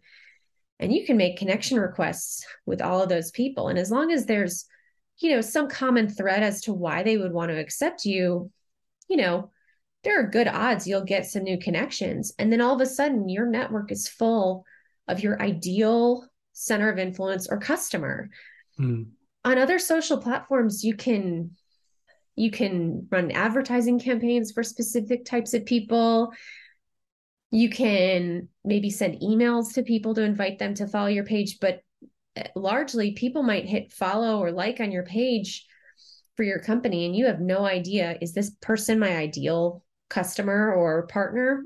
And 0.80 0.92
you 0.92 1.06
can 1.06 1.18
make 1.18 1.38
connection 1.38 1.80
requests 1.80 2.44
with 2.66 2.82
all 2.82 3.04
of 3.04 3.10
those 3.10 3.30
people. 3.30 3.68
And 3.68 3.78
as 3.78 3.92
long 3.92 4.12
as 4.12 4.26
there's 4.26 4.66
you 5.20 5.36
know 5.36 5.42
some 5.42 5.70
common 5.70 6.10
thread 6.10 6.42
as 6.42 6.62
to 6.62 6.74
why 6.74 7.04
they 7.04 7.18
would 7.18 7.32
want 7.32 7.50
to 7.50 7.60
accept 7.60 8.06
you 8.06 8.52
you 9.10 9.18
know 9.18 9.50
there 10.04 10.20
are 10.20 10.30
good 10.30 10.48
odds 10.48 10.88
you'll 10.88 11.04
get 11.04 11.28
some 11.28 11.44
new 11.44 11.60
connections. 11.60 12.34
And 12.40 12.52
then 12.52 12.62
all 12.62 12.74
of 12.74 12.82
a 12.82 12.88
sudden 12.88 13.30
your 13.30 13.46
network 13.46 13.92
is 13.92 14.08
full 14.08 14.66
of 15.08 15.22
your 15.22 15.40
ideal 15.40 16.28
center 16.54 16.90
of 16.90 16.98
influence 16.98 17.48
or 17.48 17.60
customer. 17.60 18.32
Mm. 18.80 19.10
on 19.46 19.58
other 19.58 19.80
social 19.80 20.18
platforms 20.18 20.84
you 20.84 20.96
can 20.96 21.52
you 22.38 22.52
can 22.52 23.08
run 23.10 23.32
advertising 23.32 24.00
campaigns 24.00 24.52
for 24.52 24.62
specific 24.64 25.26
types 25.26 25.56
of 25.56 25.66
people. 25.66 26.32
You 27.50 27.70
can 27.70 28.48
maybe 28.64 28.92
send 28.92 29.22
emails 29.22 29.74
to 29.74 29.82
people 29.82 30.14
to 30.14 30.22
invite 30.22 30.60
them 30.60 30.76
to 30.76 30.88
follow 30.88 31.08
your 31.08 31.26
page 31.26 31.58
but 31.60 31.82
eh, 32.36 32.48
largely 32.56 33.14
people 33.14 33.42
might 33.42 33.66
hit 33.66 33.92
follow 33.92 34.40
or 34.40 34.52
like 34.52 34.80
on 34.80 34.92
your 34.92 35.04
page 35.04 35.66
for 36.36 36.44
your 36.44 36.60
company 36.60 37.06
and 37.08 37.16
you 37.16 37.26
have 37.26 37.42
no 37.42 37.66
idea 37.66 38.18
is 38.22 38.34
this 38.34 38.52
person 38.62 39.00
my 39.00 39.18
ideal 39.18 39.84
customer 40.10 40.72
or 40.74 41.08
partner? 41.08 41.64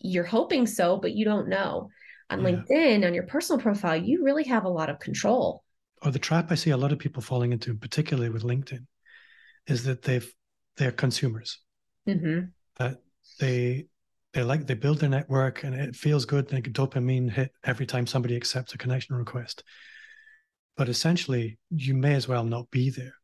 You're 0.00 0.24
hoping 0.24 0.68
so 0.68 0.96
but 0.96 1.12
you 1.12 1.24
don't 1.24 1.48
know. 1.48 1.90
On 2.30 2.40
yeah. 2.40 2.50
linkedin 2.50 3.04
on 3.04 3.14
your 3.14 3.24
personal 3.24 3.60
profile 3.60 3.96
you 3.96 4.22
really 4.22 4.44
have 4.44 4.64
a 4.64 4.68
lot 4.68 4.90
of 4.90 5.00
control. 5.00 5.64
Or 6.02 6.12
the 6.12 6.20
trap 6.20 6.52
i 6.52 6.54
see 6.54 6.70
a 6.70 6.76
lot 6.76 6.92
of 6.92 7.00
people 7.00 7.20
falling 7.20 7.52
into 7.52 7.74
particularly 7.74 8.28
with 8.28 8.44
linkedin 8.44 8.86
is 9.66 9.84
that 9.84 10.02
they've 10.02 10.32
they're 10.76 10.92
consumers. 10.92 11.58
Mm-hmm. 12.08 12.46
that 12.78 12.98
they 13.38 13.86
they 14.32 14.42
like 14.42 14.66
they 14.66 14.74
build 14.74 14.98
their 14.98 15.10
network 15.10 15.64
and 15.64 15.74
it 15.74 15.96
feels 15.96 16.24
good. 16.24 16.52
Like 16.52 16.64
dopamine 16.64 17.30
hit 17.30 17.52
every 17.64 17.86
time 17.86 18.06
somebody 18.06 18.36
accepts 18.36 18.74
a 18.74 18.78
connection 18.78 19.16
request. 19.16 19.62
But 20.76 20.88
essentially 20.88 21.58
you 21.70 21.94
may 21.94 22.14
as 22.14 22.28
well 22.28 22.44
not 22.44 22.70
be 22.70 22.90
there. 22.90 23.14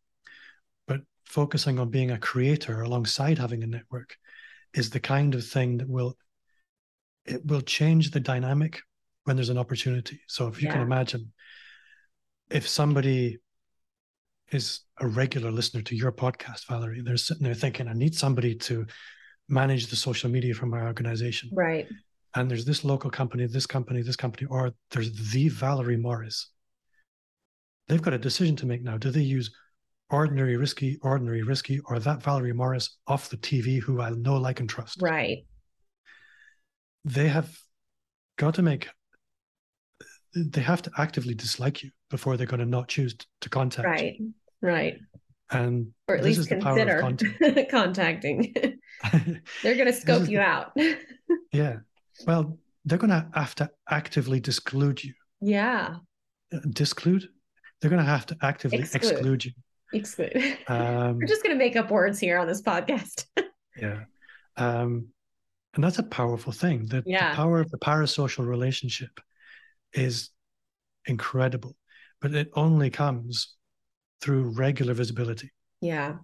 But 0.87 1.01
focusing 1.25 1.79
on 1.79 1.91
being 1.91 2.11
a 2.11 2.19
creator 2.19 2.83
alongside 2.83 3.39
having 3.39 3.63
a 3.63 3.67
network 3.67 4.17
is 4.75 4.91
the 4.91 5.01
kind 5.01 5.35
of 5.35 5.47
thing 5.47 5.79
that 5.79 5.89
will 5.89 6.17
it 7.25 7.45
will 7.47 7.63
change 7.63 8.11
the 8.11 8.21
dynamic 8.21 8.81
when 9.25 9.37
there's 9.37 9.49
an 9.49 9.59
opportunity. 9.59 10.21
So 10.29 10.49
if 10.49 10.61
you 10.61 10.69
yeah. 10.69 10.75
can 10.75 10.83
imagine 10.83 11.33
if 12.51 12.69
somebody 12.69 13.39
is 14.53 14.81
a 15.01 15.07
regular 15.07 15.51
listener 15.51 15.83
to 15.83 15.97
your 15.97 16.13
podcast 16.13 16.67
valerie 16.69 17.03
they're 17.03 17.17
sitting 17.17 17.45
there 17.45 17.55
thinking 17.55 17.89
i 17.89 17.93
need 17.93 18.15
somebody 18.15 18.55
to 18.55 18.87
manage 19.49 19.87
the 19.87 19.97
social 19.97 20.31
media 20.31 20.55
for 20.55 20.67
my 20.67 20.83
organization. 20.83 21.51
Right. 21.53 21.87
And 22.35 22.51
there's 22.51 22.65
this 22.65 22.85
local 22.85 23.11
company, 23.11 23.47
this 23.47 23.67
company, 23.67 24.03
this 24.03 24.17
company, 24.17 24.47
or 24.51 24.73
there's 24.91 25.31
the 25.33 25.49
Valerie 25.49 25.97
Morris. 25.97 26.51
They've 27.89 28.03
got 28.03 28.15
a 28.15 28.19
decision 28.19 28.57
to 28.57 28.67
make 28.67 28.83
now. 28.83 28.97
Do 28.97 29.11
they 29.11 29.21
use 29.21 29.55
ordinary 30.11 30.57
risky, 30.57 30.99
ordinary 31.03 31.43
risky, 31.43 31.81
or 31.87 31.99
that 31.99 32.23
Valerie 32.23 32.53
Morris 32.53 32.99
off 33.07 33.29
the 33.29 33.37
TV 33.37 33.81
who 33.81 34.01
I 34.01 34.11
know, 34.11 34.37
like, 34.37 34.61
and 34.61 34.69
trust. 34.69 35.01
Right. 35.01 35.45
They 37.05 37.29
have 37.29 37.57
got 38.37 38.55
to 38.55 38.63
make 38.63 38.89
they 40.37 40.63
have 40.63 40.83
to 40.83 40.91
actively 40.99 41.33
dislike 41.33 41.85
you 41.85 41.91
before 42.15 42.37
they're 42.37 42.47
going 42.47 42.61
to 42.61 42.67
not 42.67 42.87
choose 42.87 43.17
to 43.41 43.49
contact 43.49 43.89
right 43.89 44.15
you. 44.21 44.33
right 44.61 44.99
and 45.51 45.89
or 46.07 46.15
at 46.15 46.23
least 46.23 46.49
consider 46.49 47.01
contact. 47.01 47.71
contacting. 47.71 48.55
They're 49.63 49.75
going 49.75 49.87
to 49.87 49.93
scope 49.93 50.29
you 50.29 50.39
the, 50.39 50.45
out. 50.45 50.73
Yeah. 51.53 51.79
Well 52.25 52.57
they're 52.85 52.99
going 52.99 53.11
to 53.11 53.27
have 53.35 53.57
to 53.57 53.71
actively 53.91 54.39
disclude 54.39 55.03
you. 55.03 55.15
Yeah. 55.41 55.97
Uh, 56.53 56.59
disclude? 56.71 57.29
They're 57.81 57.91
going 57.91 58.05
to 58.05 58.09
have 58.09 58.27
to 58.27 58.37
actively 58.43 58.79
exclude, 58.79 59.13
exclude 59.13 59.45
you. 59.47 59.53
Exclude. 59.93 60.59
Um, 60.69 61.19
we're 61.19 61.27
just 61.27 61.43
going 61.43 61.57
to 61.57 61.59
make 61.59 61.75
up 61.75 61.91
words 61.91 62.21
here 62.21 62.39
on 62.39 62.47
this 62.47 62.63
podcast. 62.63 63.25
Yeah. 63.77 64.05
Um, 64.57 65.09
and 65.75 65.83
that's 65.83 65.99
a 65.99 66.05
powerful 66.05 66.53
thing. 66.53 66.87
The, 66.87 67.03
yeah. 67.07 67.31
the 67.31 67.37
power 67.37 67.61
of 67.61 67.71
the 67.71 67.79
parasocial 67.79 68.47
relationship 68.47 69.19
is 69.93 70.31
incredible, 71.07 71.77
but 72.25 72.35
it 72.35 72.49
only 72.55 72.89
comes 72.89 73.55
through 74.23 74.55
regular 74.55 74.95
visibility. 74.95 75.53
Yeah. 75.83 76.15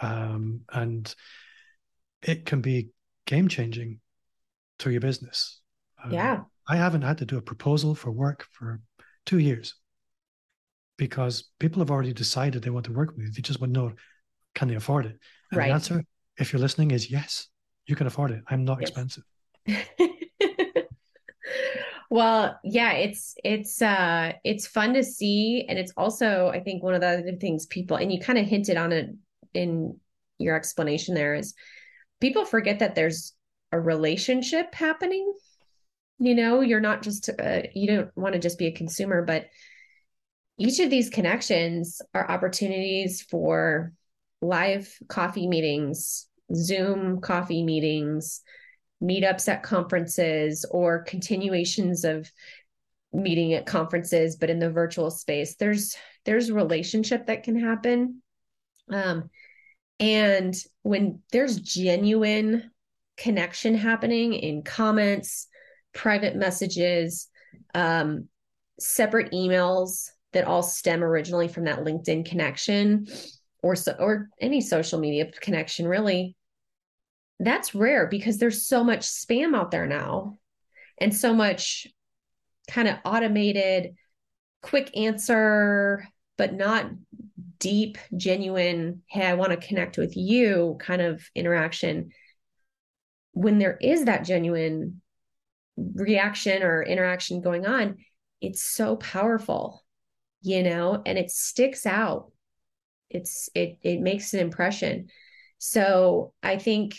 Um, 0.00 0.60
and 0.70 1.14
it 2.20 2.44
can 2.44 2.60
be 2.60 2.90
game 3.24 3.48
changing 3.48 4.00
to 4.80 4.90
your 4.90 5.00
business. 5.00 5.62
Um, 6.04 6.12
yeah. 6.12 6.40
I 6.68 6.76
haven't 6.76 7.00
had 7.00 7.16
to 7.18 7.24
do 7.24 7.38
a 7.38 7.40
proposal 7.40 7.94
for 7.94 8.10
work 8.10 8.44
for 8.52 8.82
two 9.24 9.38
years 9.38 9.76
because 10.98 11.48
people 11.58 11.80
have 11.80 11.90
already 11.90 12.12
decided 12.12 12.62
they 12.62 12.68
want 12.68 12.84
to 12.84 12.92
work 12.92 13.16
with 13.16 13.24
you. 13.24 13.32
They 13.32 13.40
just 13.40 13.58
want 13.58 13.72
to 13.72 13.80
know, 13.80 13.92
can 14.54 14.68
they 14.68 14.74
afford 14.74 15.06
it? 15.06 15.18
And 15.52 15.58
right. 15.58 15.68
the 15.68 15.72
answer, 15.72 16.04
if 16.36 16.52
you're 16.52 16.60
listening, 16.60 16.90
is 16.90 17.10
yes, 17.10 17.48
you 17.86 17.96
can 17.96 18.06
afford 18.06 18.30
it. 18.30 18.42
I'm 18.48 18.66
not 18.66 18.82
yes. 18.82 18.90
expensive. 18.90 19.24
well 22.10 22.58
yeah 22.64 22.92
it's 22.92 23.34
it's 23.44 23.82
uh 23.82 24.32
it's 24.44 24.66
fun 24.66 24.94
to 24.94 25.02
see 25.02 25.64
and 25.68 25.78
it's 25.78 25.92
also 25.96 26.48
i 26.48 26.60
think 26.60 26.82
one 26.82 26.94
of 26.94 27.00
the 27.00 27.06
other 27.06 27.36
things 27.40 27.66
people 27.66 27.96
and 27.96 28.12
you 28.12 28.20
kind 28.20 28.38
of 28.38 28.46
hinted 28.46 28.76
on 28.76 28.92
it 28.92 29.10
in 29.54 29.98
your 30.38 30.54
explanation 30.54 31.14
there 31.14 31.34
is 31.34 31.54
people 32.20 32.44
forget 32.44 32.78
that 32.78 32.94
there's 32.94 33.32
a 33.72 33.80
relationship 33.80 34.74
happening. 34.74 35.32
You 36.18 36.34
know 36.34 36.62
you're 36.62 36.80
not 36.80 37.02
just 37.02 37.28
uh, 37.28 37.62
you 37.74 37.86
don't 37.88 38.16
want 38.16 38.32
to 38.32 38.38
just 38.38 38.58
be 38.58 38.66
a 38.66 38.72
consumer 38.72 39.22
but 39.22 39.48
each 40.58 40.80
of 40.80 40.88
these 40.88 41.10
connections 41.10 42.00
are 42.14 42.30
opportunities 42.30 43.20
for 43.20 43.92
live 44.40 44.90
coffee 45.08 45.46
meetings 45.46 46.26
zoom 46.54 47.20
coffee 47.20 47.62
meetings 47.62 48.40
meetups 49.02 49.48
at 49.48 49.62
conferences 49.62 50.64
or 50.70 51.02
continuations 51.02 52.04
of 52.04 52.30
meeting 53.12 53.54
at 53.54 53.66
conferences 53.66 54.36
but 54.36 54.50
in 54.50 54.58
the 54.58 54.70
virtual 54.70 55.10
space 55.10 55.56
there's 55.56 55.96
there's 56.24 56.50
relationship 56.50 57.26
that 57.26 57.44
can 57.44 57.58
happen. 57.58 58.22
Um 58.90 59.30
and 59.98 60.54
when 60.82 61.20
there's 61.32 61.58
genuine 61.58 62.70
connection 63.16 63.74
happening 63.74 64.34
in 64.34 64.62
comments 64.62 65.46
private 65.94 66.36
messages 66.36 67.28
um 67.74 68.28
separate 68.78 69.32
emails 69.32 70.10
that 70.32 70.44
all 70.44 70.62
stem 70.62 71.02
originally 71.02 71.48
from 71.48 71.64
that 71.64 71.78
linkedin 71.78 72.26
connection 72.26 73.06
or 73.62 73.74
so 73.74 73.92
or 73.98 74.28
any 74.40 74.60
social 74.60 74.98
media 74.98 75.30
connection 75.40 75.88
really 75.88 76.36
that's 77.38 77.74
rare 77.74 78.06
because 78.06 78.38
there's 78.38 78.66
so 78.66 78.82
much 78.82 79.02
spam 79.02 79.54
out 79.54 79.70
there 79.70 79.86
now 79.86 80.38
and 80.98 81.14
so 81.14 81.34
much 81.34 81.86
kind 82.68 82.88
of 82.88 82.96
automated 83.04 83.94
quick 84.62 84.96
answer 84.96 86.06
but 86.38 86.54
not 86.54 86.90
deep 87.58 87.98
genuine 88.16 89.02
hey 89.06 89.26
i 89.26 89.34
want 89.34 89.50
to 89.50 89.66
connect 89.66 89.98
with 89.98 90.16
you 90.16 90.76
kind 90.80 91.02
of 91.02 91.22
interaction. 91.34 92.10
When 93.32 93.58
there 93.58 93.76
is 93.82 94.06
that 94.06 94.24
genuine 94.24 95.02
reaction 95.76 96.62
or 96.62 96.82
interaction 96.82 97.42
going 97.42 97.66
on 97.66 97.98
it's 98.40 98.62
so 98.62 98.96
powerful 98.96 99.84
you 100.40 100.62
know 100.62 101.02
and 101.04 101.18
it 101.18 101.30
sticks 101.30 101.86
out. 101.86 102.32
It's 103.10 103.48
it 103.54 103.78
it 103.82 104.00
makes 104.00 104.32
an 104.34 104.40
impression. 104.40 105.08
So 105.58 106.32
i 106.42 106.58
think 106.58 106.96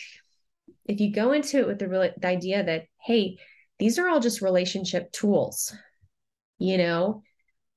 if 0.87 0.99
you 0.99 1.11
go 1.11 1.33
into 1.33 1.59
it 1.59 1.67
with 1.67 1.79
the, 1.79 2.13
the 2.17 2.27
idea 2.27 2.63
that, 2.63 2.85
hey, 3.01 3.37
these 3.79 3.99
are 3.99 4.07
all 4.07 4.19
just 4.19 4.41
relationship 4.41 5.11
tools, 5.11 5.75
you 6.57 6.77
know, 6.77 7.21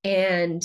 and 0.05 0.63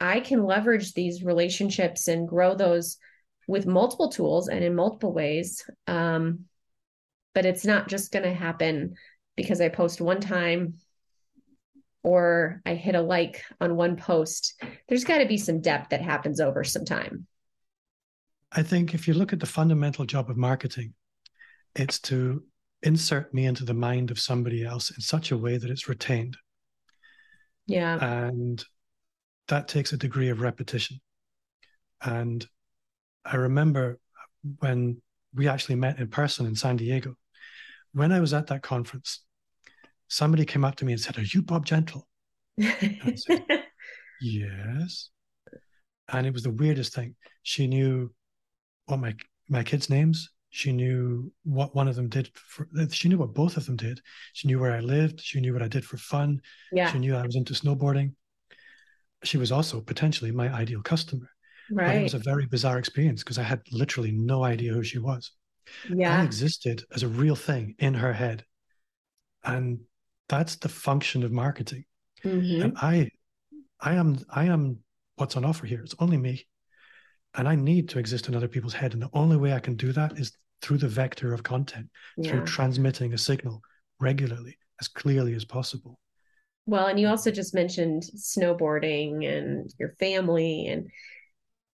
I 0.00 0.20
can 0.20 0.44
leverage 0.44 0.92
these 0.92 1.22
relationships 1.22 2.08
and 2.08 2.28
grow 2.28 2.54
those 2.54 2.98
with 3.46 3.66
multiple 3.66 4.10
tools 4.10 4.48
and 4.48 4.62
in 4.62 4.74
multiple 4.74 5.12
ways. 5.12 5.64
Um, 5.86 6.44
but 7.34 7.46
it's 7.46 7.64
not 7.64 7.88
just 7.88 8.12
going 8.12 8.24
to 8.24 8.34
happen 8.34 8.94
because 9.36 9.60
I 9.60 9.68
post 9.68 10.00
one 10.00 10.20
time 10.20 10.74
or 12.02 12.60
I 12.66 12.74
hit 12.74 12.94
a 12.94 13.00
like 13.00 13.42
on 13.60 13.76
one 13.76 13.96
post. 13.96 14.60
There's 14.88 15.04
got 15.04 15.18
to 15.18 15.26
be 15.26 15.38
some 15.38 15.60
depth 15.60 15.90
that 15.90 16.02
happens 16.02 16.40
over 16.40 16.64
some 16.64 16.84
time. 16.84 17.26
I 18.52 18.62
think 18.62 18.94
if 18.94 19.06
you 19.06 19.14
look 19.14 19.32
at 19.32 19.40
the 19.40 19.46
fundamental 19.46 20.04
job 20.04 20.30
of 20.30 20.36
marketing, 20.36 20.94
it's 21.74 21.98
to 22.00 22.42
insert 22.82 23.34
me 23.34 23.46
into 23.46 23.64
the 23.64 23.74
mind 23.74 24.10
of 24.10 24.20
somebody 24.20 24.64
else 24.64 24.90
in 24.90 25.00
such 25.00 25.30
a 25.30 25.36
way 25.36 25.56
that 25.56 25.70
it's 25.70 25.88
retained. 25.88 26.36
Yeah. 27.66 27.98
And 28.02 28.64
that 29.48 29.68
takes 29.68 29.92
a 29.92 29.96
degree 29.96 30.28
of 30.28 30.40
repetition. 30.40 31.00
And 32.02 32.46
I 33.24 33.36
remember 33.36 33.98
when 34.60 35.02
we 35.34 35.48
actually 35.48 35.74
met 35.74 35.98
in 35.98 36.08
person 36.08 36.46
in 36.46 36.54
San 36.54 36.76
Diego, 36.76 37.14
when 37.92 38.12
I 38.12 38.20
was 38.20 38.32
at 38.32 38.46
that 38.48 38.62
conference, 38.62 39.24
somebody 40.08 40.44
came 40.44 40.64
up 40.64 40.76
to 40.76 40.84
me 40.84 40.92
and 40.92 41.00
said, 41.00 41.18
Are 41.18 41.22
you 41.22 41.42
Bob 41.42 41.66
Gentle? 41.66 42.06
said, 42.60 43.42
yes. 44.20 45.10
And 46.10 46.26
it 46.26 46.32
was 46.32 46.42
the 46.42 46.50
weirdest 46.50 46.94
thing. 46.94 47.16
She 47.42 47.66
knew 47.66 48.12
what 48.86 49.00
my 49.00 49.14
my 49.48 49.62
kids' 49.62 49.90
names. 49.90 50.30
She 50.50 50.72
knew 50.72 51.30
what 51.44 51.74
one 51.74 51.88
of 51.88 51.96
them 51.96 52.08
did. 52.08 52.30
For, 52.34 52.68
she 52.90 53.08
knew 53.08 53.18
what 53.18 53.34
both 53.34 53.56
of 53.56 53.66
them 53.66 53.76
did. 53.76 54.00
She 54.32 54.48
knew 54.48 54.58
where 54.58 54.72
I 54.72 54.80
lived. 54.80 55.20
She 55.20 55.40
knew 55.40 55.52
what 55.52 55.62
I 55.62 55.68
did 55.68 55.84
for 55.84 55.98
fun. 55.98 56.40
Yeah. 56.72 56.90
She 56.90 56.98
knew 56.98 57.14
I 57.14 57.26
was 57.26 57.36
into 57.36 57.52
snowboarding. 57.52 58.14
She 59.24 59.36
was 59.36 59.52
also 59.52 59.80
potentially 59.80 60.30
my 60.30 60.52
ideal 60.52 60.80
customer. 60.82 61.28
Right. 61.70 61.86
But 61.86 61.96
it 61.96 62.02
was 62.02 62.14
a 62.14 62.18
very 62.18 62.46
bizarre 62.46 62.78
experience 62.78 63.22
because 63.22 63.38
I 63.38 63.42
had 63.42 63.60
literally 63.72 64.12
no 64.12 64.44
idea 64.44 64.72
who 64.72 64.82
she 64.82 64.98
was. 64.98 65.32
Yeah. 65.88 66.18
I 66.18 66.24
existed 66.24 66.82
as 66.94 67.02
a 67.02 67.08
real 67.08 67.36
thing 67.36 67.74
in 67.78 67.94
her 67.94 68.12
head. 68.12 68.44
And 69.44 69.80
that's 70.28 70.56
the 70.56 70.68
function 70.68 71.22
of 71.24 71.32
marketing. 71.32 71.84
Mm-hmm. 72.24 72.62
And 72.62 72.78
I 72.78 73.10
I 73.80 73.94
am 73.94 74.18
I 74.30 74.44
am 74.46 74.78
what's 75.16 75.36
on 75.36 75.44
offer 75.44 75.66
here. 75.66 75.82
It's 75.82 75.94
only 75.98 76.16
me. 76.16 76.46
And 77.38 77.48
I 77.48 77.54
need 77.54 77.88
to 77.90 77.98
exist 77.98 78.28
in 78.28 78.34
other 78.34 78.48
people's 78.48 78.74
head. 78.74 78.92
And 78.92 79.02
the 79.02 79.10
only 79.12 79.36
way 79.36 79.54
I 79.54 79.60
can 79.60 79.76
do 79.76 79.92
that 79.92 80.18
is 80.18 80.32
through 80.60 80.78
the 80.78 80.88
vector 80.88 81.32
of 81.32 81.42
content, 81.42 81.88
yeah. 82.16 82.30
through 82.30 82.44
transmitting 82.44 83.14
a 83.14 83.18
signal 83.18 83.62
regularly, 84.00 84.58
as 84.80 84.88
clearly 84.88 85.34
as 85.34 85.44
possible. 85.44 85.98
Well, 86.66 86.88
and 86.88 87.00
you 87.00 87.06
also 87.06 87.30
just 87.30 87.54
mentioned 87.54 88.02
snowboarding 88.14 89.26
and 89.26 89.72
your 89.78 89.94
family 89.98 90.66
and 90.66 90.90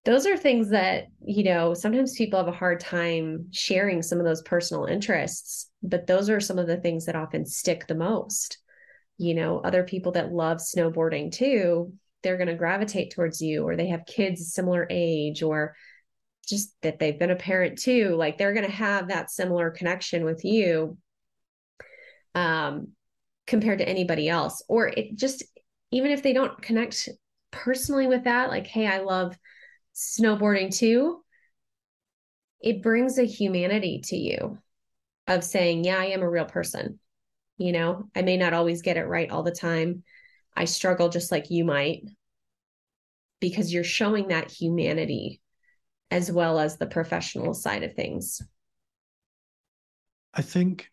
those 0.04 0.26
are 0.26 0.36
things 0.36 0.68
that, 0.70 1.06
you 1.24 1.44
know, 1.44 1.72
sometimes 1.72 2.14
people 2.14 2.38
have 2.38 2.48
a 2.48 2.52
hard 2.52 2.78
time 2.78 3.46
sharing 3.52 4.02
some 4.02 4.18
of 4.18 4.26
those 4.26 4.42
personal 4.42 4.84
interests, 4.84 5.70
but 5.82 6.06
those 6.06 6.28
are 6.28 6.40
some 6.40 6.58
of 6.58 6.66
the 6.66 6.76
things 6.76 7.06
that 7.06 7.16
often 7.16 7.46
stick 7.46 7.86
the 7.86 7.94
most. 7.94 8.58
You 9.16 9.34
know, 9.34 9.60
other 9.60 9.82
people 9.82 10.12
that 10.12 10.32
love 10.32 10.58
snowboarding 10.58 11.32
too, 11.32 11.94
they're 12.24 12.36
going 12.36 12.48
to 12.48 12.54
gravitate 12.54 13.12
towards 13.12 13.40
you 13.40 13.62
or 13.62 13.76
they 13.76 13.88
have 13.88 14.06
kids 14.06 14.52
similar 14.52 14.86
age 14.90 15.42
or 15.42 15.76
just 16.48 16.74
that 16.82 16.98
they've 16.98 17.18
been 17.18 17.30
a 17.30 17.36
parent 17.36 17.78
too 17.78 18.16
like 18.16 18.36
they're 18.36 18.52
going 18.52 18.66
to 18.66 18.72
have 18.72 19.08
that 19.08 19.30
similar 19.30 19.70
connection 19.70 20.24
with 20.24 20.44
you 20.44 20.98
um 22.34 22.88
compared 23.46 23.78
to 23.78 23.88
anybody 23.88 24.28
else. 24.28 24.62
Or 24.68 24.88
it 24.88 25.16
just 25.16 25.44
even 25.90 26.10
if 26.10 26.22
they 26.22 26.32
don't 26.32 26.60
connect 26.60 27.08
personally 27.52 28.08
with 28.08 28.24
that 28.24 28.50
like 28.50 28.66
hey 28.66 28.84
i 28.84 28.98
love 28.98 29.38
snowboarding 29.94 30.76
too 30.76 31.22
it 32.60 32.82
brings 32.82 33.16
a 33.16 33.24
humanity 33.24 34.00
to 34.02 34.16
you 34.16 34.58
of 35.28 35.44
saying 35.44 35.84
yeah 35.84 35.96
i 35.96 36.06
am 36.06 36.22
a 36.22 36.28
real 36.28 36.44
person. 36.46 36.98
You 37.58 37.70
know 37.70 38.08
i 38.16 38.22
may 38.22 38.36
not 38.36 38.54
always 38.54 38.82
get 38.82 38.96
it 38.96 39.04
right 39.04 39.30
all 39.30 39.44
the 39.44 39.52
time 39.52 40.02
I 40.56 40.66
struggle 40.66 41.08
just 41.08 41.32
like 41.32 41.50
you 41.50 41.64
might 41.64 42.04
because 43.40 43.72
you're 43.72 43.84
showing 43.84 44.28
that 44.28 44.50
humanity 44.50 45.40
as 46.10 46.30
well 46.30 46.58
as 46.58 46.76
the 46.76 46.86
professional 46.86 47.54
side 47.54 47.82
of 47.82 47.94
things? 47.94 48.40
I 50.32 50.42
think 50.42 50.90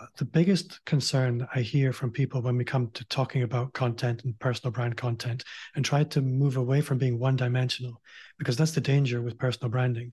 uh, 0.00 0.06
the 0.16 0.24
biggest 0.24 0.84
concern 0.84 1.46
I 1.54 1.60
hear 1.60 1.92
from 1.92 2.10
people 2.10 2.42
when 2.42 2.56
we 2.56 2.64
come 2.64 2.90
to 2.94 3.04
talking 3.06 3.42
about 3.42 3.72
content 3.72 4.24
and 4.24 4.38
personal 4.38 4.72
brand 4.72 4.96
content 4.96 5.44
and 5.74 5.84
try 5.84 6.04
to 6.04 6.20
move 6.20 6.56
away 6.56 6.80
from 6.80 6.98
being 6.98 7.18
one 7.18 7.36
dimensional, 7.36 8.00
because 8.38 8.56
that's 8.56 8.72
the 8.72 8.80
danger 8.80 9.20
with 9.20 9.38
personal 9.38 9.70
branding, 9.70 10.12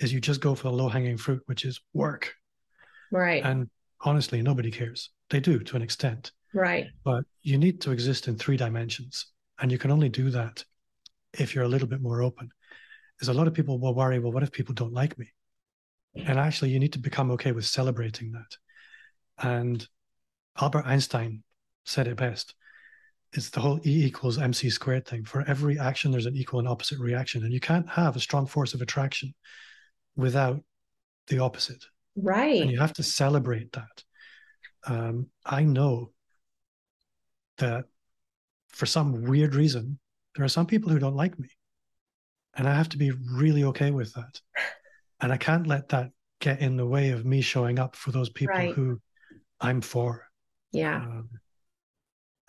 is 0.00 0.12
you 0.12 0.20
just 0.20 0.40
go 0.40 0.54
for 0.54 0.64
the 0.64 0.72
low 0.72 0.88
hanging 0.88 1.16
fruit, 1.16 1.42
which 1.46 1.64
is 1.64 1.80
work. 1.92 2.34
Right. 3.10 3.44
And 3.44 3.68
honestly, 4.00 4.42
nobody 4.42 4.70
cares. 4.70 5.10
They 5.30 5.40
do 5.40 5.58
to 5.58 5.76
an 5.76 5.82
extent. 5.82 6.32
Right. 6.54 6.86
But 7.04 7.24
you 7.42 7.58
need 7.58 7.80
to 7.82 7.90
exist 7.90 8.28
in 8.28 8.36
three 8.36 8.56
dimensions. 8.56 9.26
And 9.60 9.72
you 9.72 9.78
can 9.78 9.90
only 9.90 10.08
do 10.08 10.30
that 10.30 10.64
if 11.38 11.54
you're 11.54 11.64
a 11.64 11.68
little 11.68 11.88
bit 11.88 12.00
more 12.00 12.22
open. 12.22 12.50
Is 13.20 13.28
a 13.28 13.34
lot 13.34 13.48
of 13.48 13.54
people 13.54 13.78
will 13.78 13.94
worry, 13.94 14.18
well, 14.18 14.32
what 14.32 14.42
if 14.42 14.52
people 14.52 14.74
don't 14.74 14.92
like 14.92 15.18
me? 15.18 15.32
And 16.14 16.38
actually, 16.38 16.70
you 16.70 16.78
need 16.78 16.92
to 16.94 16.98
become 16.98 17.30
okay 17.32 17.52
with 17.52 17.66
celebrating 17.66 18.32
that. 18.32 18.56
And 19.44 19.86
Albert 20.60 20.86
Einstein 20.86 21.42
said 21.84 22.06
it 22.06 22.16
best. 22.16 22.54
It's 23.32 23.50
the 23.50 23.60
whole 23.60 23.78
E 23.84 24.04
equals 24.06 24.38
MC 24.38 24.70
squared 24.70 25.06
thing. 25.06 25.24
For 25.24 25.44
every 25.46 25.78
action, 25.78 26.10
there's 26.10 26.26
an 26.26 26.36
equal 26.36 26.60
and 26.60 26.68
opposite 26.68 26.98
reaction. 26.98 27.44
And 27.44 27.52
you 27.52 27.60
can't 27.60 27.88
have 27.88 28.16
a 28.16 28.20
strong 28.20 28.46
force 28.46 28.72
of 28.72 28.80
attraction 28.80 29.34
without 30.16 30.62
the 31.26 31.40
opposite. 31.40 31.84
Right. 32.16 32.62
And 32.62 32.70
you 32.70 32.78
have 32.78 32.94
to 32.94 33.02
celebrate 33.02 33.72
that. 33.72 34.04
Um, 34.86 35.26
I 35.44 35.64
know 35.64 36.12
that 37.58 37.84
for 38.68 38.86
some 38.86 39.24
weird 39.24 39.54
reason, 39.54 39.98
there 40.36 40.44
are 40.44 40.48
some 40.48 40.66
people 40.66 40.90
who 40.90 40.98
don't 40.98 41.16
like 41.16 41.38
me. 41.38 41.48
And 42.56 42.68
I 42.68 42.74
have 42.74 42.88
to 42.90 42.98
be 42.98 43.12
really 43.32 43.64
okay 43.64 43.90
with 43.90 44.12
that. 44.14 44.40
And 45.20 45.32
I 45.32 45.36
can't 45.36 45.66
let 45.66 45.88
that 45.88 46.10
get 46.40 46.60
in 46.60 46.76
the 46.76 46.86
way 46.86 47.10
of 47.10 47.24
me 47.24 47.40
showing 47.40 47.78
up 47.78 47.96
for 47.96 48.12
those 48.12 48.30
people 48.30 48.54
right. 48.54 48.72
who 48.72 49.00
I'm 49.60 49.80
for. 49.80 50.26
Yeah. 50.72 50.96
Um, 50.96 51.28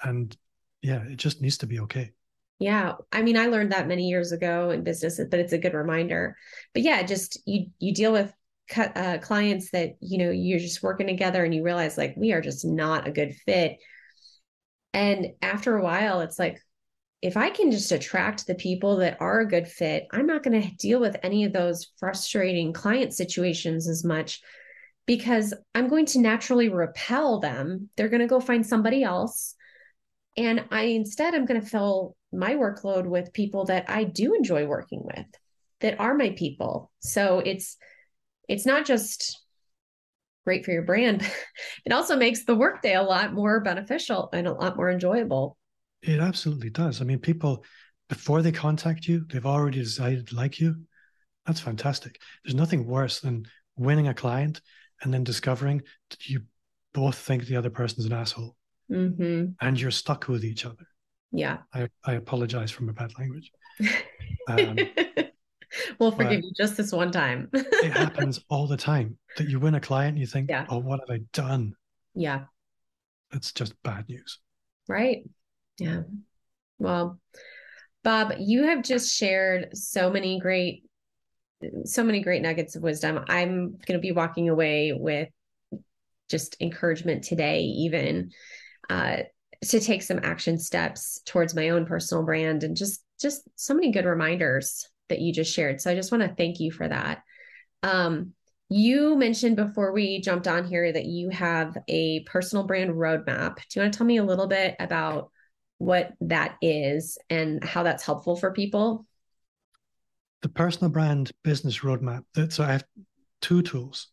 and 0.04 0.38
yeah, 0.82 1.04
it 1.04 1.18
just 1.18 1.42
needs 1.42 1.58
to 1.60 1.68
be 1.68 1.80
okay. 1.80 2.12
Yeah. 2.60 2.94
I 3.12 3.22
mean, 3.22 3.38
I 3.38 3.48
learned 3.48 3.72
that 3.72 3.88
many 3.88 4.08
years 4.08 4.32
ago 4.32 4.70
in 4.70 4.84
business, 4.84 5.20
but 5.30 5.40
it's 5.40 5.54
a 5.54 5.58
good 5.58 5.74
reminder. 5.74 6.38
But 6.74 6.84
yeah, 6.84 7.02
just 7.04 7.40
you 7.46 7.68
you 7.80 7.94
deal 7.94 8.12
with 8.12 8.34
uh, 8.76 9.18
clients 9.22 9.72
that 9.72 9.96
you 10.00 10.18
know 10.20 10.30
you're 10.30 10.60
just 10.60 10.84
working 10.84 11.08
together 11.08 11.44
and 11.44 11.56
you 11.56 11.64
realize 11.64 11.98
like 11.98 12.14
we 12.18 12.34
are 12.34 12.42
just 12.42 12.66
not 12.66 13.08
a 13.08 13.12
good 13.12 13.34
fit 13.46 13.78
and 14.94 15.28
after 15.42 15.76
a 15.76 15.84
while 15.84 16.22
it's 16.22 16.40
like 16.40 16.60
if 17.22 17.38
i 17.38 17.50
can 17.50 17.72
just 17.72 17.92
attract 17.92 18.48
the 18.48 18.56
people 18.56 18.98
that 18.98 19.18
are 19.20 19.42
a 19.42 19.48
good 19.48 19.68
fit 19.68 20.08
i'm 20.12 20.26
not 20.26 20.44
going 20.44 20.62
to 20.62 20.76
deal 20.78 21.00
with 21.00 21.18
any 21.24 21.44
of 21.44 21.54
those 21.54 21.92
frustrating 22.00 22.74
client 22.74 23.14
situations 23.14 23.88
as 23.88 24.04
much 24.04 24.42
because 25.06 25.54
i'm 25.74 25.88
going 25.88 26.06
to 26.06 26.20
naturally 26.20 26.70
repel 26.70 27.40
them. 27.40 27.90
They're 27.98 28.10
going 28.10 28.22
to 28.22 28.28
go 28.28 28.40
find 28.40 28.66
somebody 28.66 29.04
else. 29.04 29.56
And 30.38 30.66
i 30.70 30.84
instead 30.84 31.34
i'm 31.34 31.46
going 31.46 31.60
to 31.60 31.66
fill 31.66 32.16
my 32.32 32.54
workload 32.54 33.08
with 33.08 33.34
people 33.34 33.66
that 33.66 33.90
i 33.90 34.04
do 34.04 34.36
enjoy 34.36 34.68
working 34.68 35.02
with 35.04 35.26
that 35.82 36.00
are 36.00 36.14
my 36.14 36.32
people. 36.32 36.92
So 37.00 37.40
it's 37.40 37.78
it's 38.48 38.66
not 38.66 38.86
just 38.86 39.42
great 40.50 40.66
for 40.66 40.72
your 40.72 40.82
brand, 40.82 41.22
it 41.86 41.92
also 41.92 42.18
makes 42.18 42.44
the 42.44 42.56
workday 42.56 42.96
a 42.96 43.04
lot 43.04 43.34
more 43.34 43.60
beneficial 43.60 44.30
and 44.34 44.48
a 44.48 44.52
lot 44.52 44.76
more 44.76 44.90
enjoyable. 44.90 45.56
It 46.02 46.20
absolutely 46.20 46.72
does. 46.72 47.02
I 47.02 47.04
mean, 47.04 47.20
people, 47.20 47.64
before 48.08 48.42
they 48.42 48.52
contact 48.52 49.08
you, 49.08 49.28
they've 49.30 49.46
already 49.46 49.78
decided 49.78 50.26
to 50.28 50.36
like 50.36 50.60
you. 50.60 50.76
That's 51.46 51.60
fantastic. 51.60 52.20
There's 52.44 52.56
nothing 52.56 52.88
worse 52.88 53.20
than 53.20 53.46
winning 53.78 54.08
a 54.08 54.14
client 54.16 54.60
and 55.04 55.14
then 55.14 55.24
discovering 55.24 55.84
that 56.10 56.28
you 56.28 56.42
both 56.96 57.16
think 57.16 57.46
the 57.46 57.56
other 57.56 57.70
person's 57.70 58.08
an 58.08 58.14
asshole 58.14 58.56
mm-hmm. 58.92 59.52
and 59.62 59.80
you're 59.80 59.92
stuck 59.92 60.28
with 60.28 60.44
each 60.44 60.66
other. 60.66 60.88
Yeah. 61.32 61.58
I, 61.76 61.90
I 62.04 62.14
apologize 62.14 62.72
for 62.72 62.86
my 62.86 62.94
bad 62.94 63.12
language. 63.20 63.52
Um, 64.48 64.80
we'll 65.98 66.12
forgive 66.12 66.42
but 66.42 66.44
you 66.44 66.52
just 66.56 66.78
this 66.78 66.92
one 66.92 67.12
time. 67.12 67.50
it 67.54 67.92
happens 67.92 68.40
all 68.50 68.68
the 68.68 68.78
time 68.78 69.18
that 69.38 69.50
you 69.50 69.60
win 69.60 69.76
a 69.76 69.80
client, 69.80 70.18
you 70.18 70.28
think, 70.28 70.50
yeah. 70.50 70.66
oh, 70.70 70.80
what 70.80 71.00
have 71.00 71.16
I 71.16 71.22
done? 71.34 71.74
Yeah. 72.14 72.46
It's 73.32 73.52
just 73.52 73.82
bad 73.84 74.08
news. 74.10 74.40
Right. 74.88 75.24
Yeah. 75.80 76.02
Well, 76.78 77.20
Bob, 78.04 78.34
you 78.40 78.64
have 78.64 78.84
just 78.84 79.16
shared 79.16 79.76
so 79.76 80.10
many 80.10 80.40
great, 80.40 80.84
so 81.84 82.04
many 82.04 82.22
great 82.22 82.42
nuggets 82.42 82.76
of 82.76 82.84
wisdom. 82.84 83.24
I'm 83.28 83.72
going 83.72 83.98
to 83.98 84.00
be 84.00 84.12
walking 84.12 84.50
away 84.50 84.94
with 84.94 85.30
just 86.30 86.56
encouragement 86.62 87.24
today, 87.24 87.62
even 87.62 88.32
uh, 88.90 89.18
to 89.64 89.80
take 89.80 90.02
some 90.04 90.20
action 90.24 90.58
steps 90.58 91.22
towards 91.26 91.56
my 91.56 91.70
own 91.70 91.86
personal 91.86 92.24
brand 92.24 92.64
and 92.64 92.78
just 92.78 93.04
just 93.20 93.42
so 93.56 93.74
many 93.74 93.92
good 93.92 94.06
reminders 94.06 94.88
that 95.10 95.20
you 95.20 95.34
just 95.34 95.54
shared. 95.54 95.82
So 95.82 95.92
I 95.92 95.96
just 95.96 96.12
want 96.12 96.24
to 96.24 96.36
thank 96.36 96.60
you 96.60 96.72
for 96.72 96.88
that. 96.88 97.24
Um, 97.84 98.34
you 98.70 99.16
mentioned 99.16 99.56
before 99.56 99.92
we 99.92 100.22
jumped 100.22 100.48
on 100.48 100.64
here 100.66 100.92
that 100.92 101.06
you 101.06 101.30
have 101.30 101.76
a 101.88 102.22
personal 102.22 102.66
brand 102.66 102.92
roadmap. 102.92 103.56
Do 103.56 103.64
you 103.80 103.82
want 103.82 103.94
to 103.94 103.98
tell 103.98 104.08
me 104.08 104.18
a 104.18 104.24
little 104.24 104.48
bit 104.48 104.76
about 104.80 105.32
what 105.80 106.14
that 106.22 106.56
is 106.62 107.18
and 107.30 107.64
how 107.64 107.84
that's 107.84 108.04
helpful 108.04 108.36
for 108.36 108.52
people? 108.52 109.08
The 110.42 110.50
personal 110.50 110.92
brand 110.92 111.32
business 111.44 111.80
roadmap. 111.80 112.24
So 112.52 112.64
I 112.64 112.74
have 112.74 112.86
two 113.42 113.62
tools. 113.62 114.08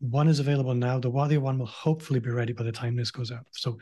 One 0.00 0.28
is 0.28 0.40
available 0.40 0.74
now. 0.74 0.98
The 0.98 1.10
other 1.10 1.40
one 1.40 1.58
will 1.58 1.66
hopefully 1.66 2.20
be 2.20 2.30
ready 2.30 2.52
by 2.52 2.64
the 2.64 2.72
time 2.72 2.96
this 2.96 3.10
goes 3.10 3.32
out. 3.32 3.46
So 3.52 3.78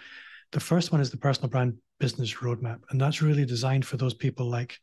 the 0.52 0.60
first 0.60 0.92
one 0.92 1.00
is 1.00 1.10
the 1.10 1.16
personal 1.16 1.48
brand 1.48 1.74
business 1.98 2.34
roadmap. 2.34 2.80
And 2.90 3.00
that's 3.00 3.20
really 3.20 3.44
designed 3.44 3.84
for 3.84 3.96
those 3.96 4.14
people 4.14 4.48
like 4.48 4.78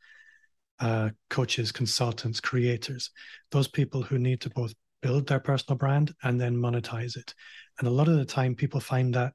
uh, 0.80 1.10
coaches, 1.30 1.72
consultants, 1.72 2.40
creators, 2.40 3.12
those 3.52 3.68
people 3.68 4.02
who 4.02 4.18
need 4.18 4.42
to 4.42 4.50
both 4.50 4.74
build 5.02 5.28
their 5.28 5.40
personal 5.40 5.78
brand 5.78 6.14
and 6.24 6.40
then 6.40 6.56
monetize 6.56 7.16
it. 7.16 7.34
And 7.80 7.88
a 7.88 7.92
lot 7.92 8.08
of 8.08 8.18
the 8.18 8.26
time, 8.26 8.56
people 8.56 8.80
find 8.80 9.14
that 9.14 9.34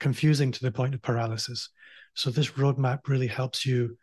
confusing 0.00 0.52
to 0.52 0.62
the 0.62 0.72
point 0.72 0.94
of 0.94 1.02
paralysis. 1.02 1.68
So, 2.14 2.30
this 2.30 2.52
roadmap 2.52 3.08
really 3.08 3.26
helps 3.26 3.66
you 3.66 3.96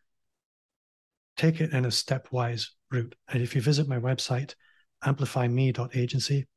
take 1.35 1.61
it 1.61 1.71
in 1.71 1.85
a 1.85 1.89
stepwise 1.89 2.67
route. 2.91 3.15
And 3.27 3.41
if 3.41 3.55
you 3.55 3.61
visit 3.61 3.87
my 3.87 3.99
website, 3.99 4.53
amplifyme.agency, 5.03 6.47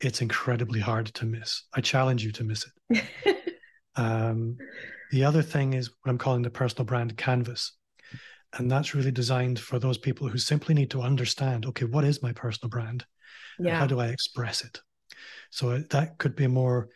it's 0.00 0.22
incredibly 0.22 0.80
hard 0.80 1.06
to 1.06 1.26
miss. 1.26 1.64
I 1.74 1.80
challenge 1.80 2.24
you 2.24 2.32
to 2.32 2.44
miss 2.44 2.66
it. 2.90 3.04
um, 3.96 4.56
the 5.10 5.24
other 5.24 5.42
thing 5.42 5.74
is 5.74 5.90
what 5.90 6.10
I'm 6.10 6.18
calling 6.18 6.42
the 6.42 6.50
personal 6.50 6.84
brand 6.84 7.16
canvas. 7.16 7.72
And 8.54 8.70
that's 8.70 8.94
really 8.94 9.10
designed 9.10 9.58
for 9.58 9.78
those 9.78 9.98
people 9.98 10.28
who 10.28 10.38
simply 10.38 10.74
need 10.74 10.90
to 10.90 11.02
understand 11.02 11.66
okay, 11.66 11.84
what 11.84 12.04
is 12.04 12.22
my 12.22 12.32
personal 12.32 12.70
brand? 12.70 13.04
Yeah. 13.58 13.78
how 13.78 13.86
do 13.86 14.00
I 14.00 14.08
express 14.08 14.64
it? 14.64 14.80
So 15.50 15.70
uh, 15.70 15.80
that 15.90 16.18
could 16.18 16.34
be 16.34 16.46
more 16.46 16.88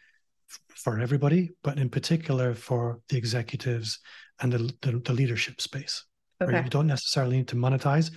for 0.69 0.99
everybody, 0.99 1.51
but 1.63 1.79
in 1.79 1.89
particular 1.89 2.55
for 2.55 3.01
the 3.09 3.17
executives 3.17 3.99
and 4.41 4.53
the, 4.53 4.75
the, 4.83 4.99
the 5.05 5.13
leadership 5.13 5.61
space, 5.61 6.05
okay. 6.41 6.53
where 6.53 6.63
you 6.63 6.71
don't 6.71 6.87
necessarily 6.87 7.37
need 7.37 7.49
to 7.49 7.57
monetize. 7.57 8.11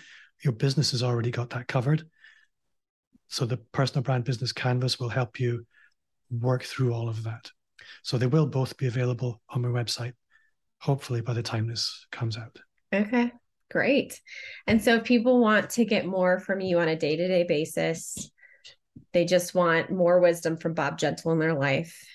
Your 0.44 0.54
business 0.54 0.92
has 0.92 1.04
already 1.04 1.32
got 1.32 1.50
that 1.52 1.68
covered. 1.68 2.04
So 3.28 3.46
the 3.46 3.58
personal 3.58 4.04
brand 4.04 4.24
business 4.24 4.52
canvas 4.52 5.00
will 5.00 5.10
help 5.10 5.40
you 5.40 5.66
work 6.30 6.64
through 6.64 6.94
all 6.94 7.10
of 7.10 7.24
that. 7.24 7.50
So 8.04 8.18
they 8.18 8.28
will 8.28 8.46
both 8.46 8.78
be 8.78 8.88
available 8.88 9.42
on 9.50 9.62
my 9.62 9.70
website, 9.70 10.14
hopefully 10.80 11.22
by 11.22 11.34
the 11.34 11.44
time 11.44 11.68
this 11.68 12.08
comes 12.12 12.38
out. 12.38 12.60
Okay, 12.94 13.32
great. 13.70 14.20
And 14.68 14.84
so 14.84 14.96
if 14.96 15.04
people 15.04 15.40
want 15.40 15.72
to 15.72 15.86
get 15.86 16.06
more 16.06 16.40
from 16.40 16.60
you 16.60 16.80
on 16.80 16.88
a 16.88 16.96
day 16.96 17.16
to 17.16 17.28
day 17.28 17.44
basis, 17.44 18.30
they 19.14 19.26
just 19.26 19.56
want 19.56 19.92
more 19.92 20.20
wisdom 20.20 20.58
from 20.58 20.74
Bob 20.74 20.98
Gentle 20.98 21.32
in 21.32 21.40
their 21.40 21.54
life. 21.54 22.06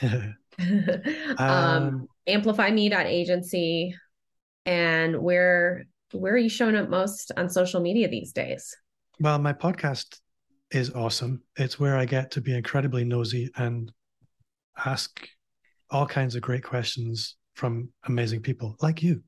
um, 0.58 1.38
um, 1.38 2.08
amplifyme.agency 2.28 3.96
and 4.66 5.20
where 5.20 5.84
where 6.12 6.34
are 6.34 6.38
you 6.38 6.48
showing 6.48 6.76
up 6.76 6.88
most 6.88 7.32
on 7.36 7.48
social 7.48 7.80
media 7.80 8.08
these 8.08 8.32
days? 8.32 8.74
Well, 9.18 9.38
my 9.38 9.52
podcast 9.52 10.20
is 10.70 10.92
awesome. 10.94 11.42
It's 11.56 11.78
where 11.80 11.96
I 11.96 12.04
get 12.04 12.30
to 12.32 12.40
be 12.40 12.54
incredibly 12.54 13.04
nosy 13.04 13.50
and 13.56 13.92
ask 14.84 15.28
all 15.90 16.06
kinds 16.06 16.34
of 16.34 16.42
great 16.42 16.62
questions 16.62 17.36
from 17.54 17.88
amazing 18.06 18.42
people 18.42 18.76
like 18.80 19.02
you 19.02 19.22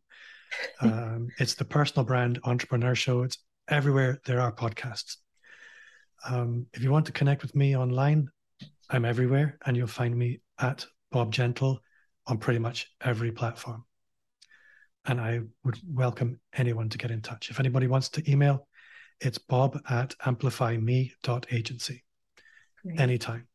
um, 0.81 1.29
it's 1.39 1.55
the 1.55 1.65
personal 1.65 2.05
brand 2.05 2.39
entrepreneur 2.45 2.95
show. 2.95 3.23
It's 3.23 3.39
everywhere 3.69 4.21
there 4.27 4.41
are 4.41 4.53
podcasts. 4.53 5.17
Um, 6.29 6.67
if 6.73 6.83
you 6.83 6.91
want 6.91 7.07
to 7.07 7.13
connect 7.13 7.43
with 7.43 7.55
me 7.55 7.77
online, 7.77 8.29
I'm 8.91 9.05
everywhere, 9.05 9.59
and 9.67 9.77
you'll 9.77 9.87
find 9.87 10.17
me 10.17 10.41
at 10.59 10.87
Bob 11.11 11.33
Gentle 11.33 11.81
on 12.27 12.39
pretty 12.39 12.59
much 12.59 12.91
every 13.01 13.33
platform. 13.33 13.85
And 15.05 15.21
I 15.21 15.41
would 15.65 15.79
welcome 15.87 16.41
anyone 16.55 16.89
to 16.89 16.99
get 16.99 17.11
in 17.11 17.23
touch. 17.23 17.51
If 17.51 17.61
anybody 17.61 17.87
wants 17.87 18.09
to 18.11 18.31
email, 18.31 18.67
it's 19.21 19.39
bob 19.39 19.81
at 19.89 20.15
amplifyme.agency. 20.25 22.05
Great. 22.83 23.01
Anytime. 23.01 23.47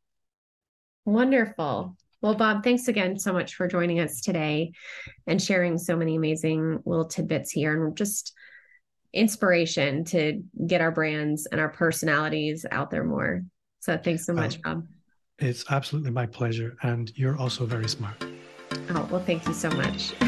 Wonderful. 1.05 1.95
Well, 2.21 2.35
Bob, 2.35 2.63
thanks 2.63 2.87
again 2.87 3.17
so 3.17 3.33
much 3.33 3.55
for 3.55 3.67
joining 3.67 3.99
us 3.99 4.21
today 4.21 4.73
and 5.25 5.41
sharing 5.41 5.79
so 5.79 5.95
many 5.95 6.15
amazing 6.15 6.79
little 6.85 7.05
tidbits 7.05 7.51
here 7.51 7.85
and 7.85 7.97
just 7.97 8.33
inspiration 9.11 10.03
to 10.05 10.43
get 10.67 10.81
our 10.81 10.91
brands 10.91 11.47
and 11.47 11.59
our 11.59 11.69
personalities 11.69 12.65
out 12.69 12.91
there 12.91 13.03
more. 13.03 13.43
So 13.79 13.97
thanks 13.97 14.25
so 14.25 14.33
much, 14.33 14.61
Bob. 14.61 14.85
It's 15.39 15.65
absolutely 15.71 16.11
my 16.11 16.27
pleasure. 16.27 16.77
And 16.83 17.11
you're 17.15 17.37
also 17.37 17.65
very 17.65 17.89
smart. 17.89 18.23
Oh, 18.91 19.07
well, 19.11 19.23
thank 19.23 19.47
you 19.47 19.53
so 19.53 19.71
much. 19.71 20.13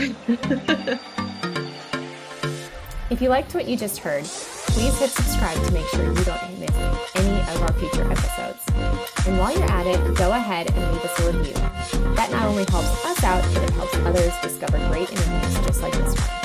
if 3.12 3.22
you 3.22 3.30
liked 3.30 3.54
what 3.54 3.68
you 3.68 3.78
just 3.78 4.00
heard, 4.00 4.26
please 4.74 4.98
hit 4.98 5.12
subscribe 5.12 5.56
to 5.64 5.72
make 5.72 5.86
sure 5.90 6.04
you 6.04 6.24
don't 6.26 6.60
miss 6.60 6.76
any 7.14 7.40
of 7.42 7.62
our 7.62 7.74
future 7.74 8.12
episodes. 8.12 8.64
And 9.28 9.38
while 9.38 9.54
you're 9.54 9.72
at 9.72 9.86
it, 9.86 10.16
go 10.16 10.32
ahead 10.32 10.72
and 10.74 10.92
leave 10.92 11.06
us 11.06 11.20
a 11.20 11.32
review. 11.32 11.54
That 12.16 12.32
not 12.32 12.48
only 12.48 12.66
helps 12.70 13.06
us 13.06 13.24
out, 13.24 13.44
but 13.54 13.64
it 13.64 13.70
helps 13.72 13.96
others 13.98 14.34
discover 14.42 14.80
great 14.90 15.12
interviews 15.12 15.54
just 15.68 15.82
like 15.84 15.94
this 15.94 16.20
one. 16.20 16.43